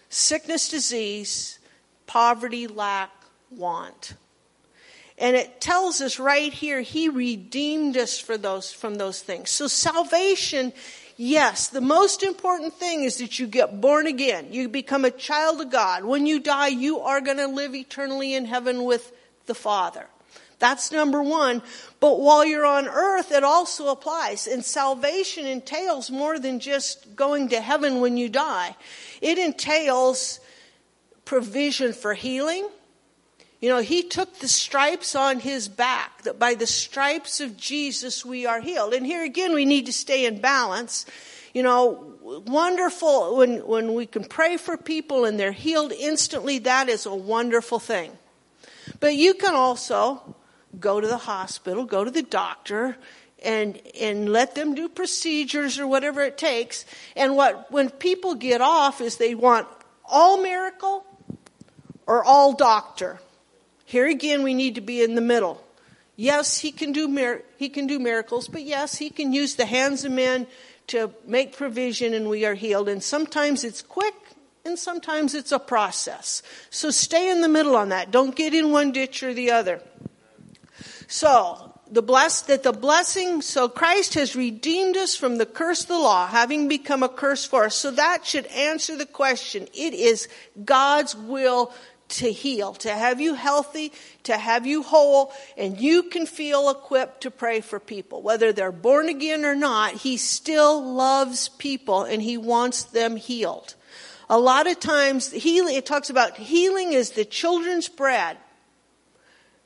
sickness, 0.09 0.69
disease, 0.69 1.59
poverty, 2.05 2.65
lack, 2.65 3.11
want. 3.51 4.13
And 5.17 5.35
it 5.35 5.59
tells 5.59 5.99
us 5.99 6.19
right 6.19 6.53
here, 6.53 6.81
He 6.81 7.09
redeemed 7.09 7.97
us 7.97 8.19
for 8.19 8.37
those, 8.37 8.71
from 8.71 8.95
those 8.95 9.21
things. 9.21 9.49
So 9.49 9.67
salvation, 9.67 10.73
yes, 11.17 11.69
the 11.69 11.81
most 11.81 12.21
important 12.21 12.73
thing 12.73 13.03
is 13.03 13.17
that 13.17 13.39
you 13.39 13.47
get 13.47 13.81
born 13.81 14.05
again. 14.05 14.47
You 14.51 14.69
become 14.69 15.05
a 15.05 15.11
child 15.11 15.61
of 15.61 15.71
God. 15.71 16.03
When 16.05 16.27
you 16.27 16.39
die, 16.39 16.67
you 16.67 16.99
are 16.99 17.21
going 17.21 17.37
to 17.37 17.47
live 17.47 17.73
eternally 17.73 18.35
in 18.35 18.45
heaven 18.45 18.83
with 18.83 19.11
the 19.47 19.55
Father. 19.55 20.07
That's 20.59 20.91
number 20.91 21.21
one. 21.21 21.61
But 21.99 22.19
while 22.19 22.45
you're 22.45 22.65
on 22.65 22.87
earth, 22.87 23.31
it 23.31 23.43
also 23.43 23.89
applies. 23.89 24.47
And 24.47 24.63
salvation 24.63 25.45
entails 25.45 26.09
more 26.09 26.39
than 26.39 26.59
just 26.59 27.15
going 27.15 27.49
to 27.49 27.61
heaven 27.61 28.01
when 28.01 28.17
you 28.17 28.29
die. 28.29 28.75
It 29.21 29.37
entails 29.37 30.39
provision 31.25 31.93
for 31.93 32.13
healing. 32.13 32.67
You 33.59 33.69
know, 33.69 33.79
he 33.79 34.03
took 34.03 34.39
the 34.39 34.47
stripes 34.47 35.15
on 35.15 35.39
his 35.39 35.67
back, 35.67 36.23
that 36.23 36.37
by 36.37 36.53
the 36.53 36.67
stripes 36.67 37.39
of 37.41 37.57
Jesus 37.57 38.23
we 38.23 38.45
are 38.45 38.61
healed. 38.61 38.93
And 38.93 39.05
here 39.05 39.23
again, 39.23 39.53
we 39.53 39.65
need 39.65 39.87
to 39.87 39.93
stay 39.93 40.25
in 40.25 40.41
balance. 40.41 41.05
You 41.53 41.63
know, 41.63 42.13
wonderful 42.21 43.37
when, 43.37 43.65
when 43.65 43.95
we 43.95 44.05
can 44.05 44.23
pray 44.23 44.57
for 44.57 44.77
people 44.77 45.25
and 45.25 45.39
they're 45.39 45.51
healed 45.51 45.91
instantly, 45.91 46.59
that 46.59 46.87
is 46.87 47.07
a 47.07 47.15
wonderful 47.15 47.79
thing. 47.79 48.11
But 48.99 49.15
you 49.15 49.33
can 49.33 49.55
also 49.55 50.35
go 50.79 51.01
to 51.01 51.07
the 51.07 51.17
hospital, 51.17 51.85
go 51.85 52.03
to 52.03 52.11
the 52.11 52.21
doctor, 52.21 52.97
and 53.43 53.79
and 53.99 54.29
let 54.29 54.55
them 54.55 54.73
do 54.73 54.89
procedures 54.89 55.77
or 55.77 55.87
whatever 55.87 56.21
it 56.21 56.37
takes. 56.37 56.85
And 57.15 57.35
what 57.35 57.71
when 57.71 57.89
people 57.89 58.35
get 58.35 58.61
off 58.61 58.99
is 58.99 59.17
they 59.17 59.35
want 59.35 59.67
all 60.05 60.41
miracle 60.41 61.05
or 62.07 62.23
all 62.23 62.53
doctor. 62.53 63.19
Here 63.87 64.05
again, 64.05 64.43
we 64.43 64.53
need 64.53 64.75
to 64.75 64.81
be 64.81 65.01
in 65.01 65.15
the 65.15 65.21
middle. 65.21 65.63
Yes, 66.17 66.59
he 66.59 66.73
can 66.73 66.91
do 66.91 67.07
mir- 67.07 67.45
he 67.55 67.69
can 67.69 67.87
do 67.87 67.99
miracles, 67.99 68.49
but 68.49 68.63
yes, 68.63 68.97
he 68.97 69.09
can 69.09 69.31
use 69.31 69.55
the 69.55 69.65
hands 69.65 70.03
of 70.03 70.11
men 70.11 70.45
to 70.87 71.13
make 71.25 71.55
provision, 71.55 72.13
and 72.13 72.27
we 72.27 72.45
are 72.45 72.53
healed. 72.53 72.89
And 72.89 73.01
sometimes 73.01 73.63
it's 73.63 73.81
quick, 73.81 74.13
and 74.65 74.77
sometimes 74.77 75.33
it's 75.33 75.53
a 75.53 75.59
process. 75.59 76.43
So 76.69 76.91
stay 76.91 77.31
in 77.31 77.39
the 77.39 77.47
middle 77.47 77.77
on 77.77 77.87
that. 77.87 78.11
Don't 78.11 78.35
get 78.35 78.53
in 78.53 78.73
one 78.73 78.91
ditch 78.91 79.23
or 79.23 79.33
the 79.33 79.51
other. 79.51 79.81
So 81.07 81.73
the 81.89 82.01
bless 82.01 82.41
that 82.41 82.63
the 82.63 82.73
blessing 82.73 83.41
so 83.41 83.69
Christ 83.69 84.15
has 84.15 84.35
redeemed 84.35 84.97
us 84.97 85.15
from 85.15 85.37
the 85.37 85.45
curse 85.45 85.83
of 85.83 85.87
the 85.87 85.97
law, 85.97 86.27
having 86.27 86.67
become 86.67 87.03
a 87.03 87.09
curse 87.09 87.45
for 87.45 87.63
us. 87.63 87.75
So 87.75 87.91
that 87.91 88.25
should 88.25 88.47
answer 88.47 88.97
the 88.97 89.05
question. 89.05 89.69
It 89.73 89.93
is 89.93 90.27
God's 90.65 91.15
will 91.15 91.71
to 92.09 92.31
heal, 92.31 92.73
to 92.73 92.89
have 92.89 93.19
you 93.19 93.33
healthy, 93.33 93.91
to 94.23 94.37
have 94.37 94.65
you 94.65 94.83
whole, 94.83 95.31
and 95.57 95.79
you 95.79 96.03
can 96.03 96.25
feel 96.25 96.69
equipped 96.69 97.21
to 97.21 97.31
pray 97.31 97.61
for 97.61 97.79
people. 97.79 98.21
Whether 98.21 98.53
they're 98.53 98.71
born 98.71 99.09
again 99.09 99.45
or 99.45 99.55
not, 99.55 99.93
He 99.93 100.17
still 100.17 100.81
loves 100.81 101.49
people 101.49 102.03
and 102.03 102.21
He 102.21 102.37
wants 102.37 102.83
them 102.83 103.15
healed. 103.15 103.75
A 104.29 104.39
lot 104.39 104.67
of 104.67 104.79
times, 104.79 105.31
healing, 105.31 105.75
it 105.75 105.85
talks 105.85 106.09
about 106.09 106.37
healing 106.37 106.93
is 106.93 107.11
the 107.11 107.25
children's 107.25 107.87
bread. 107.87 108.37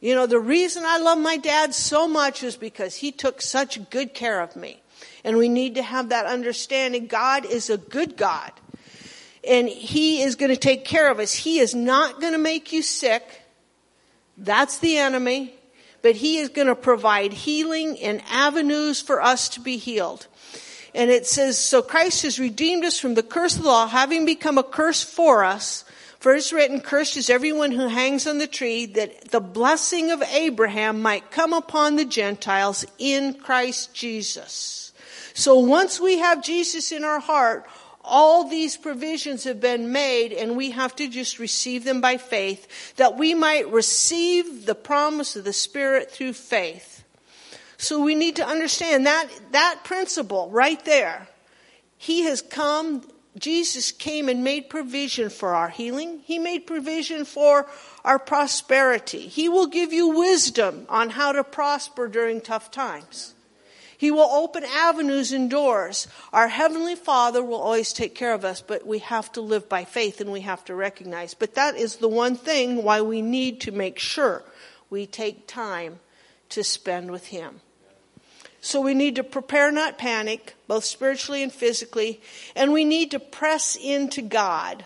You 0.01 0.15
know, 0.15 0.25
the 0.25 0.39
reason 0.39 0.83
I 0.85 0.97
love 0.97 1.19
my 1.19 1.37
dad 1.37 1.75
so 1.75 2.07
much 2.07 2.43
is 2.43 2.57
because 2.57 2.95
he 2.95 3.11
took 3.11 3.41
such 3.41 3.89
good 3.91 4.13
care 4.15 4.41
of 4.41 4.55
me. 4.55 4.81
And 5.23 5.37
we 5.37 5.47
need 5.47 5.75
to 5.75 5.83
have 5.83 6.09
that 6.09 6.25
understanding. 6.25 7.05
God 7.05 7.45
is 7.45 7.69
a 7.69 7.77
good 7.77 8.17
God. 8.17 8.51
And 9.47 9.67
he 9.67 10.21
is 10.21 10.35
going 10.35 10.51
to 10.51 10.57
take 10.57 10.85
care 10.85 11.09
of 11.11 11.19
us. 11.19 11.33
He 11.33 11.59
is 11.59 11.73
not 11.73 12.21
going 12.21 12.33
to 12.33 12.39
make 12.39 12.71
you 12.71 12.81
sick. 12.81 13.41
That's 14.37 14.77
the 14.77 14.97
enemy. 14.97 15.55
But 16.03 16.15
he 16.15 16.37
is 16.37 16.49
going 16.49 16.67
to 16.67 16.75
provide 16.75 17.31
healing 17.31 17.99
and 17.99 18.23
avenues 18.29 19.01
for 19.01 19.21
us 19.21 19.49
to 19.49 19.59
be 19.59 19.77
healed. 19.77 20.27
And 20.93 21.09
it 21.09 21.25
says, 21.25 21.57
so 21.57 21.81
Christ 21.81 22.23
has 22.23 22.39
redeemed 22.39 22.83
us 22.83 22.99
from 22.99 23.13
the 23.13 23.23
curse 23.23 23.55
of 23.55 23.63
the 23.63 23.69
law, 23.69 23.87
having 23.87 24.25
become 24.25 24.57
a 24.57 24.63
curse 24.63 25.03
for 25.03 25.43
us. 25.43 25.85
For 26.19 26.35
it's 26.35 26.51
written, 26.51 26.81
cursed 26.81 27.17
is 27.17 27.29
everyone 27.29 27.71
who 27.71 27.87
hangs 27.87 28.27
on 28.27 28.37
the 28.37 28.47
tree, 28.47 28.85
that 28.87 29.31
the 29.31 29.39
blessing 29.39 30.11
of 30.11 30.21
Abraham 30.21 31.01
might 31.01 31.31
come 31.31 31.53
upon 31.53 31.95
the 31.95 32.05
Gentiles 32.05 32.85
in 32.99 33.35
Christ 33.35 33.93
Jesus. 33.93 34.93
So 35.33 35.57
once 35.57 35.99
we 35.99 36.17
have 36.17 36.43
Jesus 36.43 36.91
in 36.91 37.03
our 37.03 37.19
heart, 37.19 37.65
all 38.03 38.45
these 38.45 38.77
provisions 38.77 39.43
have 39.43 39.59
been 39.59 39.91
made 39.91 40.33
and 40.33 40.55
we 40.55 40.71
have 40.71 40.95
to 40.95 41.07
just 41.07 41.39
receive 41.39 41.83
them 41.83 42.01
by 42.01 42.17
faith 42.17 42.95
that 42.95 43.17
we 43.17 43.33
might 43.33 43.71
receive 43.71 44.65
the 44.65 44.75
promise 44.75 45.35
of 45.35 45.43
the 45.43 45.53
Spirit 45.53 46.11
through 46.11 46.33
faith. 46.33 47.03
So 47.77 48.01
we 48.01 48.15
need 48.15 48.35
to 48.35 48.45
understand 48.45 49.05
that, 49.05 49.27
that 49.51 49.81
principle 49.83 50.49
right 50.51 50.83
there. 50.85 51.27
He 51.97 52.21
has 52.23 52.41
come, 52.41 53.03
Jesus 53.37 53.91
came 53.91 54.29
and 54.29 54.43
made 54.43 54.69
provision 54.69 55.29
for 55.29 55.55
our 55.55 55.69
healing. 55.69 56.21
He 56.23 56.39
made 56.39 56.67
provision 56.67 57.25
for 57.25 57.67
our 58.03 58.19
prosperity. 58.19 59.27
He 59.27 59.49
will 59.49 59.67
give 59.67 59.93
you 59.93 60.09
wisdom 60.09 60.85
on 60.89 61.11
how 61.11 61.31
to 61.31 61.43
prosper 61.43 62.07
during 62.07 62.41
tough 62.41 62.71
times. 62.71 63.33
He 64.01 64.09
will 64.09 64.21
open 64.31 64.63
avenues 64.63 65.31
and 65.31 65.47
doors. 65.47 66.07
Our 66.33 66.47
Heavenly 66.47 66.95
Father 66.95 67.43
will 67.43 67.61
always 67.61 67.93
take 67.93 68.15
care 68.15 68.33
of 68.33 68.43
us, 68.43 68.59
but 68.59 68.83
we 68.83 68.97
have 68.97 69.31
to 69.33 69.41
live 69.41 69.69
by 69.69 69.83
faith 69.83 70.19
and 70.19 70.31
we 70.31 70.41
have 70.41 70.65
to 70.65 70.73
recognize. 70.73 71.35
But 71.35 71.53
that 71.53 71.75
is 71.75 71.97
the 71.97 72.07
one 72.07 72.35
thing 72.35 72.81
why 72.81 73.01
we 73.01 73.21
need 73.21 73.61
to 73.61 73.71
make 73.71 73.99
sure 73.99 74.41
we 74.89 75.05
take 75.05 75.45
time 75.45 75.99
to 76.49 76.63
spend 76.63 77.11
with 77.11 77.27
Him. 77.27 77.61
So 78.59 78.81
we 78.81 78.95
need 78.95 79.17
to 79.17 79.23
prepare, 79.23 79.71
not 79.71 79.99
panic, 79.99 80.55
both 80.67 80.83
spiritually 80.83 81.43
and 81.43 81.53
physically, 81.53 82.21
and 82.55 82.73
we 82.73 82.83
need 82.83 83.11
to 83.11 83.19
press 83.19 83.75
into 83.75 84.23
God. 84.23 84.83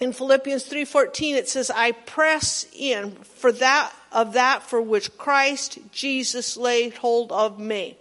In 0.00 0.14
Philippians 0.14 0.64
3:14 0.64 1.36
it 1.36 1.50
says 1.50 1.70
I 1.70 1.92
press 1.92 2.64
in 2.72 3.10
for 3.24 3.52
that 3.52 3.92
of 4.10 4.32
that 4.32 4.62
for 4.62 4.80
which 4.80 5.18
Christ 5.18 5.80
Jesus 5.92 6.56
laid 6.56 6.94
hold 6.94 7.30
of 7.30 7.58
me. 7.58 7.98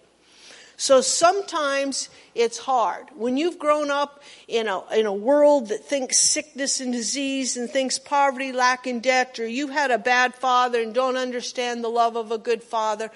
So 0.78 1.01
sometimes 1.01 2.09
it's 2.34 2.57
hard. 2.57 3.07
When 3.15 3.38
you've 3.38 3.59
grown 3.59 3.89
up 3.89 4.21
in 4.47 4.67
a, 4.67 4.84
in 4.93 5.05
a 5.05 5.13
world 5.13 5.69
that 5.69 5.86
thinks 5.86 6.19
sickness 6.19 6.82
and 6.82 6.91
disease 6.91 7.55
and 7.55 7.69
thinks 7.69 7.97
poverty, 7.97 8.51
lack, 8.51 8.86
and 8.86 9.01
debt, 9.01 9.39
or 9.39 9.47
you 9.47 9.69
had 9.69 9.91
a 9.91 9.97
bad 9.97 10.36
father 10.36 10.82
and 10.82 10.93
don't 10.93 11.17
understand 11.17 11.84
the 11.84 11.89
love 11.89 12.15
of 12.17 12.32
a 12.32 12.38
good 12.38 12.61
father, 12.61 13.09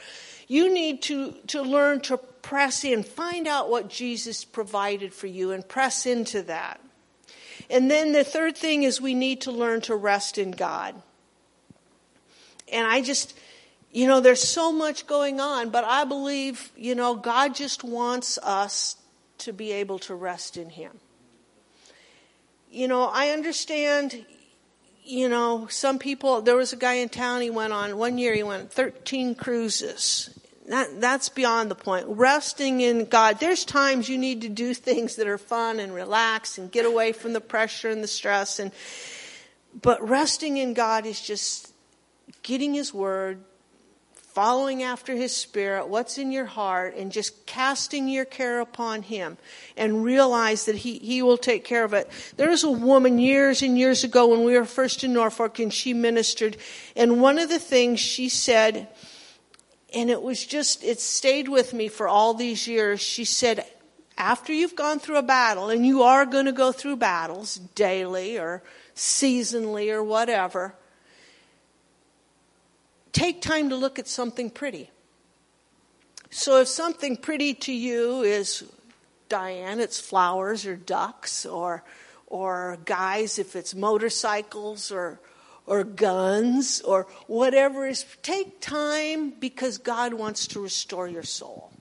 you 0.47 0.74
need 0.74 1.01
to, 1.03 1.34
to 1.47 1.62
learn 1.62 2.01
to 2.01 2.18
press 2.18 2.84
in, 2.84 3.03
find 3.03 3.47
out 3.47 3.70
what 3.70 3.89
Jesus 3.89 4.45
provided 4.45 5.14
for 5.14 5.28
you 5.28 5.51
and 5.51 5.68
press 5.68 6.05
into 6.05 6.41
that. 6.43 6.80
And 7.70 7.91
then 7.91 8.14
the 8.14 8.24
third 8.24 8.57
thing 8.57 8.84
is 8.84 8.99
we 8.99 9.14
need 9.14 9.41
to 9.41 9.51
learn 9.51 9.82
to 9.82 9.95
rest 9.95 10.38
in 10.38 10.51
God. 10.51 10.95
And 12.72 12.88
I 12.88 13.01
just, 13.01 13.38
you 13.92 14.08
know, 14.08 14.20
there's 14.20 14.44
so 14.48 14.72
much 14.72 15.08
going 15.08 15.40
on, 15.40 15.70
but 15.70 15.84
I 15.84 16.06
believe, 16.06 16.72
you 16.78 16.96
know, 16.96 17.16
God 17.16 17.56
just 17.56 17.84
wants 17.84 18.38
us 18.40 18.96
to 19.40 19.54
be 19.54 19.72
able 19.72 20.00
to 20.00 20.16
rest 20.16 20.58
in 20.58 20.70
Him. 20.70 21.00
You 22.70 22.88
know, 22.88 23.10
I 23.12 23.30
understand, 23.30 24.26
you 25.04 25.28
know, 25.28 25.68
some 25.68 25.98
people, 25.98 26.42
there 26.42 26.56
was 26.56 26.72
a 26.72 26.76
guy 26.76 26.96
in 26.96 27.10
town, 27.10 27.42
he 27.42 27.50
went 27.50 27.74
on, 27.74 27.98
one 27.98 28.20
year 28.20 28.36
he 28.36 28.44
went 28.44 28.72
13 28.72 29.34
cruises. 29.34 30.30
That, 30.68 31.02
that's 31.02 31.30
beyond 31.30 31.72
the 31.72 31.76
point. 31.76 32.06
Resting 32.08 32.82
in 32.82 33.06
God. 33.06 33.40
There's 33.40 33.66
times 33.66 34.08
you 34.08 34.20
need 34.20 34.42
to 34.42 34.50
do 34.50 34.76
things 34.76 35.16
that 35.16 35.28
are 35.28 35.40
fun 35.40 35.80
and 35.80 35.96
relax 35.96 36.60
and 36.60 36.72
get 36.72 36.86
away 36.86 37.12
from 37.12 37.34
the 37.34 37.42
pressure 37.42 37.90
and 37.90 38.04
the 38.04 38.08
stress 38.08 38.60
and, 38.60 38.72
but 39.82 40.08
resting 40.08 40.58
in 40.58 40.76
God 40.76 41.08
is 41.08 41.20
just 41.20 41.74
getting 42.44 42.76
His 42.76 42.94
Word, 42.94 43.40
following 44.40 44.84
after 44.84 45.14
His 45.16 45.36
Spirit, 45.36 45.90
what's 45.90 46.18
in 46.18 46.32
your 46.32 46.46
heart, 46.46 46.96
and 46.96 47.12
just 47.12 47.46
casting 47.46 48.08
your 48.08 48.24
care 48.24 48.62
upon 48.62 49.02
Him 49.02 49.38
and 49.76 50.02
realize 50.02 50.64
that 50.64 50.76
He, 50.76 50.98
he 51.00 51.22
will 51.22 51.38
take 51.38 51.66
care 51.66 51.84
of 51.84 51.92
it. 51.92 52.10
There 52.38 52.50
was 52.50 52.64
a 52.64 52.72
woman 52.72 53.20
years 53.20 53.62
and 53.62 53.78
years 53.78 54.06
ago 54.06 54.28
when 54.28 54.46
we 54.46 54.58
were 54.58 54.64
first 54.64 55.04
in 55.04 55.12
Norfolk 55.12 55.60
and 55.60 55.74
she 55.74 55.94
ministered, 55.94 56.56
and 56.96 57.22
one 57.22 57.38
of 57.38 57.50
the 57.50 57.60
things 57.60 58.00
she 58.00 58.30
said, 58.30 58.88
and 59.94 60.10
it 60.10 60.22
was 60.22 60.46
just, 60.46 60.86
it 60.86 61.02
stayed 61.02 61.50
with 61.50 61.74
me 61.74 61.90
for 61.90 62.08
all 62.08 62.34
these 62.34 62.66
years. 62.66 63.02
She 63.02 63.26
said, 63.26 63.66
after 64.18 64.54
you've 64.54 64.74
gone 64.74 65.00
through 65.00 65.18
a 65.18 65.22
battle, 65.22 65.70
and 65.70 65.86
you 65.86 66.04
are 66.04 66.26
going 66.26 66.46
to 66.46 66.54
go 66.54 66.72
through 66.72 66.96
battles 66.96 67.58
daily 67.76 68.40
or 68.40 68.64
seasonally 68.96 69.92
or 69.92 70.02
whatever, 70.02 70.76
take 73.12 73.41
time 73.41 73.70
to 73.70 73.76
look 73.76 73.99
at 73.99 74.07
something 74.07 74.49
pretty. 74.49 74.91
So 76.30 76.62
if 76.62 76.68
something 76.68 77.18
pretty 77.18 77.53
to 77.55 77.74
you 77.74 78.22
is 78.22 78.64
Diane, 79.30 79.80
it's 79.80 79.99
flowers 79.99 80.66
or 80.66 80.76
ducks 80.76 81.45
or 81.45 81.84
or 82.28 82.78
guys 82.86 83.39
if 83.39 83.55
it's 83.55 83.74
motorcycles 83.74 84.91
or 84.91 85.20
or 85.66 85.84
guns 85.84 86.82
or 86.82 87.07
whatever 87.28 87.88
is 87.88 88.05
take 88.22 88.60
time 88.60 89.32
because 89.32 89.78
God 89.78 90.14
wants 90.14 90.47
to 90.47 90.60
restore 90.60 91.07
your 91.07 91.24
soul. 91.24 91.72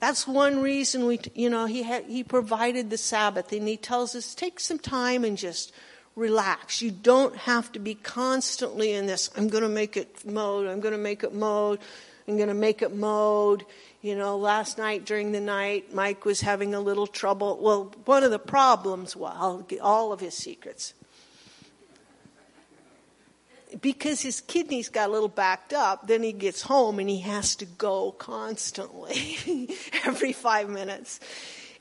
That's 0.00 0.26
one 0.26 0.60
reason 0.60 1.06
we 1.06 1.20
you 1.34 1.50
know 1.50 1.66
he 1.66 1.82
he 1.82 2.24
provided 2.24 2.90
the 2.90 2.98
Sabbath 2.98 3.52
and 3.52 3.66
he 3.66 3.76
tells 3.76 4.14
us 4.14 4.34
take 4.34 4.60
some 4.60 4.78
time 4.78 5.24
and 5.24 5.36
just 5.36 5.72
relax. 6.16 6.82
You 6.82 6.90
don't 6.90 7.36
have 7.36 7.72
to 7.72 7.78
be 7.78 7.94
constantly 7.94 8.92
in 8.92 9.06
this, 9.06 9.30
I'm 9.36 9.48
going 9.48 9.62
to 9.62 9.68
make 9.68 9.96
it 9.96 10.24
mode, 10.26 10.66
I'm 10.66 10.80
going 10.80 10.92
to 10.92 10.98
make 10.98 11.22
it 11.22 11.34
mode, 11.34 11.78
I'm 12.28 12.36
going 12.36 12.48
to 12.48 12.54
make 12.54 12.82
it 12.82 12.94
mode. 12.94 13.64
You 14.02 14.16
know, 14.16 14.38
last 14.38 14.78
night 14.78 15.04
during 15.04 15.32
the 15.32 15.40
night, 15.40 15.92
Mike 15.92 16.24
was 16.24 16.40
having 16.40 16.74
a 16.74 16.80
little 16.80 17.06
trouble. 17.06 17.58
Well, 17.60 17.92
one 18.06 18.24
of 18.24 18.30
the 18.30 18.38
problems, 18.38 19.14
well, 19.14 19.66
all 19.82 20.12
of 20.12 20.20
his 20.20 20.34
secrets. 20.34 20.94
Because 23.80 24.22
his 24.22 24.40
kidneys 24.40 24.88
got 24.88 25.10
a 25.10 25.12
little 25.12 25.28
backed 25.28 25.72
up, 25.72 26.08
then 26.08 26.22
he 26.22 26.32
gets 26.32 26.62
home 26.62 26.98
and 26.98 27.10
he 27.10 27.20
has 27.20 27.54
to 27.56 27.66
go 27.66 28.12
constantly 28.12 29.76
every 30.04 30.32
five 30.32 30.68
minutes. 30.68 31.20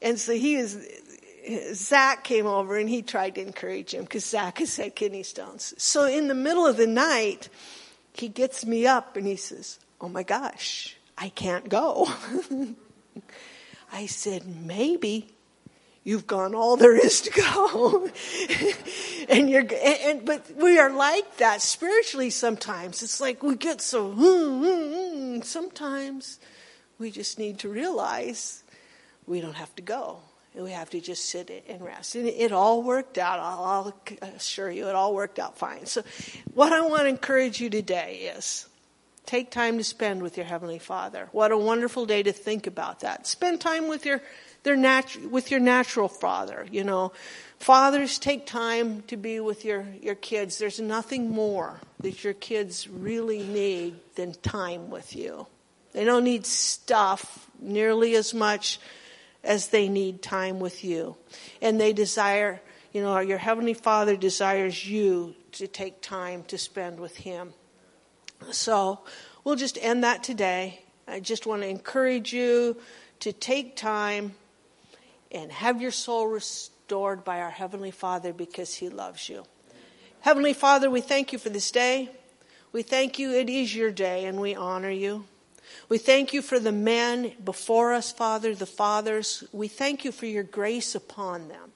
And 0.02 0.20
so 0.20 0.34
he 0.34 0.58
was 0.58 0.78
Zach 1.74 2.24
came 2.24 2.46
over 2.46 2.78
and 2.78 2.90
he 2.90 3.02
tried 3.02 3.36
to 3.36 3.42
encourage 3.42 3.94
him 3.94 4.04
because 4.04 4.26
Zach 4.26 4.60
has 4.60 4.76
had 4.76 4.96
kidney 4.96 5.24
stones. 5.24 5.74
So 5.78 6.06
in 6.06 6.28
the 6.28 6.36
middle 6.36 6.66
of 6.66 6.78
the 6.78 6.88
night, 6.88 7.50
he 8.14 8.28
gets 8.28 8.66
me 8.66 8.88
up 8.88 9.16
and 9.16 9.26
he 9.26 9.36
says, 9.36 9.80
Oh 10.02 10.10
my 10.10 10.24
gosh, 10.24 10.96
I 11.18 11.30
can't 11.30 11.70
go. 11.70 12.08
I 13.92 14.06
said, 14.06 14.46
Maybe 14.48 15.34
you've 16.04 16.28
gone 16.28 16.56
all 16.56 16.78
there 16.78 16.96
is 16.96 17.22
to 17.22 17.32
go. 17.32 18.10
and 19.30 19.50
you're, 19.50 19.66
and, 19.84 20.26
but 20.26 20.50
we 20.56 20.80
are 20.80 20.92
like 20.92 21.38
that 21.38 21.62
spiritually 21.62 22.30
sometimes. 22.30 23.04
It's 23.04 23.20
like 23.20 23.44
we 23.44 23.56
get 23.56 23.82
so, 23.82 24.12
hmm, 24.12 24.64
hmm, 24.64 25.36
hmm. 25.36 25.42
sometimes 25.42 26.40
we 26.98 27.12
just 27.12 27.40
need 27.40 27.60
to 27.60 27.70
realize 27.70 28.64
we 29.26 29.42
don't 29.42 29.56
have 29.56 29.76
to 29.76 29.82
go 29.82 30.20
we 30.64 30.72
have 30.72 30.90
to 30.92 31.02
just 31.02 31.26
sit 31.26 31.66
and 31.68 31.82
rest. 31.82 32.16
And 32.16 32.28
it 32.28 32.52
all 32.52 32.84
worked 32.84 33.18
out. 33.18 33.40
I'll, 33.40 33.94
I'll 34.22 34.30
assure 34.36 34.70
you, 34.70 34.88
it 34.88 34.96
all 34.96 35.14
worked 35.14 35.40
out 35.40 35.58
fine. 35.58 35.86
So, 35.86 36.04
what 36.54 36.74
I 36.74 36.82
want 36.82 37.04
to 37.04 37.08
encourage 37.08 37.62
you 37.62 37.70
today 37.70 38.32
is 38.36 38.68
take 39.26 39.52
time 39.52 39.78
to 39.78 39.84
spend 39.84 40.22
with 40.24 40.38
your 40.38 40.46
heavenly 40.46 40.80
Father. 40.80 41.30
What 41.32 41.52
a 41.52 41.58
wonderful 41.58 42.06
day 42.06 42.24
to 42.24 42.32
think 42.32 42.68
about 42.68 43.02
that. 43.02 43.28
Spend 43.28 43.62
time 43.62 43.88
with 43.88 44.06
your 44.06 44.22
their 44.64 44.76
natu- 44.76 45.30
with 45.30 45.52
your 45.52 45.60
natural 45.60 46.08
father. 46.08 46.66
You 46.72 46.84
know, 46.84 47.14
fathers 47.60 48.20
take 48.20 48.46
time 48.46 49.04
to 49.04 49.18
be 49.18 49.40
with 49.40 49.64
your 49.66 49.86
your 50.02 50.16
kids. 50.16 50.58
There's 50.58 50.80
nothing 50.80 51.30
more 51.30 51.80
that 52.00 52.24
your 52.24 52.34
kids 52.34 52.88
really 52.88 53.44
need 53.44 53.96
than 54.16 54.34
time 54.34 54.90
with 54.90 55.16
you. 55.16 55.48
They 55.92 56.04
don't 56.04 56.24
need 56.24 56.46
stuff 56.46 57.50
nearly 57.60 58.16
as 58.16 58.34
much 58.34 58.80
as 59.44 59.68
they 59.68 59.88
need 59.88 60.22
time 60.22 60.60
with 60.60 60.84
you. 60.84 61.16
And 61.62 61.80
they 61.80 61.94
desire, 61.94 62.62
you 62.92 63.02
know, 63.02 63.20
your 63.20 63.38
Heavenly 63.38 63.74
Father 63.74 64.16
desires 64.16 64.88
you 64.88 65.36
to 65.54 65.68
take 65.68 66.02
time 66.02 66.44
to 66.44 66.58
spend 66.58 67.00
with 67.00 67.18
Him. 67.18 67.54
So 68.52 69.00
we'll 69.44 69.56
just 69.56 69.78
end 69.82 70.04
that 70.04 70.24
today. 70.24 70.82
I 71.08 71.20
just 71.20 71.46
want 71.46 71.62
to 71.64 71.68
encourage 71.68 72.34
you 72.34 72.78
to 73.22 73.34
take 73.34 73.76
time 73.76 74.36
and 75.32 75.52
have 75.52 75.82
your 75.82 75.92
soul 75.92 76.28
restored 76.28 77.24
by 77.24 77.42
our 77.42 77.50
Heavenly 77.50 77.92
Father 77.92 78.34
because 78.34 78.76
He 78.76 78.90
loves 78.90 79.30
you. 79.30 79.46
Heavenly 80.22 80.54
Father, 80.54 80.90
we 80.90 81.02
thank 81.02 81.32
you 81.32 81.40
for 81.40 81.50
this 81.50 81.72
day. 81.72 82.10
We 82.72 82.84
thank 82.84 83.18
you, 83.18 83.32
it 83.32 83.50
is 83.50 83.74
your 83.74 83.92
day, 83.92 84.26
and 84.26 84.40
we 84.40 84.54
honor 84.54 84.92
you. 84.92 85.26
We 85.88 85.98
thank 85.98 86.34
you 86.34 86.42
for 86.42 86.60
the 86.60 86.72
men 86.72 87.34
before 87.44 87.94
us, 87.94 88.12
Father, 88.12 88.56
the 88.56 88.66
fathers. 88.66 89.44
We 89.52 89.68
thank 89.68 90.06
you 90.06 90.12
for 90.12 90.26
your 90.26 90.44
grace 90.44 90.96
upon 90.96 91.48
them 91.48 91.72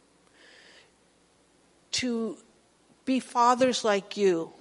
to 1.91 2.38
be 3.06 3.20
fathers 3.20 3.84
like 3.84 4.18
you, 4.18 4.52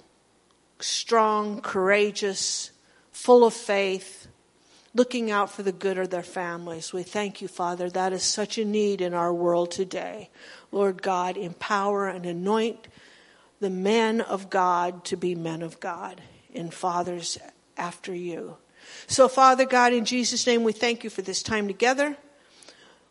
strong, 0.79 1.61
courageous, 1.61 2.71
full 3.11 3.45
of 3.45 3.53
faith, 3.53 4.27
looking 4.93 5.31
out 5.31 5.49
for 5.49 5.63
the 5.63 5.71
good 5.71 5.97
of 5.97 6.09
their 6.09 6.23
families. 6.23 6.93
We 6.93 7.03
thank 7.03 7.41
you, 7.41 7.47
Father. 7.47 7.89
That 7.89 8.13
is 8.13 8.23
such 8.23 8.57
a 8.57 8.65
need 8.65 9.01
in 9.01 9.13
our 9.13 9.33
world 9.33 9.71
today. 9.71 10.29
Lord 10.71 11.01
God, 11.01 11.37
empower 11.37 12.07
and 12.07 12.25
anoint 12.25 12.87
the 13.59 13.69
men 13.69 14.21
of 14.21 14.49
God 14.49 15.05
to 15.05 15.17
be 15.17 15.35
men 15.35 15.61
of 15.61 15.79
God 15.79 16.21
and 16.53 16.73
fathers 16.73 17.37
after 17.77 18.13
you. 18.13 18.57
So, 19.07 19.27
Father 19.27 19.65
God, 19.65 19.93
in 19.93 20.05
Jesus' 20.05 20.45
name, 20.47 20.63
we 20.63 20.73
thank 20.73 21.03
you 21.03 21.09
for 21.09 21.21
this 21.21 21.43
time 21.43 21.67
together. 21.67 22.17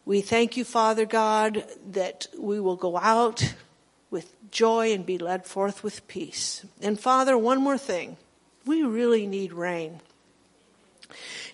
We 0.04 0.20
thank 0.20 0.56
you, 0.56 0.64
Father 0.64 1.06
God, 1.06 1.64
that 1.90 2.26
we 2.38 2.58
will 2.58 2.76
go 2.76 2.96
out 2.96 3.54
with 4.10 4.34
joy 4.50 4.92
and 4.92 5.06
be 5.06 5.16
led 5.18 5.46
forth 5.46 5.84
with 5.84 6.06
peace. 6.08 6.66
And 6.80 6.98
Father, 6.98 7.38
one 7.38 7.60
more 7.60 7.78
thing. 7.78 8.16
We 8.66 8.82
really 8.82 9.26
need 9.26 9.52
rain. 9.52 10.00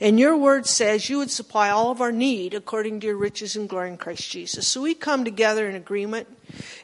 And 0.00 0.18
your 0.18 0.36
word 0.36 0.66
says 0.66 1.08
you 1.08 1.18
would 1.18 1.30
supply 1.30 1.70
all 1.70 1.90
of 1.90 2.00
our 2.00 2.12
need 2.12 2.54
according 2.54 3.00
to 3.00 3.06
your 3.06 3.16
riches 3.16 3.56
and 3.56 3.68
glory 3.68 3.90
in 3.90 3.96
Christ 3.96 4.30
Jesus. 4.30 4.66
So 4.66 4.82
we 4.82 4.94
come 4.94 5.24
together 5.24 5.68
in 5.68 5.74
agreement 5.74 6.28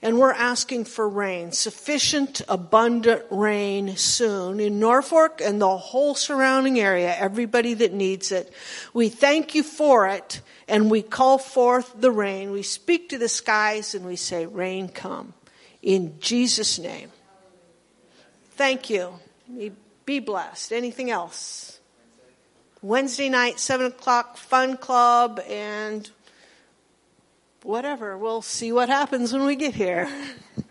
and 0.02 0.18
we're 0.18 0.32
asking 0.32 0.84
for 0.84 1.08
rain, 1.08 1.52
sufficient, 1.52 2.42
abundant 2.48 3.22
rain 3.30 3.96
soon 3.96 4.60
in 4.60 4.78
Norfolk 4.78 5.40
and 5.42 5.60
the 5.60 5.76
whole 5.76 6.14
surrounding 6.14 6.78
area, 6.78 7.14
everybody 7.16 7.74
that 7.74 7.92
needs 7.92 8.32
it. 8.32 8.52
We 8.92 9.08
thank 9.08 9.54
you 9.54 9.62
for 9.62 10.08
it 10.08 10.40
and 10.68 10.90
we 10.90 11.02
call 11.02 11.38
forth 11.38 11.92
the 11.96 12.10
rain. 12.10 12.50
We 12.50 12.62
speak 12.62 13.10
to 13.10 13.18
the 13.18 13.28
skies 13.28 13.94
and 13.94 14.04
we 14.04 14.16
say, 14.16 14.46
rain 14.46 14.88
come 14.88 15.34
in 15.82 16.18
Jesus' 16.18 16.78
name. 16.78 17.10
Thank 18.56 18.88
you. 18.88 19.12
Be 20.06 20.20
blessed. 20.20 20.72
Anything 20.72 21.10
else? 21.10 21.73
Wednesday 22.84 23.30
night, 23.30 23.58
7 23.58 23.86
o'clock, 23.86 24.36
fun 24.36 24.76
club, 24.76 25.40
and 25.48 26.10
whatever. 27.62 28.18
We'll 28.18 28.42
see 28.42 28.72
what 28.72 28.90
happens 28.90 29.32
when 29.32 29.46
we 29.46 29.56
get 29.56 29.72
here. 29.74 30.06